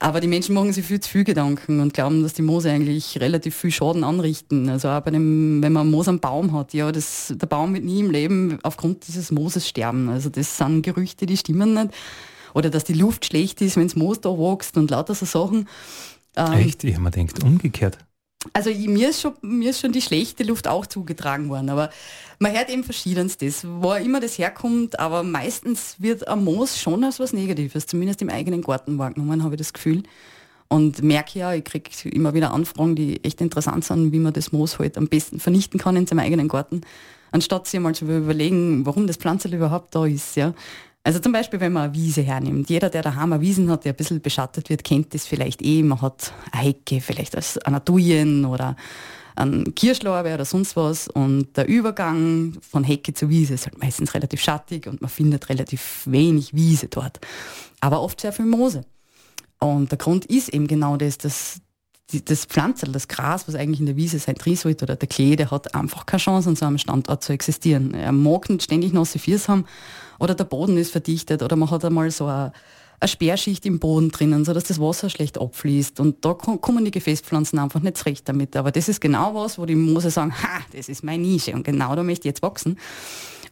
Aber 0.00 0.20
die 0.20 0.28
Menschen 0.28 0.54
machen 0.54 0.72
sich 0.72 0.86
viel 0.86 1.00
zu 1.00 1.10
viel 1.10 1.24
Gedanken 1.24 1.80
und 1.80 1.92
glauben, 1.92 2.22
dass 2.22 2.32
die 2.32 2.40
Moose 2.40 2.70
eigentlich 2.70 3.20
relativ 3.20 3.54
viel 3.54 3.70
Schaden 3.70 4.04
anrichten. 4.04 4.70
Also 4.70 4.88
auch 4.88 5.00
bei 5.02 5.10
dem, 5.10 5.62
wenn 5.62 5.74
man 5.74 5.90
Moos 5.90 6.08
am 6.08 6.18
Baum 6.18 6.54
hat, 6.54 6.72
ja, 6.72 6.90
das, 6.90 7.34
der 7.36 7.46
Baum 7.46 7.74
wird 7.74 7.84
nie 7.84 8.00
im 8.00 8.10
Leben 8.10 8.58
aufgrund 8.62 9.06
dieses 9.06 9.30
Mooses 9.30 9.68
sterben. 9.68 10.08
Also 10.08 10.30
das 10.30 10.56
sind 10.56 10.80
Gerüchte, 10.80 11.26
die 11.26 11.36
stimmen 11.36 11.74
nicht 11.74 11.90
oder 12.54 12.70
dass 12.70 12.84
die 12.84 12.94
Luft 12.94 13.26
schlecht 13.26 13.60
ist, 13.60 13.76
wenn 13.76 13.86
das 13.86 13.96
Moos 13.96 14.20
da 14.20 14.30
wächst 14.30 14.76
und 14.76 14.90
lauter 14.90 15.14
so 15.14 15.26
Sachen. 15.26 15.68
Ähm, 16.36 16.52
Echt? 16.52 16.84
Ich 16.84 16.94
habe 16.94 17.04
mir 17.04 17.10
gedacht, 17.10 17.42
umgekehrt. 17.42 17.98
Also 18.52 18.70
mir, 18.70 19.10
ist 19.10 19.20
schon, 19.20 19.34
mir 19.42 19.70
ist 19.70 19.80
schon 19.80 19.92
die 19.92 20.00
schlechte 20.00 20.44
Luft 20.44 20.68
auch 20.68 20.86
zugetragen 20.86 21.48
worden, 21.48 21.70
aber 21.70 21.90
man 22.38 22.52
hört 22.52 22.70
eben 22.70 22.84
verschiedenstes, 22.84 23.66
wo 23.66 23.94
immer 23.94 24.20
das 24.20 24.38
herkommt, 24.38 24.98
aber 25.00 25.24
meistens 25.24 25.96
wird 25.98 26.28
ein 26.28 26.44
Moos 26.44 26.78
schon 26.78 27.02
als 27.02 27.18
was 27.18 27.32
Negatives, 27.32 27.86
zumindest 27.86 28.22
im 28.22 28.30
eigenen 28.30 28.62
Garten 28.62 28.96
wahrgenommen, 28.96 29.42
habe 29.42 29.56
ich 29.56 29.58
das 29.58 29.72
Gefühl. 29.72 30.04
Und 30.68 31.02
merke 31.02 31.38
ja, 31.38 31.54
ich 31.54 31.64
kriege 31.64 31.90
immer 32.10 32.34
wieder 32.34 32.52
Anfragen, 32.52 32.94
die 32.94 33.24
echt 33.24 33.40
interessant 33.40 33.84
sind, 33.84 34.12
wie 34.12 34.18
man 34.18 34.34
das 34.34 34.52
Moos 34.52 34.78
halt 34.78 34.96
am 34.98 35.08
besten 35.08 35.40
vernichten 35.40 35.80
kann 35.80 35.96
in 35.96 36.06
seinem 36.06 36.20
eigenen 36.20 36.46
Garten, 36.46 36.82
anstatt 37.32 37.66
sich 37.66 37.80
mal 37.80 37.94
zu 37.94 38.04
überlegen, 38.04 38.86
warum 38.86 39.06
das 39.06 39.16
Pflanzel 39.16 39.54
überhaupt 39.54 39.94
da 39.94 40.06
ist. 40.06 40.36
Ja. 40.36 40.54
Also 41.08 41.20
zum 41.20 41.32
Beispiel, 41.32 41.58
wenn 41.60 41.72
man 41.72 41.84
eine 41.84 41.94
Wiese 41.94 42.20
hernimmt. 42.20 42.68
Jeder, 42.68 42.90
der 42.90 43.00
daheim 43.00 43.32
eine 43.32 43.40
Wiesen 43.40 43.70
hat, 43.70 43.86
der 43.86 43.94
ein 43.94 43.96
bisschen 43.96 44.20
beschattet 44.20 44.68
wird, 44.68 44.84
kennt 44.84 45.14
das 45.14 45.26
vielleicht 45.26 45.62
eh. 45.62 45.82
Man 45.82 46.02
hat 46.02 46.34
eine 46.52 46.64
Hecke, 46.64 47.00
vielleicht 47.00 47.34
als 47.34 47.56
Anatolien 47.56 48.44
oder 48.44 48.76
ein 49.34 49.74
Kirschlorbeer 49.74 50.34
oder 50.34 50.44
sonst 50.44 50.76
was. 50.76 51.08
Und 51.08 51.56
der 51.56 51.66
Übergang 51.66 52.58
von 52.60 52.84
Hecke 52.84 53.14
zu 53.14 53.30
Wiese 53.30 53.54
ist 53.54 53.64
halt 53.64 53.78
meistens 53.78 54.12
relativ 54.12 54.42
schattig 54.42 54.86
und 54.86 55.00
man 55.00 55.08
findet 55.08 55.48
relativ 55.48 56.02
wenig 56.04 56.52
Wiese 56.52 56.88
dort. 56.88 57.20
Aber 57.80 58.02
oft 58.02 58.20
sehr 58.20 58.34
viel 58.34 58.44
Moose. 58.44 58.84
Und 59.60 59.90
der 59.90 59.96
Grund 59.96 60.26
ist 60.26 60.50
eben 60.50 60.66
genau 60.66 60.98
das, 60.98 61.16
dass 61.16 61.62
das 62.24 62.46
Pflanzel, 62.46 62.90
das 62.92 63.06
Gras, 63.06 63.46
was 63.46 63.54
eigentlich 63.54 63.80
in 63.80 63.86
der 63.86 63.96
Wiese 63.96 64.18
sein 64.18 64.36
drin 64.36 64.56
sollte, 64.56 64.84
oder 64.84 64.96
der 64.96 65.08
Klee, 65.08 65.36
der 65.36 65.50
hat 65.50 65.74
einfach 65.74 66.06
keine 66.06 66.20
Chance, 66.20 66.48
an 66.48 66.56
so 66.56 66.64
einem 66.64 66.78
Standort 66.78 67.22
zu 67.22 67.32
existieren. 67.32 67.92
Er 67.92 68.12
mag 68.12 68.48
nicht 68.48 68.62
ständig 68.62 68.92
nasse 68.94 69.18
Fiers 69.18 69.48
haben 69.48 69.66
oder 70.18 70.34
der 70.34 70.44
Boden 70.44 70.78
ist 70.78 70.90
verdichtet 70.90 71.42
oder 71.42 71.54
man 71.56 71.70
hat 71.70 71.84
einmal 71.84 72.10
so 72.10 72.24
eine, 72.26 72.52
eine 72.98 73.08
Sperrschicht 73.08 73.66
im 73.66 73.78
Boden 73.78 74.10
drinnen, 74.10 74.46
sodass 74.46 74.64
das 74.64 74.80
Wasser 74.80 75.10
schlecht 75.10 75.38
abfließt. 75.38 76.00
Und 76.00 76.24
da 76.24 76.32
kommen 76.32 76.84
die 76.84 76.90
Gefäßpflanzen 76.90 77.58
einfach 77.58 77.80
nicht 77.80 77.98
zurecht 77.98 78.26
damit. 78.26 78.56
Aber 78.56 78.72
das 78.72 78.88
ist 78.88 79.00
genau 79.00 79.34
was, 79.34 79.58
wo 79.58 79.66
die 79.66 79.74
Moose 79.74 80.10
sagen, 80.10 80.32
ha, 80.32 80.60
das 80.72 80.88
ist 80.88 81.04
meine 81.04 81.22
Nische 81.22 81.52
und 81.52 81.64
genau 81.64 81.94
da 81.94 82.02
möchte 82.02 82.26
ich 82.26 82.32
jetzt 82.32 82.42
wachsen. 82.42 82.78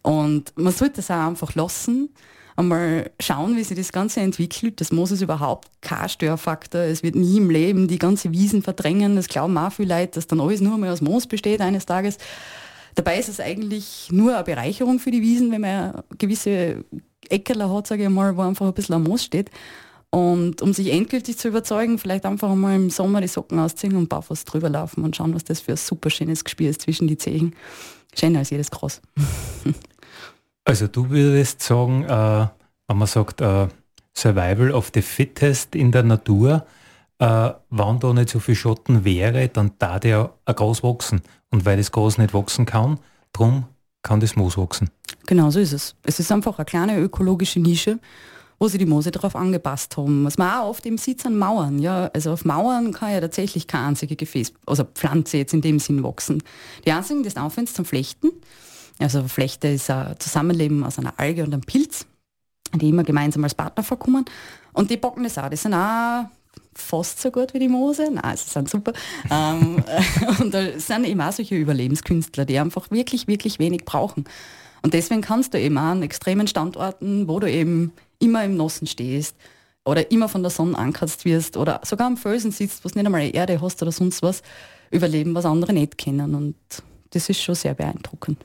Und 0.00 0.52
man 0.56 0.72
sollte 0.72 0.96
das 0.96 1.10
auch 1.10 1.26
einfach 1.26 1.54
lassen, 1.54 2.08
einmal 2.56 3.10
schauen, 3.20 3.56
wie 3.56 3.62
sich 3.62 3.76
das 3.76 3.92
Ganze 3.92 4.20
entwickelt. 4.20 4.80
Das 4.80 4.90
Moos 4.90 5.10
ist 5.10 5.22
überhaupt 5.22 5.68
kein 5.82 6.08
Störfaktor. 6.08 6.80
Es 6.80 7.02
wird 7.02 7.14
nie 7.14 7.36
im 7.36 7.50
Leben 7.50 7.88
die 7.88 7.98
ganze 7.98 8.32
Wiesen 8.32 8.62
verdrängen. 8.62 9.16
Das 9.16 9.28
glauben 9.28 9.56
auch 9.58 9.72
viele 9.72 9.94
Leute, 9.94 10.12
dass 10.12 10.26
dann 10.26 10.40
alles 10.40 10.60
nur 10.60 10.78
mehr 10.78 10.92
aus 10.92 11.00
Moos 11.00 11.26
besteht 11.26 11.60
eines 11.60 11.86
Tages. 11.86 12.18
Dabei 12.94 13.18
ist 13.18 13.28
es 13.28 13.40
eigentlich 13.40 14.08
nur 14.10 14.34
eine 14.34 14.44
Bereicherung 14.44 14.98
für 14.98 15.10
die 15.10 15.20
Wiesen, 15.20 15.52
wenn 15.52 15.60
man 15.60 16.02
gewisse 16.16 16.84
Eckerler 17.28 17.72
hat, 17.72 17.86
sage 17.86 18.04
ich 18.04 18.08
mal, 18.08 18.36
wo 18.36 18.42
einfach 18.42 18.66
ein 18.66 18.74
bisschen 18.74 18.94
am 18.94 19.02
Moos 19.02 19.22
steht. 19.22 19.50
Und 20.10 20.62
um 20.62 20.72
sich 20.72 20.90
endgültig 20.90 21.36
zu 21.36 21.48
überzeugen, 21.48 21.98
vielleicht 21.98 22.24
einfach 22.24 22.50
einmal 22.50 22.74
im 22.74 22.88
Sommer 22.88 23.20
die 23.20 23.28
Socken 23.28 23.58
ausziehen 23.58 23.96
und 23.96 24.08
barfuß 24.08 24.46
drüber 24.46 24.70
laufen 24.70 25.04
und 25.04 25.14
schauen, 25.14 25.34
was 25.34 25.44
das 25.44 25.60
für 25.60 25.72
ein 25.72 25.76
super 25.76 26.08
schönes 26.08 26.42
Gespiel 26.42 26.70
ist 26.70 26.82
zwischen 26.82 27.06
die 27.06 27.18
Zehen. 27.18 27.54
Schöner 28.18 28.38
als 28.38 28.50
jedes 28.50 28.70
Gras. 28.70 29.02
also 30.66 30.88
du 30.88 31.08
würdest 31.08 31.62
sagen, 31.62 32.04
äh, 32.04 32.46
wenn 32.88 32.98
man 32.98 33.06
sagt, 33.06 33.40
äh, 33.40 33.68
Survival 34.14 34.72
of 34.72 34.90
the 34.94 35.02
Fittest 35.02 35.74
in 35.74 35.92
der 35.92 36.02
Natur, 36.02 36.66
äh, 37.18 37.50
wenn 37.70 38.00
da 38.00 38.12
nicht 38.12 38.30
so 38.30 38.40
viel 38.40 38.54
Schatten 38.54 39.04
wäre, 39.04 39.48
dann 39.48 39.72
da 39.78 39.98
der 39.98 40.34
ein 40.44 40.54
Gras 40.54 40.82
wachsen. 40.82 41.22
Und 41.50 41.64
weil 41.64 41.76
das 41.76 41.92
Gras 41.92 42.18
nicht 42.18 42.34
wachsen 42.34 42.66
kann, 42.66 42.98
drum 43.32 43.66
kann 44.02 44.20
das 44.20 44.36
Moos 44.36 44.58
wachsen. 44.58 44.90
Genau 45.26 45.50
so 45.50 45.60
ist 45.60 45.72
es. 45.72 45.94
Es 46.02 46.18
ist 46.18 46.32
einfach 46.32 46.58
eine 46.58 46.64
kleine 46.64 46.98
ökologische 46.98 47.60
Nische, 47.60 47.98
wo 48.58 48.68
sie 48.68 48.78
die 48.78 48.86
Moose 48.86 49.10
darauf 49.10 49.36
angepasst 49.36 49.96
haben. 49.96 50.24
Was 50.24 50.38
man 50.38 50.60
auch 50.60 50.70
oft 50.70 50.86
eben 50.86 50.98
sieht, 50.98 51.24
an 51.26 51.36
Mauern. 51.36 51.78
Ja, 51.78 52.10
also 52.12 52.32
auf 52.32 52.44
Mauern 52.44 52.92
kann 52.92 53.12
ja 53.12 53.20
tatsächlich 53.20 53.66
keine 53.66 53.88
einzige 53.88 54.16
Gefäß, 54.16 54.52
also 54.66 54.84
Pflanze 54.84 55.38
jetzt 55.38 55.54
in 55.54 55.60
dem 55.60 55.78
Sinn 55.78 56.02
wachsen. 56.02 56.42
Die 56.84 56.92
einzigen, 56.92 57.22
die 57.22 57.36
aufwenden 57.36 57.74
zum 57.74 57.84
Flechten. 57.84 58.30
Also 58.98 59.26
Flechte 59.28 59.68
ist 59.68 59.90
ein 59.90 60.14
Zusammenleben 60.18 60.84
aus 60.84 60.98
einer 60.98 61.14
Alge 61.18 61.44
und 61.44 61.52
einem 61.52 61.62
Pilz, 61.62 62.06
die 62.74 62.88
immer 62.88 63.04
gemeinsam 63.04 63.44
als 63.44 63.54
Partner 63.54 63.82
vorkommen. 63.82 64.24
Und 64.72 64.90
die 64.90 64.96
bocken 64.96 65.24
das 65.24 65.38
auch. 65.38 65.48
Das 65.48 65.62
sind 65.62 65.74
auch 65.74 66.26
fast 66.74 67.20
so 67.20 67.30
gut 67.30 67.54
wie 67.54 67.58
die 67.58 67.68
Moose. 67.68 68.10
Nein, 68.10 68.36
sie 68.36 68.50
sind 68.50 68.68
super. 68.68 68.92
ähm, 69.30 69.82
und 70.40 70.52
da 70.52 70.78
sind 70.78 71.04
eben 71.04 71.20
auch 71.20 71.32
solche 71.32 71.56
Überlebenskünstler, 71.56 72.44
die 72.44 72.58
einfach 72.58 72.90
wirklich, 72.90 73.26
wirklich 73.28 73.58
wenig 73.58 73.84
brauchen. 73.84 74.24
Und 74.82 74.94
deswegen 74.94 75.20
kannst 75.20 75.54
du 75.54 75.60
eben 75.60 75.78
auch 75.78 75.82
an 75.82 76.02
extremen 76.02 76.46
Standorten, 76.46 77.28
wo 77.28 77.40
du 77.40 77.50
eben 77.50 77.92
immer 78.18 78.44
im 78.44 78.56
Nossen 78.56 78.86
stehst 78.86 79.36
oder 79.84 80.10
immer 80.10 80.28
von 80.28 80.42
der 80.42 80.50
Sonne 80.50 80.76
ankratzt 80.76 81.24
wirst 81.24 81.56
oder 81.56 81.80
sogar 81.84 82.06
am 82.06 82.16
Felsen 82.16 82.50
sitzt, 82.50 82.84
wo 82.84 82.88
du 82.88 82.98
nicht 82.98 83.06
einmal 83.06 83.22
eine 83.22 83.34
Erde 83.34 83.60
hast 83.60 83.82
oder 83.82 83.92
sonst 83.92 84.22
was, 84.22 84.42
überleben, 84.90 85.34
was 85.34 85.44
andere 85.44 85.72
nicht 85.72 85.98
kennen. 85.98 86.34
Und 86.34 86.56
das 87.10 87.28
ist 87.28 87.42
schon 87.42 87.54
sehr 87.54 87.74
beeindruckend. 87.74 88.38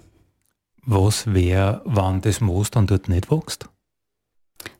Was 0.86 1.32
wäre, 1.34 1.82
wann 1.86 2.22
das 2.22 2.42
Moos 2.42 2.72
dann 2.72 2.88
dort 2.88 3.08
nicht 3.08 3.32
wächst? 3.32 3.70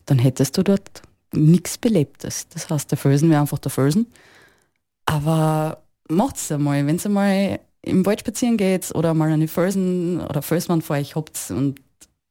Dann 0.06 0.20
hättest 0.20 0.58
du 0.58 0.64
dort 0.64 1.02
nichts 1.34 1.78
Belebtes. 1.78 2.48
Das 2.50 2.70
heißt, 2.70 2.92
der 2.92 2.98
Felsen 2.98 3.30
wäre 3.30 3.42
einfach 3.42 3.60
der 3.60 3.72
Felsen. 3.72 4.08
Aber 5.06 5.84
macht 6.10 6.38
es 6.38 6.52
einmal, 6.52 6.86
wenn 6.86 7.00
ihr 7.04 7.10
mal 7.10 7.60
im 7.84 8.06
Wald 8.06 8.20
spazieren 8.22 8.58
geht 8.58 8.94
oder 8.94 9.14
mal 9.14 9.32
eine 9.32 9.48
Felsen 9.48 10.22
oder 10.22 10.42
Felswand 10.42 10.84
vor 10.84 10.98
euch 10.98 11.16
habt 11.16 11.40
und 11.50 11.80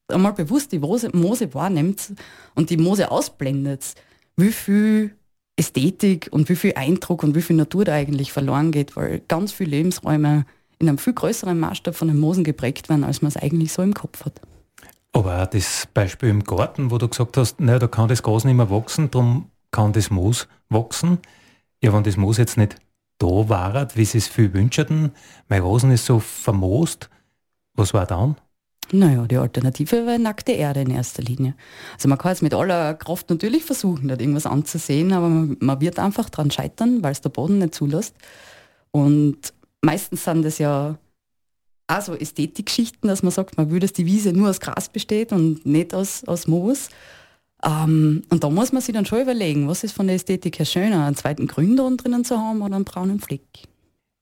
einmal 0.09 0.33
bewusst 0.33 0.73
die 0.73 0.79
Moose, 0.79 1.11
Moose 1.13 1.53
wahrnimmt 1.55 2.13
und 2.55 2.71
die 2.71 2.77
Moose 2.77 3.11
ausblendet, 3.11 3.95
wie 4.37 4.53
viel 4.53 5.17
Ästhetik 5.57 6.29
und 6.31 6.49
wie 6.49 6.57
viel 6.57 6.75
Eindruck 6.75 7.23
und 7.23 7.35
wie 7.35 7.43
viel 7.43 7.57
Natur 7.57 7.85
da 7.85 7.95
eigentlich 7.95 8.33
verloren 8.33 8.71
geht, 8.71 8.97
weil 8.97 9.21
ganz 9.29 9.53
viele 9.53 9.71
Lebensräume 9.71 10.47
in 10.81 10.89
einem 10.89 10.99
viel 10.99 11.13
größeren 11.13 11.59
Maßstab 11.59 11.95
von 11.95 12.09
den 12.09 12.19
Moosen 12.19 12.43
geprägt 12.43 12.89
werden, 12.89 13.05
als 13.05 13.23
man 13.23 13.29
es 13.29 13.37
eigentlich 13.37 13.73
so 13.73 13.83
im 13.83 13.95
Kopf 13.95 14.25
hat. 14.25 14.41
Aber 15.13 15.43
auch 15.43 15.47
das 15.47 15.87
Beispiel 15.93 16.31
im 16.31 16.45
Garten, 16.45 16.91
wo 16.91 16.99
du 16.99 17.09
gesagt 17.09 17.37
hast, 17.37 17.61
naja, 17.61 17.79
da 17.79 17.87
kann 17.87 18.09
das 18.09 18.23
Gras 18.23 18.45
nicht 18.45 18.55
mehr 18.55 18.71
wachsen, 18.71 19.11
darum 19.11 19.51
kann 19.71 19.93
das 19.93 20.11
Moos 20.11 20.49
wachsen. 20.69 21.19
Ja, 21.83 21.93
wenn 21.93 22.03
das 22.03 22.17
Moos 22.17 22.39
jetzt 22.39 22.57
nicht 22.57 22.77
da 23.19 23.27
war, 23.27 23.95
wie 23.95 24.05
sie 24.05 24.19
es 24.19 24.29
viel 24.29 24.53
wünschen, 24.55 25.13
mein 25.49 25.63
Rosen 25.63 25.91
ist 25.91 26.07
so 26.07 26.19
vermoost, 26.19 27.11
was 27.75 27.93
war 27.93 28.07
dann? 28.07 28.37
Naja, 28.93 29.27
die 29.27 29.37
Alternative 29.37 30.07
war 30.07 30.19
nackte 30.19 30.53
Erde 30.53 30.81
in 30.81 30.91
erster 30.91 31.23
Linie. 31.23 31.55
Also 31.95 32.09
man 32.09 32.19
kann 32.19 32.33
es 32.33 32.43
mit 32.43 32.55
aller 32.55 32.95
Kraft 32.95 33.31
natürlich 33.31 33.65
versuchen, 33.65 34.09
dort 34.09 34.21
irgendwas 34.21 34.47
anzusehen, 34.47 35.13
aber 35.13 35.29
man, 35.29 35.57
man 35.61 35.81
wird 35.81 35.99
einfach 35.99 36.29
daran 36.31 36.51
scheitern, 36.51 37.03
weil 37.03 37.13
es 37.13 37.21
der 37.21 37.29
Boden 37.29 37.59
nicht 37.59 37.75
zulässt. 37.75 38.17
Und 38.91 39.53
meistens 39.83 40.25
sind 40.25 40.45
das 40.45 40.59
ja 40.59 40.99
auch 41.87 42.01
so 42.01 42.15
Ästhetikgeschichten, 42.15 43.09
dass 43.09 43.23
man 43.23 43.33
sagt, 43.33 43.57
man 43.57 43.71
will, 43.71 43.81
dass 43.81 43.93
die 43.93 44.07
Wiese 44.07 44.33
nur 44.33 44.51
aus 44.51 44.61
Gras 44.61 44.89
besteht 44.89 45.33
und 45.33 45.67
nicht 45.67 45.95
aus, 45.95 46.25
aus 46.25 46.47
Moos. 46.47 46.89
Ähm, 47.65 48.23
und 48.31 48.45
da 48.45 48.51
muss 48.51 48.73
man 48.73 48.81
sich 48.81 48.95
dann 48.95 49.07
schon 49.07 49.23
überlegen, 49.23 49.69
was 49.69 49.85
ist 49.85 49.93
von 49.93 50.07
der 50.07 50.17
Ästhetik 50.17 50.59
her 50.59 50.67
schöner, 50.67 51.05
einen 51.05 51.17
zweiten 51.17 51.47
Grünton 51.47 51.97
drinnen 51.97 52.25
zu 52.25 52.39
haben 52.39 52.63
oder 52.63 52.77
einen 52.77 52.85
braunen 52.85 53.21
Fleck. 53.21 53.43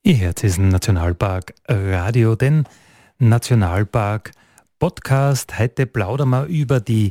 Ihr 0.02 0.18
hört 0.18 0.42
diesen 0.42 0.68
Nationalpark 0.68 1.54
Radio, 1.68 2.34
den 2.34 2.64
Nationalpark 3.18 4.32
Podcast. 4.78 5.58
Heute 5.58 5.86
plaudern 5.86 6.30
wir 6.30 6.46
über 6.46 6.80
die 6.80 7.10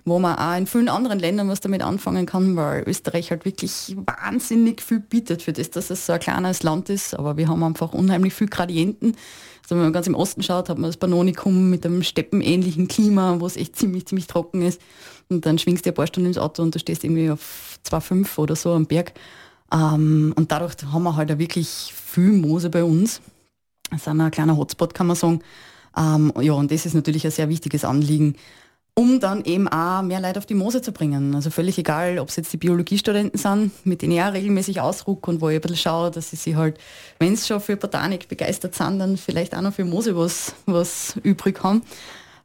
wo 0.05 0.19
man 0.19 0.37
auch 0.37 0.57
in 0.57 0.67
vielen 0.67 0.89
anderen 0.89 1.19
Ländern 1.19 1.49
was 1.49 1.61
damit 1.61 1.83
anfangen 1.83 2.27
kann, 2.27 2.57
weil 2.57 2.85
Österreich 2.87 3.31
halt 3.31 3.45
wirklich 3.45 3.97
wahnsinnig 3.97 4.81
viel 4.83 5.01
bietet 5.01 5.43
für 5.43 5.53
das, 5.53 5.71
dass 5.71 5.91
es 5.91 6.07
so 6.07 6.13
ein 6.13 6.21
kleines 6.21 6.63
Land 6.63 6.91
ist, 6.91 7.19
aber 7.19 7.37
wir 7.37 7.49
haben 7.49 7.63
einfach 7.63 7.93
unheimlich 7.93 8.35
viel 8.35 8.49
Gradienten. 8.49 9.17
Also 9.63 9.77
wenn 9.77 9.83
man 9.83 9.93
ganz 9.93 10.07
im 10.07 10.15
Osten 10.15 10.43
schaut, 10.43 10.69
hat 10.69 10.79
man 10.79 10.89
das 10.89 10.97
Panonikum 10.97 11.71
mit 11.71 11.87
einem 11.87 12.03
steppenähnlichen 12.03 12.89
Klima, 12.89 13.37
wo 13.39 13.47
es 13.47 13.57
echt 13.57 13.77
ziemlich, 13.77 14.07
ziemlich 14.07 14.27
trocken 14.27 14.63
ist. 14.63 14.81
Und 15.29 15.47
dann 15.47 15.59
schwingst 15.59 15.87
du 15.87 15.91
ein 15.91 15.95
paar 15.95 16.09
Stunden 16.09 16.29
ins 16.29 16.39
Auto 16.39 16.63
und 16.63 16.75
du 16.75 16.79
stehst 16.81 17.05
irgendwie 17.05 17.31
auf 17.31 17.79
2,5 17.89 18.39
oder 18.39 18.57
so 18.57 18.73
am 18.73 18.87
Berg. 18.87 19.13
Ähm, 19.73 20.33
und 20.37 20.51
dadurch 20.51 20.75
haben 20.93 21.05
wir 21.05 21.15
halt 21.15 21.31
auch 21.31 21.39
wirklich 21.39 21.95
viel 21.95 22.33
Moose 22.33 22.69
bei 22.71 22.83
uns. 22.83 23.21
Das 23.91 24.01
ist 24.01 24.09
ein 24.09 24.31
kleiner 24.31 24.57
Hotspot, 24.57 24.95
kann 24.95 25.07
man 25.07 25.17
sagen. 25.17 25.41
Ähm, 25.97 26.33
ja, 26.41 26.53
und 26.53 26.71
das 26.71 26.87
ist 26.87 26.95
natürlich 26.95 27.25
ein 27.25 27.31
sehr 27.31 27.49
wichtiges 27.49 27.85
Anliegen, 27.85 28.37
um 29.01 29.19
dann 29.19 29.47
eben 29.47 29.67
auch 29.67 30.03
mehr 30.03 30.21
Leute 30.21 30.39
auf 30.39 30.45
die 30.45 30.53
Moose 30.53 30.83
zu 30.83 30.93
bringen. 30.93 31.35
Also 31.35 31.49
völlig 31.49 31.79
egal, 31.79 32.19
ob 32.19 32.29
es 32.29 32.37
jetzt 32.37 32.53
die 32.53 32.59
Biologiestudenten 32.59 33.39
sind, 33.39 33.73
mit 33.87 34.03
denen 34.03 34.13
ich 34.13 34.21
auch 34.21 34.35
regelmäßig 34.35 34.83
ausruck 34.83 35.27
und 35.27 35.41
wo 35.41 35.49
ich 35.49 35.55
ein 35.55 35.63
bisschen 35.63 35.79
schaue, 35.79 36.11
dass 36.11 36.29
sie 36.29 36.37
sich 36.37 36.55
halt, 36.55 36.77
wenn 37.19 37.35
sie 37.35 37.47
schon 37.47 37.63
für 37.63 37.79
Botanik 37.79 38.29
begeistert 38.29 38.75
sind, 38.75 38.99
dann 38.99 39.17
vielleicht 39.17 39.57
auch 39.57 39.63
noch 39.63 39.73
für 39.73 39.87
Moose 39.87 40.15
was, 40.19 40.55
was 40.67 41.15
übrig 41.23 41.63
haben. 41.63 41.81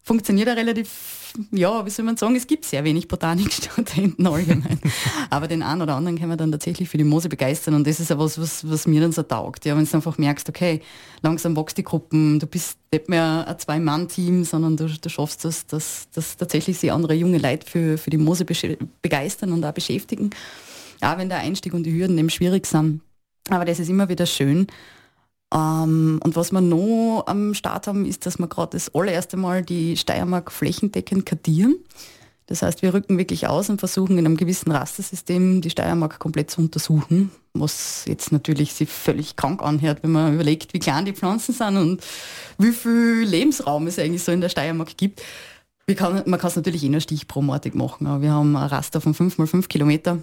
Funktioniert 0.06 0.50
auch 0.50 0.56
relativ 0.56 1.26
ja, 1.52 1.86
wie 1.86 1.90
soll 1.90 2.06
man 2.06 2.18
sagen, 2.18 2.36
es 2.36 2.48
gibt 2.48 2.66
sehr 2.66 2.84
wenig 2.84 3.08
Botanikstudenten 3.08 4.26
allgemein. 4.28 4.80
Aber 5.30 5.48
den 5.48 5.64
einen 5.64 5.82
oder 5.82 5.96
anderen 5.96 6.18
kann 6.18 6.30
man 6.30 6.38
dann 6.38 6.52
tatsächlich 6.52 6.90
für 6.90 6.98
die 6.98 7.04
Moose 7.04 7.30
begeistern 7.30 7.74
und 7.76 7.86
das 7.88 8.00
ist 8.00 8.10
ja 8.10 8.18
was, 8.18 8.40
was, 8.40 8.70
was 8.70 8.88
mir 8.88 9.02
dann 9.02 9.12
so 9.12 9.24
taugt. 9.24 9.66
Ja, 9.66 9.76
wenn 9.76 9.86
du 9.86 9.94
einfach 9.94 10.18
merkst, 10.18 10.48
okay, 10.50 10.82
langsam 11.22 11.56
wächst 11.56 11.78
die 11.78 11.84
Gruppen, 11.84 12.40
du 12.40 12.48
bist 12.48 12.78
nicht 12.92 13.10
mehr 13.10 13.46
ein 13.48 13.60
Zwei-Mann-Team, 13.60 14.44
sondern 14.44 14.78
du, 14.78 14.88
du 14.88 15.10
schaffst 15.10 15.46
das, 15.46 15.66
dass, 15.68 16.08
dass 16.14 16.38
tatsächlich 16.38 16.78
sie 16.78 16.92
andere 16.92 17.14
junge 17.14 17.38
Leute 17.38 17.70
für, 17.70 17.98
für 17.98 18.10
die 18.10 18.18
Moose 18.18 18.46
begeistern 19.02 19.52
und 19.52 19.64
auch 19.66 19.74
beschäftigen. 19.74 20.30
Auch 21.02 21.18
wenn 21.18 21.30
der 21.30 21.40
Einstieg 21.40 21.74
und 21.74 21.84
die 21.84 21.94
Hürden 21.94 22.18
eben 22.18 22.30
schwierig 22.30 22.66
sind. 22.66 23.02
Aber 23.50 23.66
das 23.66 23.80
ist 23.80 23.90
immer 23.90 24.10
wieder 24.10 24.26
schön, 24.26 24.68
ähm, 25.54 26.20
und 26.24 26.36
was 26.36 26.52
wir 26.52 26.62
noch 26.62 27.24
am 27.28 27.54
Start 27.54 27.88
haben, 27.88 28.06
ist, 28.06 28.26
dass 28.26 28.40
wir 28.40 28.48
gerade 28.48 28.72
das 28.72 28.94
allererste 28.94 29.38
Mal 29.38 29.64
die 29.64 29.98
Steiermark 29.98 30.52
flächendeckend 30.52 31.26
kartieren. 31.26 31.78
Das 32.48 32.62
heißt, 32.62 32.84
wir 32.84 32.94
rücken 32.94 33.18
wirklich 33.18 33.48
aus 33.48 33.70
und 33.70 33.80
versuchen 33.80 34.18
in 34.18 34.26
einem 34.26 34.38
gewissen 34.38 34.72
Rastersystem 34.72 35.62
die 35.62 35.72
Steiermark 35.72 36.20
komplett 36.20 36.52
zu 36.52 36.62
untersuchen, 36.62 37.32
was 37.54 38.06
jetzt 38.08 38.32
natürlich 38.32 38.74
sich 38.74 38.90
völlig 38.90 39.36
krank 39.36 39.64
anhört, 39.64 40.04
wenn 40.04 40.12
man 40.12 40.36
überlegt, 40.36 40.74
wie 40.74 40.80
klein 40.80 41.06
die 41.06 41.14
Pflanzen 41.14 41.54
sind 41.54 41.78
und 41.78 42.04
wie 42.60 42.72
viel 42.72 43.24
Lebensraum 43.24 43.88
es 43.88 43.98
eigentlich 43.98 44.24
so 44.24 44.32
in 44.32 44.42
der 44.42 44.50
Steiermark 44.50 44.96
gibt. 44.96 45.24
Kann, 45.96 46.24
man 46.26 46.40
kann 46.40 46.50
es 46.50 46.56
natürlich 46.56 46.84
in 46.84 46.94
einer 46.94 47.02
Stichpromatik 47.02 47.76
machen, 47.76 48.08
aber 48.08 48.22
wir 48.22 48.32
haben 48.32 48.56
ein 48.56 48.68
Raster 48.68 49.02
von 49.02 49.14
5 49.14 49.38
mal 49.38 49.48
5 49.48 49.68
Kilometer 49.68 50.20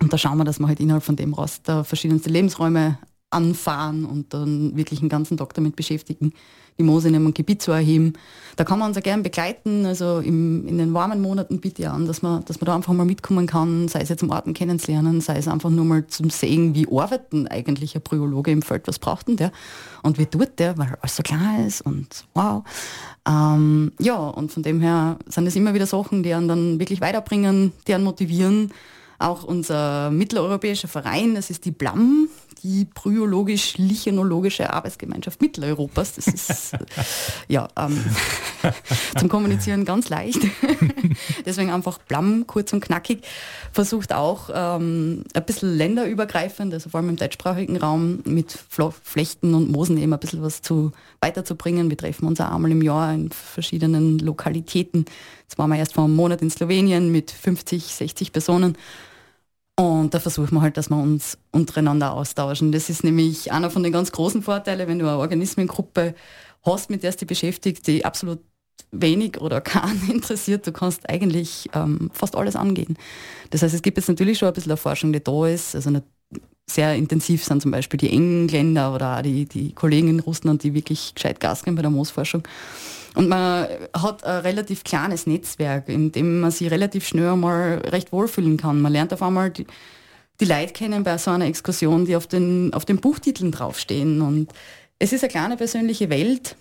und 0.00 0.12
da 0.12 0.18
schauen 0.18 0.38
wir, 0.38 0.44
dass 0.44 0.60
wir 0.60 0.68
halt 0.68 0.80
innerhalb 0.80 1.02
von 1.02 1.16
dem 1.16 1.34
Raster 1.34 1.84
verschiedenste 1.84 2.30
Lebensräume 2.30 2.98
anfahren 3.34 4.04
und 4.04 4.32
dann 4.32 4.76
wirklich 4.76 5.00
einen 5.00 5.08
ganzen 5.08 5.36
Tag 5.36 5.54
damit 5.54 5.76
beschäftigen, 5.76 6.32
die 6.78 6.82
Moose 6.82 7.08
in 7.08 7.14
einem 7.14 7.32
Gebiet 7.34 7.62
zu 7.62 7.70
erheben. 7.70 8.14
Da 8.56 8.64
kann 8.64 8.78
man 8.78 8.88
uns 8.88 8.96
ja 8.96 9.02
gerne 9.02 9.22
begleiten, 9.22 9.86
also 9.86 10.18
im, 10.18 10.66
in 10.66 10.78
den 10.78 10.94
warmen 10.94 11.20
Monaten 11.20 11.60
bitte 11.60 11.82
ich 11.82 11.88
an, 11.88 12.06
dass 12.06 12.22
man, 12.22 12.44
dass 12.44 12.60
man 12.60 12.66
da 12.66 12.74
einfach 12.74 12.92
mal 12.92 13.04
mitkommen 13.04 13.46
kann, 13.46 13.88
sei 13.88 14.00
es 14.00 14.08
jetzt 14.08 14.20
zum 14.20 14.30
Arten 14.32 14.54
kennenzulernen, 14.54 15.20
sei 15.20 15.36
es 15.36 15.48
einfach 15.48 15.70
nur 15.70 15.84
mal 15.84 16.06
zum 16.06 16.30
Sehen, 16.30 16.74
wie 16.74 16.86
arbeitet 16.90 17.50
eigentlich 17.50 17.94
ein 17.94 18.02
Bryologe 18.02 18.50
im 18.50 18.62
Feld, 18.62 18.86
was 18.88 18.98
braucht 18.98 19.28
denn 19.28 19.36
der 19.36 19.52
und 20.02 20.18
wie 20.18 20.26
tut 20.26 20.58
der, 20.58 20.76
weil 20.78 20.96
alles 21.00 21.16
so 21.16 21.22
klar 21.22 21.64
ist 21.64 21.80
und 21.80 22.24
wow. 22.34 22.64
Ähm, 23.26 23.92
ja, 23.98 24.16
und 24.16 24.52
von 24.52 24.62
dem 24.62 24.80
her 24.80 25.18
sind 25.26 25.46
es 25.46 25.56
immer 25.56 25.74
wieder 25.74 25.86
Sachen, 25.86 26.22
die 26.22 26.34
einen 26.34 26.48
dann 26.48 26.80
wirklich 26.80 27.00
weiterbringen, 27.00 27.72
die 27.86 27.94
einen 27.94 28.04
motivieren. 28.04 28.72
Auch 29.18 29.44
unser 29.44 30.10
mitteleuropäischer 30.10 30.88
Verein, 30.88 31.36
das 31.36 31.48
ist 31.48 31.64
die 31.64 31.70
BLAM, 31.70 32.28
die 32.64 32.86
bryologisch-lichenologische 32.86 34.72
Arbeitsgemeinschaft 34.72 35.42
Mitteleuropas. 35.42 36.14
Das 36.14 36.26
ist 36.26 36.72
ja 37.48 37.68
ähm, 37.78 38.02
zum 39.18 39.28
Kommunizieren 39.28 39.84
ganz 39.84 40.08
leicht. 40.08 40.40
Deswegen 41.46 41.70
einfach 41.70 41.98
Blam, 41.98 42.46
kurz 42.46 42.72
und 42.72 42.80
knackig. 42.80 43.22
Versucht 43.72 44.14
auch 44.14 44.48
ähm, 44.52 45.24
ein 45.34 45.44
bisschen 45.44 45.76
länderübergreifend, 45.76 46.72
also 46.72 46.88
vor 46.88 47.00
allem 47.00 47.10
im 47.10 47.16
deutschsprachigen 47.16 47.76
Raum 47.76 48.20
mit 48.24 48.58
Flechten 49.02 49.52
und 49.52 49.70
Moosen 49.70 49.98
eben 49.98 50.14
ein 50.14 50.20
bisschen 50.20 50.42
was 50.42 50.62
zu, 50.62 50.92
weiterzubringen. 51.20 51.90
Wir 51.90 51.98
treffen 51.98 52.26
uns 52.26 52.40
auch 52.40 52.50
einmal 52.50 52.70
im 52.70 52.80
Jahr 52.80 53.12
in 53.12 53.30
verschiedenen 53.30 54.18
Lokalitäten. 54.18 55.04
Jetzt 55.42 55.58
waren 55.58 55.68
wir 55.68 55.76
erst 55.76 55.92
vor 55.92 56.04
einem 56.04 56.16
Monat 56.16 56.40
in 56.40 56.48
Slowenien 56.48 57.12
mit 57.12 57.30
50, 57.30 57.94
60 57.94 58.32
Personen 58.32 58.78
und 59.76 60.14
da 60.14 60.20
versuchen 60.20 60.54
wir 60.54 60.62
halt, 60.62 60.76
dass 60.76 60.88
wir 60.88 60.96
uns 60.96 61.36
untereinander 61.50 62.12
austauschen. 62.12 62.70
Das 62.70 62.90
ist 62.90 63.02
nämlich 63.02 63.50
einer 63.50 63.70
von 63.70 63.82
den 63.82 63.92
ganz 63.92 64.12
großen 64.12 64.42
Vorteilen, 64.42 64.86
wenn 64.88 64.98
du 64.98 65.08
eine 65.08 65.18
Organismengruppe 65.18 66.14
hast, 66.62 66.90
mit 66.90 67.02
der 67.02 67.10
du 67.12 67.18
dich 67.18 67.28
beschäftigt, 67.28 67.86
die 67.86 68.04
absolut 68.04 68.40
wenig 68.92 69.40
oder 69.40 69.60
keinen 69.60 70.10
interessiert, 70.10 70.66
du 70.66 70.72
kannst 70.72 71.08
eigentlich 71.08 71.68
ähm, 71.74 72.10
fast 72.12 72.36
alles 72.36 72.56
angehen. 72.56 72.96
Das 73.50 73.62
heißt, 73.62 73.74
es 73.74 73.82
gibt 73.82 73.98
jetzt 73.98 74.08
natürlich 74.08 74.38
schon 74.38 74.48
ein 74.48 74.54
bisschen 74.54 74.72
eine 74.72 74.76
Forschung, 74.76 75.12
die 75.12 75.22
da 75.22 75.46
ist. 75.46 75.74
Also 75.74 75.90
sehr 76.66 76.94
intensiv 76.94 77.44
sind 77.44 77.60
zum 77.60 77.72
Beispiel 77.72 77.98
die 77.98 78.10
Engländer 78.10 78.94
oder 78.94 79.18
auch 79.18 79.22
die, 79.22 79.44
die 79.44 79.72
Kollegen 79.72 80.08
in 80.08 80.20
Russland, 80.20 80.62
die 80.62 80.74
wirklich 80.74 81.14
gescheit 81.14 81.40
Gas 81.40 81.62
geben 81.62 81.76
bei 81.76 81.82
der 81.82 81.90
Moosforschung. 81.90 82.42
Und 83.14 83.28
man 83.28 83.68
hat 83.96 84.24
ein 84.24 84.40
relativ 84.40 84.82
kleines 84.82 85.26
Netzwerk, 85.26 85.88
in 85.88 86.10
dem 86.10 86.40
man 86.40 86.50
sich 86.50 86.70
relativ 86.70 87.06
schnell 87.06 87.36
mal 87.36 87.78
recht 87.86 88.12
wohlfühlen 88.12 88.56
kann. 88.56 88.82
Man 88.82 88.92
lernt 88.92 89.12
auf 89.12 89.22
einmal 89.22 89.50
die, 89.50 89.66
die 90.40 90.44
Leute 90.44 90.72
kennen 90.72 91.04
bei 91.04 91.16
so 91.16 91.30
einer 91.30 91.46
Exkursion, 91.46 92.06
die 92.06 92.16
auf 92.16 92.26
den, 92.26 92.74
auf 92.74 92.84
den 92.84 92.98
Buchtiteln 92.98 93.52
draufstehen. 93.52 94.20
Und 94.20 94.52
es 94.98 95.12
ist 95.12 95.22
eine 95.22 95.30
kleine 95.30 95.56
persönliche 95.56 96.10
Welt. 96.10 96.56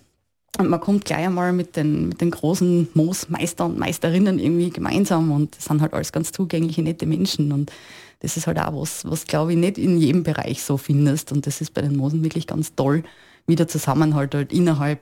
Und 0.60 0.70
man 0.70 0.80
kommt 0.80 1.06
gleich 1.06 1.26
einmal 1.26 1.52
mit 1.52 1.76
den, 1.76 2.10
mit 2.10 2.22
den 2.22 2.30
großen 2.30 2.90
Moosmeister 2.94 3.66
und 3.66 3.80
Meisterinnen 3.80 4.38
irgendwie 4.38 4.70
gemeinsam 4.70 5.32
und 5.32 5.58
das 5.58 5.66
sind 5.66 5.82
halt 5.82 5.94
alles 5.94 6.12
ganz 6.12 6.32
zugängliche, 6.32 6.84
nette 6.84 7.08
Menschen. 7.08 7.52
Und 7.52 7.72
das 8.20 8.38
ist 8.38 8.46
halt 8.46 8.60
auch 8.60 8.80
was, 8.80 9.04
was 9.10 9.26
glaube 9.26 9.54
ich 9.54 9.58
nicht 9.58 9.80
in 9.80 9.98
jedem 9.98 10.22
Bereich 10.22 10.62
so 10.62 10.78
findest. 10.78 11.32
Und 11.32 11.48
das 11.48 11.60
ist 11.60 11.74
bei 11.74 11.82
den 11.82 11.98
Moosen 11.98 12.22
wirklich 12.22 12.46
ganz 12.46 12.76
toll, 12.76 13.02
wie 13.48 13.56
der 13.56 13.68
Zusammenhalt 13.68 14.36
halt 14.36 14.54
innerhalb 14.54 15.00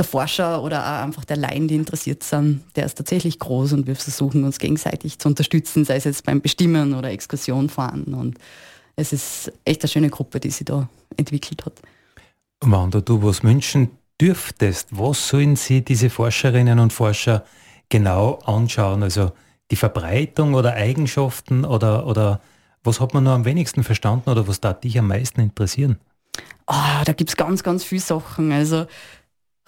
der 0.00 0.04
Forscher 0.06 0.62
oder 0.62 0.80
auch 0.80 1.04
einfach 1.04 1.26
der 1.26 1.36
Laien, 1.36 1.68
die 1.68 1.74
interessiert 1.74 2.22
sind, 2.22 2.64
der 2.74 2.86
ist 2.86 2.96
tatsächlich 2.96 3.38
groß 3.38 3.74
und 3.74 3.86
wir 3.86 3.94
versuchen 3.94 4.44
uns 4.44 4.58
gegenseitig 4.58 5.18
zu 5.18 5.28
unterstützen, 5.28 5.84
sei 5.84 5.96
es 5.96 6.04
jetzt 6.04 6.24
beim 6.24 6.40
Bestimmen 6.40 6.94
oder 6.94 7.10
Exkursion 7.10 7.68
fahren. 7.68 8.14
Und 8.14 8.38
es 8.96 9.12
ist 9.12 9.52
echt 9.66 9.82
eine 9.82 9.88
schöne 9.88 10.08
Gruppe, 10.08 10.40
die 10.40 10.50
sich 10.50 10.64
da 10.64 10.88
entwickelt 11.18 11.66
hat. 11.66 11.74
Wenn 12.62 12.90
du 12.90 13.22
was 13.22 13.44
wünschen 13.44 13.90
dürftest, 14.18 14.88
was 14.90 15.28
sollen 15.28 15.56
Sie 15.56 15.82
diese 15.82 16.08
Forscherinnen 16.08 16.78
und 16.78 16.92
Forscher 16.94 17.44
genau 17.90 18.38
anschauen? 18.46 19.02
Also 19.02 19.32
die 19.70 19.76
Verbreitung 19.76 20.54
oder 20.54 20.74
Eigenschaften 20.74 21.66
oder, 21.66 22.06
oder 22.06 22.40
was 22.82 23.00
hat 23.00 23.12
man 23.12 23.24
noch 23.24 23.32
am 23.32 23.44
wenigsten 23.44 23.84
verstanden 23.84 24.30
oder 24.30 24.48
was 24.48 24.60
darf 24.60 24.80
dich 24.80 24.98
am 24.98 25.08
meisten 25.08 25.40
interessieren? 25.40 25.98
Oh, 26.66 27.02
da 27.04 27.12
gibt 27.12 27.30
es 27.30 27.36
ganz, 27.36 27.62
ganz 27.62 27.84
viele 27.84 28.00
Sachen. 28.00 28.52
Also 28.52 28.86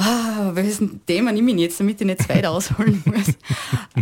ah, 0.02 0.50
welches 0.54 0.80
Thema 1.06 1.32
nehme 1.32 1.52
ich 1.52 1.58
jetzt, 1.58 1.80
damit 1.80 2.00
ich 2.00 2.06
nicht 2.06 2.28
weit 2.28 2.46
ausholen 2.46 3.02
muss. 3.06 3.34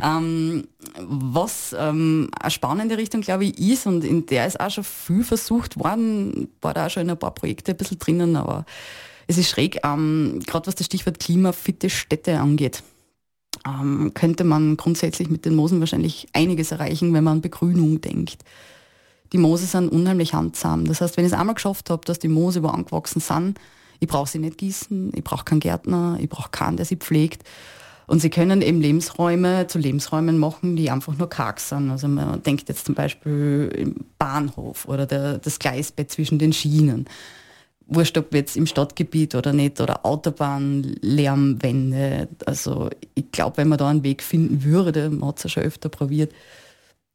ähm, 0.03 0.67
was 0.99 1.75
ähm, 1.79 2.31
eine 2.41 2.51
spannende 2.51 2.97
Richtung, 2.97 3.21
glaube 3.21 3.45
ich, 3.45 3.59
ist 3.59 3.87
und 3.87 4.05
in 4.05 4.27
der 4.27 4.47
ist 4.47 4.61
auch 4.61 4.71
schon 4.71 4.85
viel 4.85 5.25
versucht 5.25 5.79
worden, 5.79 6.49
war 6.61 6.75
da 6.75 6.87
auch 6.87 6.91
schon 6.91 7.03
in 7.03 7.11
ein 7.11 7.19
paar 7.19 7.35
Projekte 7.35 7.73
ein 7.73 7.77
bisschen 7.77 7.99
drinnen, 7.99 8.37
aber 8.37 8.65
es 9.27 9.39
ist 9.39 9.51
schräg, 9.51 9.79
ähm, 9.85 10.41
gerade 10.47 10.67
was 10.67 10.75
das 10.75 10.87
Stichwort 10.87 11.21
klimafitte 11.21 11.91
Städte 11.91 12.41
angeht. 12.41 12.83
Ähm, 13.67 14.13
könnte 14.15 14.45
man 14.45 14.77
grundsätzlich 14.77 15.29
mit 15.29 15.45
den 15.45 15.55
Moosen 15.55 15.81
wahrscheinlich 15.81 16.29
einiges 16.33 16.73
erreichen, 16.73 17.13
wenn 17.13 17.25
man 17.25 17.35
an 17.35 17.41
Begrünung 17.41 18.01
denkt. 18.01 18.45
Die 19.33 19.39
Moose 19.39 19.67
sind 19.67 19.91
unheimlich 19.91 20.35
handsam. 20.35 20.87
Das 20.87 21.01
heißt, 21.01 21.17
wenn 21.17 21.25
ich 21.25 21.33
es 21.33 21.39
einmal 21.39 21.55
geschafft 21.55 21.91
habe, 21.91 22.05
dass 22.05 22.19
die 22.19 22.29
Moose 22.29 22.63
wo 22.63 22.69
angewachsen 22.69 23.21
sind, 23.21 23.59
ich 24.01 24.09
brauche 24.09 24.29
sie 24.29 24.39
nicht 24.39 24.59
gießen, 24.59 25.13
ich 25.15 25.23
brauche 25.23 25.45
keinen 25.45 25.61
Gärtner, 25.61 26.19
ich 26.21 26.29
brauche 26.29 26.51
keinen, 26.51 26.77
der 26.77 26.87
sie 26.87 26.97
pflegt. 26.97 27.45
Und 28.07 28.21
sie 28.21 28.31
können 28.31 28.61
eben 28.61 28.81
Lebensräume 28.81 29.69
zu 29.69 29.79
Lebensräumen 29.79 30.37
machen, 30.37 30.75
die 30.75 30.91
einfach 30.91 31.17
nur 31.17 31.29
karg 31.29 31.61
sind. 31.61 31.93
Also 31.93 32.09
man 32.09 32.43
denkt 32.43 32.69
jetzt 32.69 32.87
zum 32.87 32.97
Beispiel 32.97 33.71
im 33.77 33.95
Bahnhof 34.19 34.89
oder 34.89 35.07
der, 35.07 35.39
das 35.39 35.61
Gleisbett 35.61 36.11
zwischen 36.11 36.41
den 36.41 36.53
Schienen. 36.53 37.07
Wurscht, 37.87 38.19
ob 38.19 38.35
jetzt 38.35 38.57
im 38.57 38.67
Stadtgebiet 38.67 39.37
oder 39.37 39.53
nicht, 39.53 39.81
oder 39.81 40.05
Autobahnlärmwände. 40.05 42.27
Also 42.47 42.91
ich 43.15 43.31
glaube, 43.31 43.59
wenn 43.59 43.69
man 43.69 43.79
da 43.79 43.89
einen 43.89 44.03
Weg 44.03 44.25
finden 44.25 44.65
würde, 44.65 45.09
man 45.11 45.29
hat 45.29 45.37
es 45.39 45.45
ja 45.45 45.51
schon 45.51 45.63
öfter 45.63 45.89
probiert, 45.89 46.33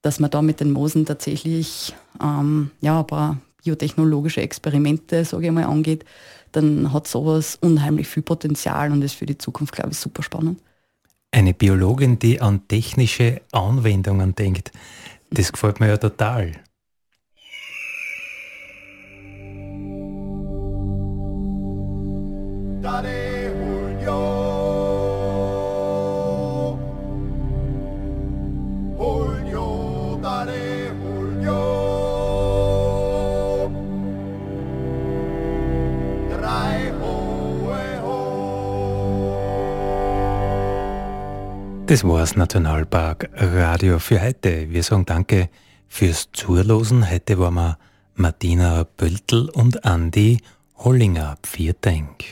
dass 0.02 0.22
man 0.22 0.32
da 0.32 0.42
mit 0.42 0.62
den 0.62 0.72
Moosen 0.72 1.06
tatsächlich 1.06 1.94
ähm, 2.22 2.72
ja, 2.80 3.00
ein 3.00 3.08
paar 3.08 3.42
biotechnologische 3.66 4.42
Experimente, 4.42 5.26
sage 5.26 5.48
ich 5.48 5.52
mal, 5.52 5.66
angeht, 5.66 6.06
dann 6.52 6.94
hat 6.94 7.08
sowas 7.08 7.58
unheimlich 7.60 8.08
viel 8.08 8.24
Potenzial 8.24 8.92
und 8.92 9.02
ist 9.02 9.16
für 9.16 9.26
die 9.26 9.38
Zukunft, 9.38 9.74
glaube 9.74 9.92
ich, 9.92 9.98
super 9.98 10.24
spannend. 10.24 10.62
Eine 11.32 11.54
Biologin, 11.54 12.18
die 12.18 12.40
an 12.40 12.68
technische 12.68 13.42
Anwendungen 13.52 14.36
denkt, 14.36 14.72
das 15.32 15.52
gefällt 15.52 15.80
mir 15.80 15.90
ja 15.90 15.98
total. 15.98 16.54
Julio, 22.82 24.35
Das 41.88 42.04
war's 42.04 42.36
Nationalpark 42.36 43.30
Radio 43.36 44.00
für 44.00 44.20
heute. 44.20 44.72
Wir 44.72 44.82
sagen 44.82 45.06
danke 45.06 45.50
fürs 45.88 46.32
Zuhören. 46.32 47.12
Heute 47.12 47.38
waren 47.38 47.54
wir 47.54 47.78
Martina 48.16 48.88
Böltl 48.98 49.50
und 49.54 49.86
Andi 49.86 50.40
Hollinger. 50.78 51.36
Vielen 51.44 51.76
Dank. 51.82 52.24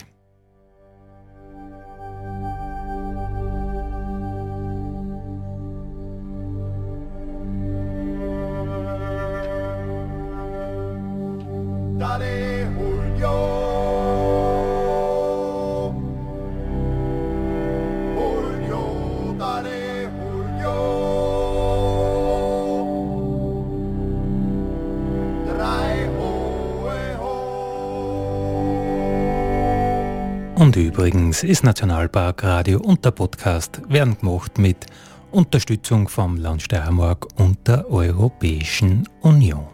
Übrigens 31.03 31.43
ist 31.43 31.65
Nationalpark 31.65 32.45
Radio 32.45 32.79
und 32.79 33.03
der 33.03 33.11
Podcast 33.11 33.81
werden 33.89 34.17
gemacht 34.17 34.57
mit 34.57 34.85
Unterstützung 35.31 36.07
vom 36.07 36.37
Land 36.37 36.61
Steiermark 36.61 37.27
und 37.37 37.67
der 37.67 37.91
Europäischen 37.91 39.09
Union. 39.19 39.67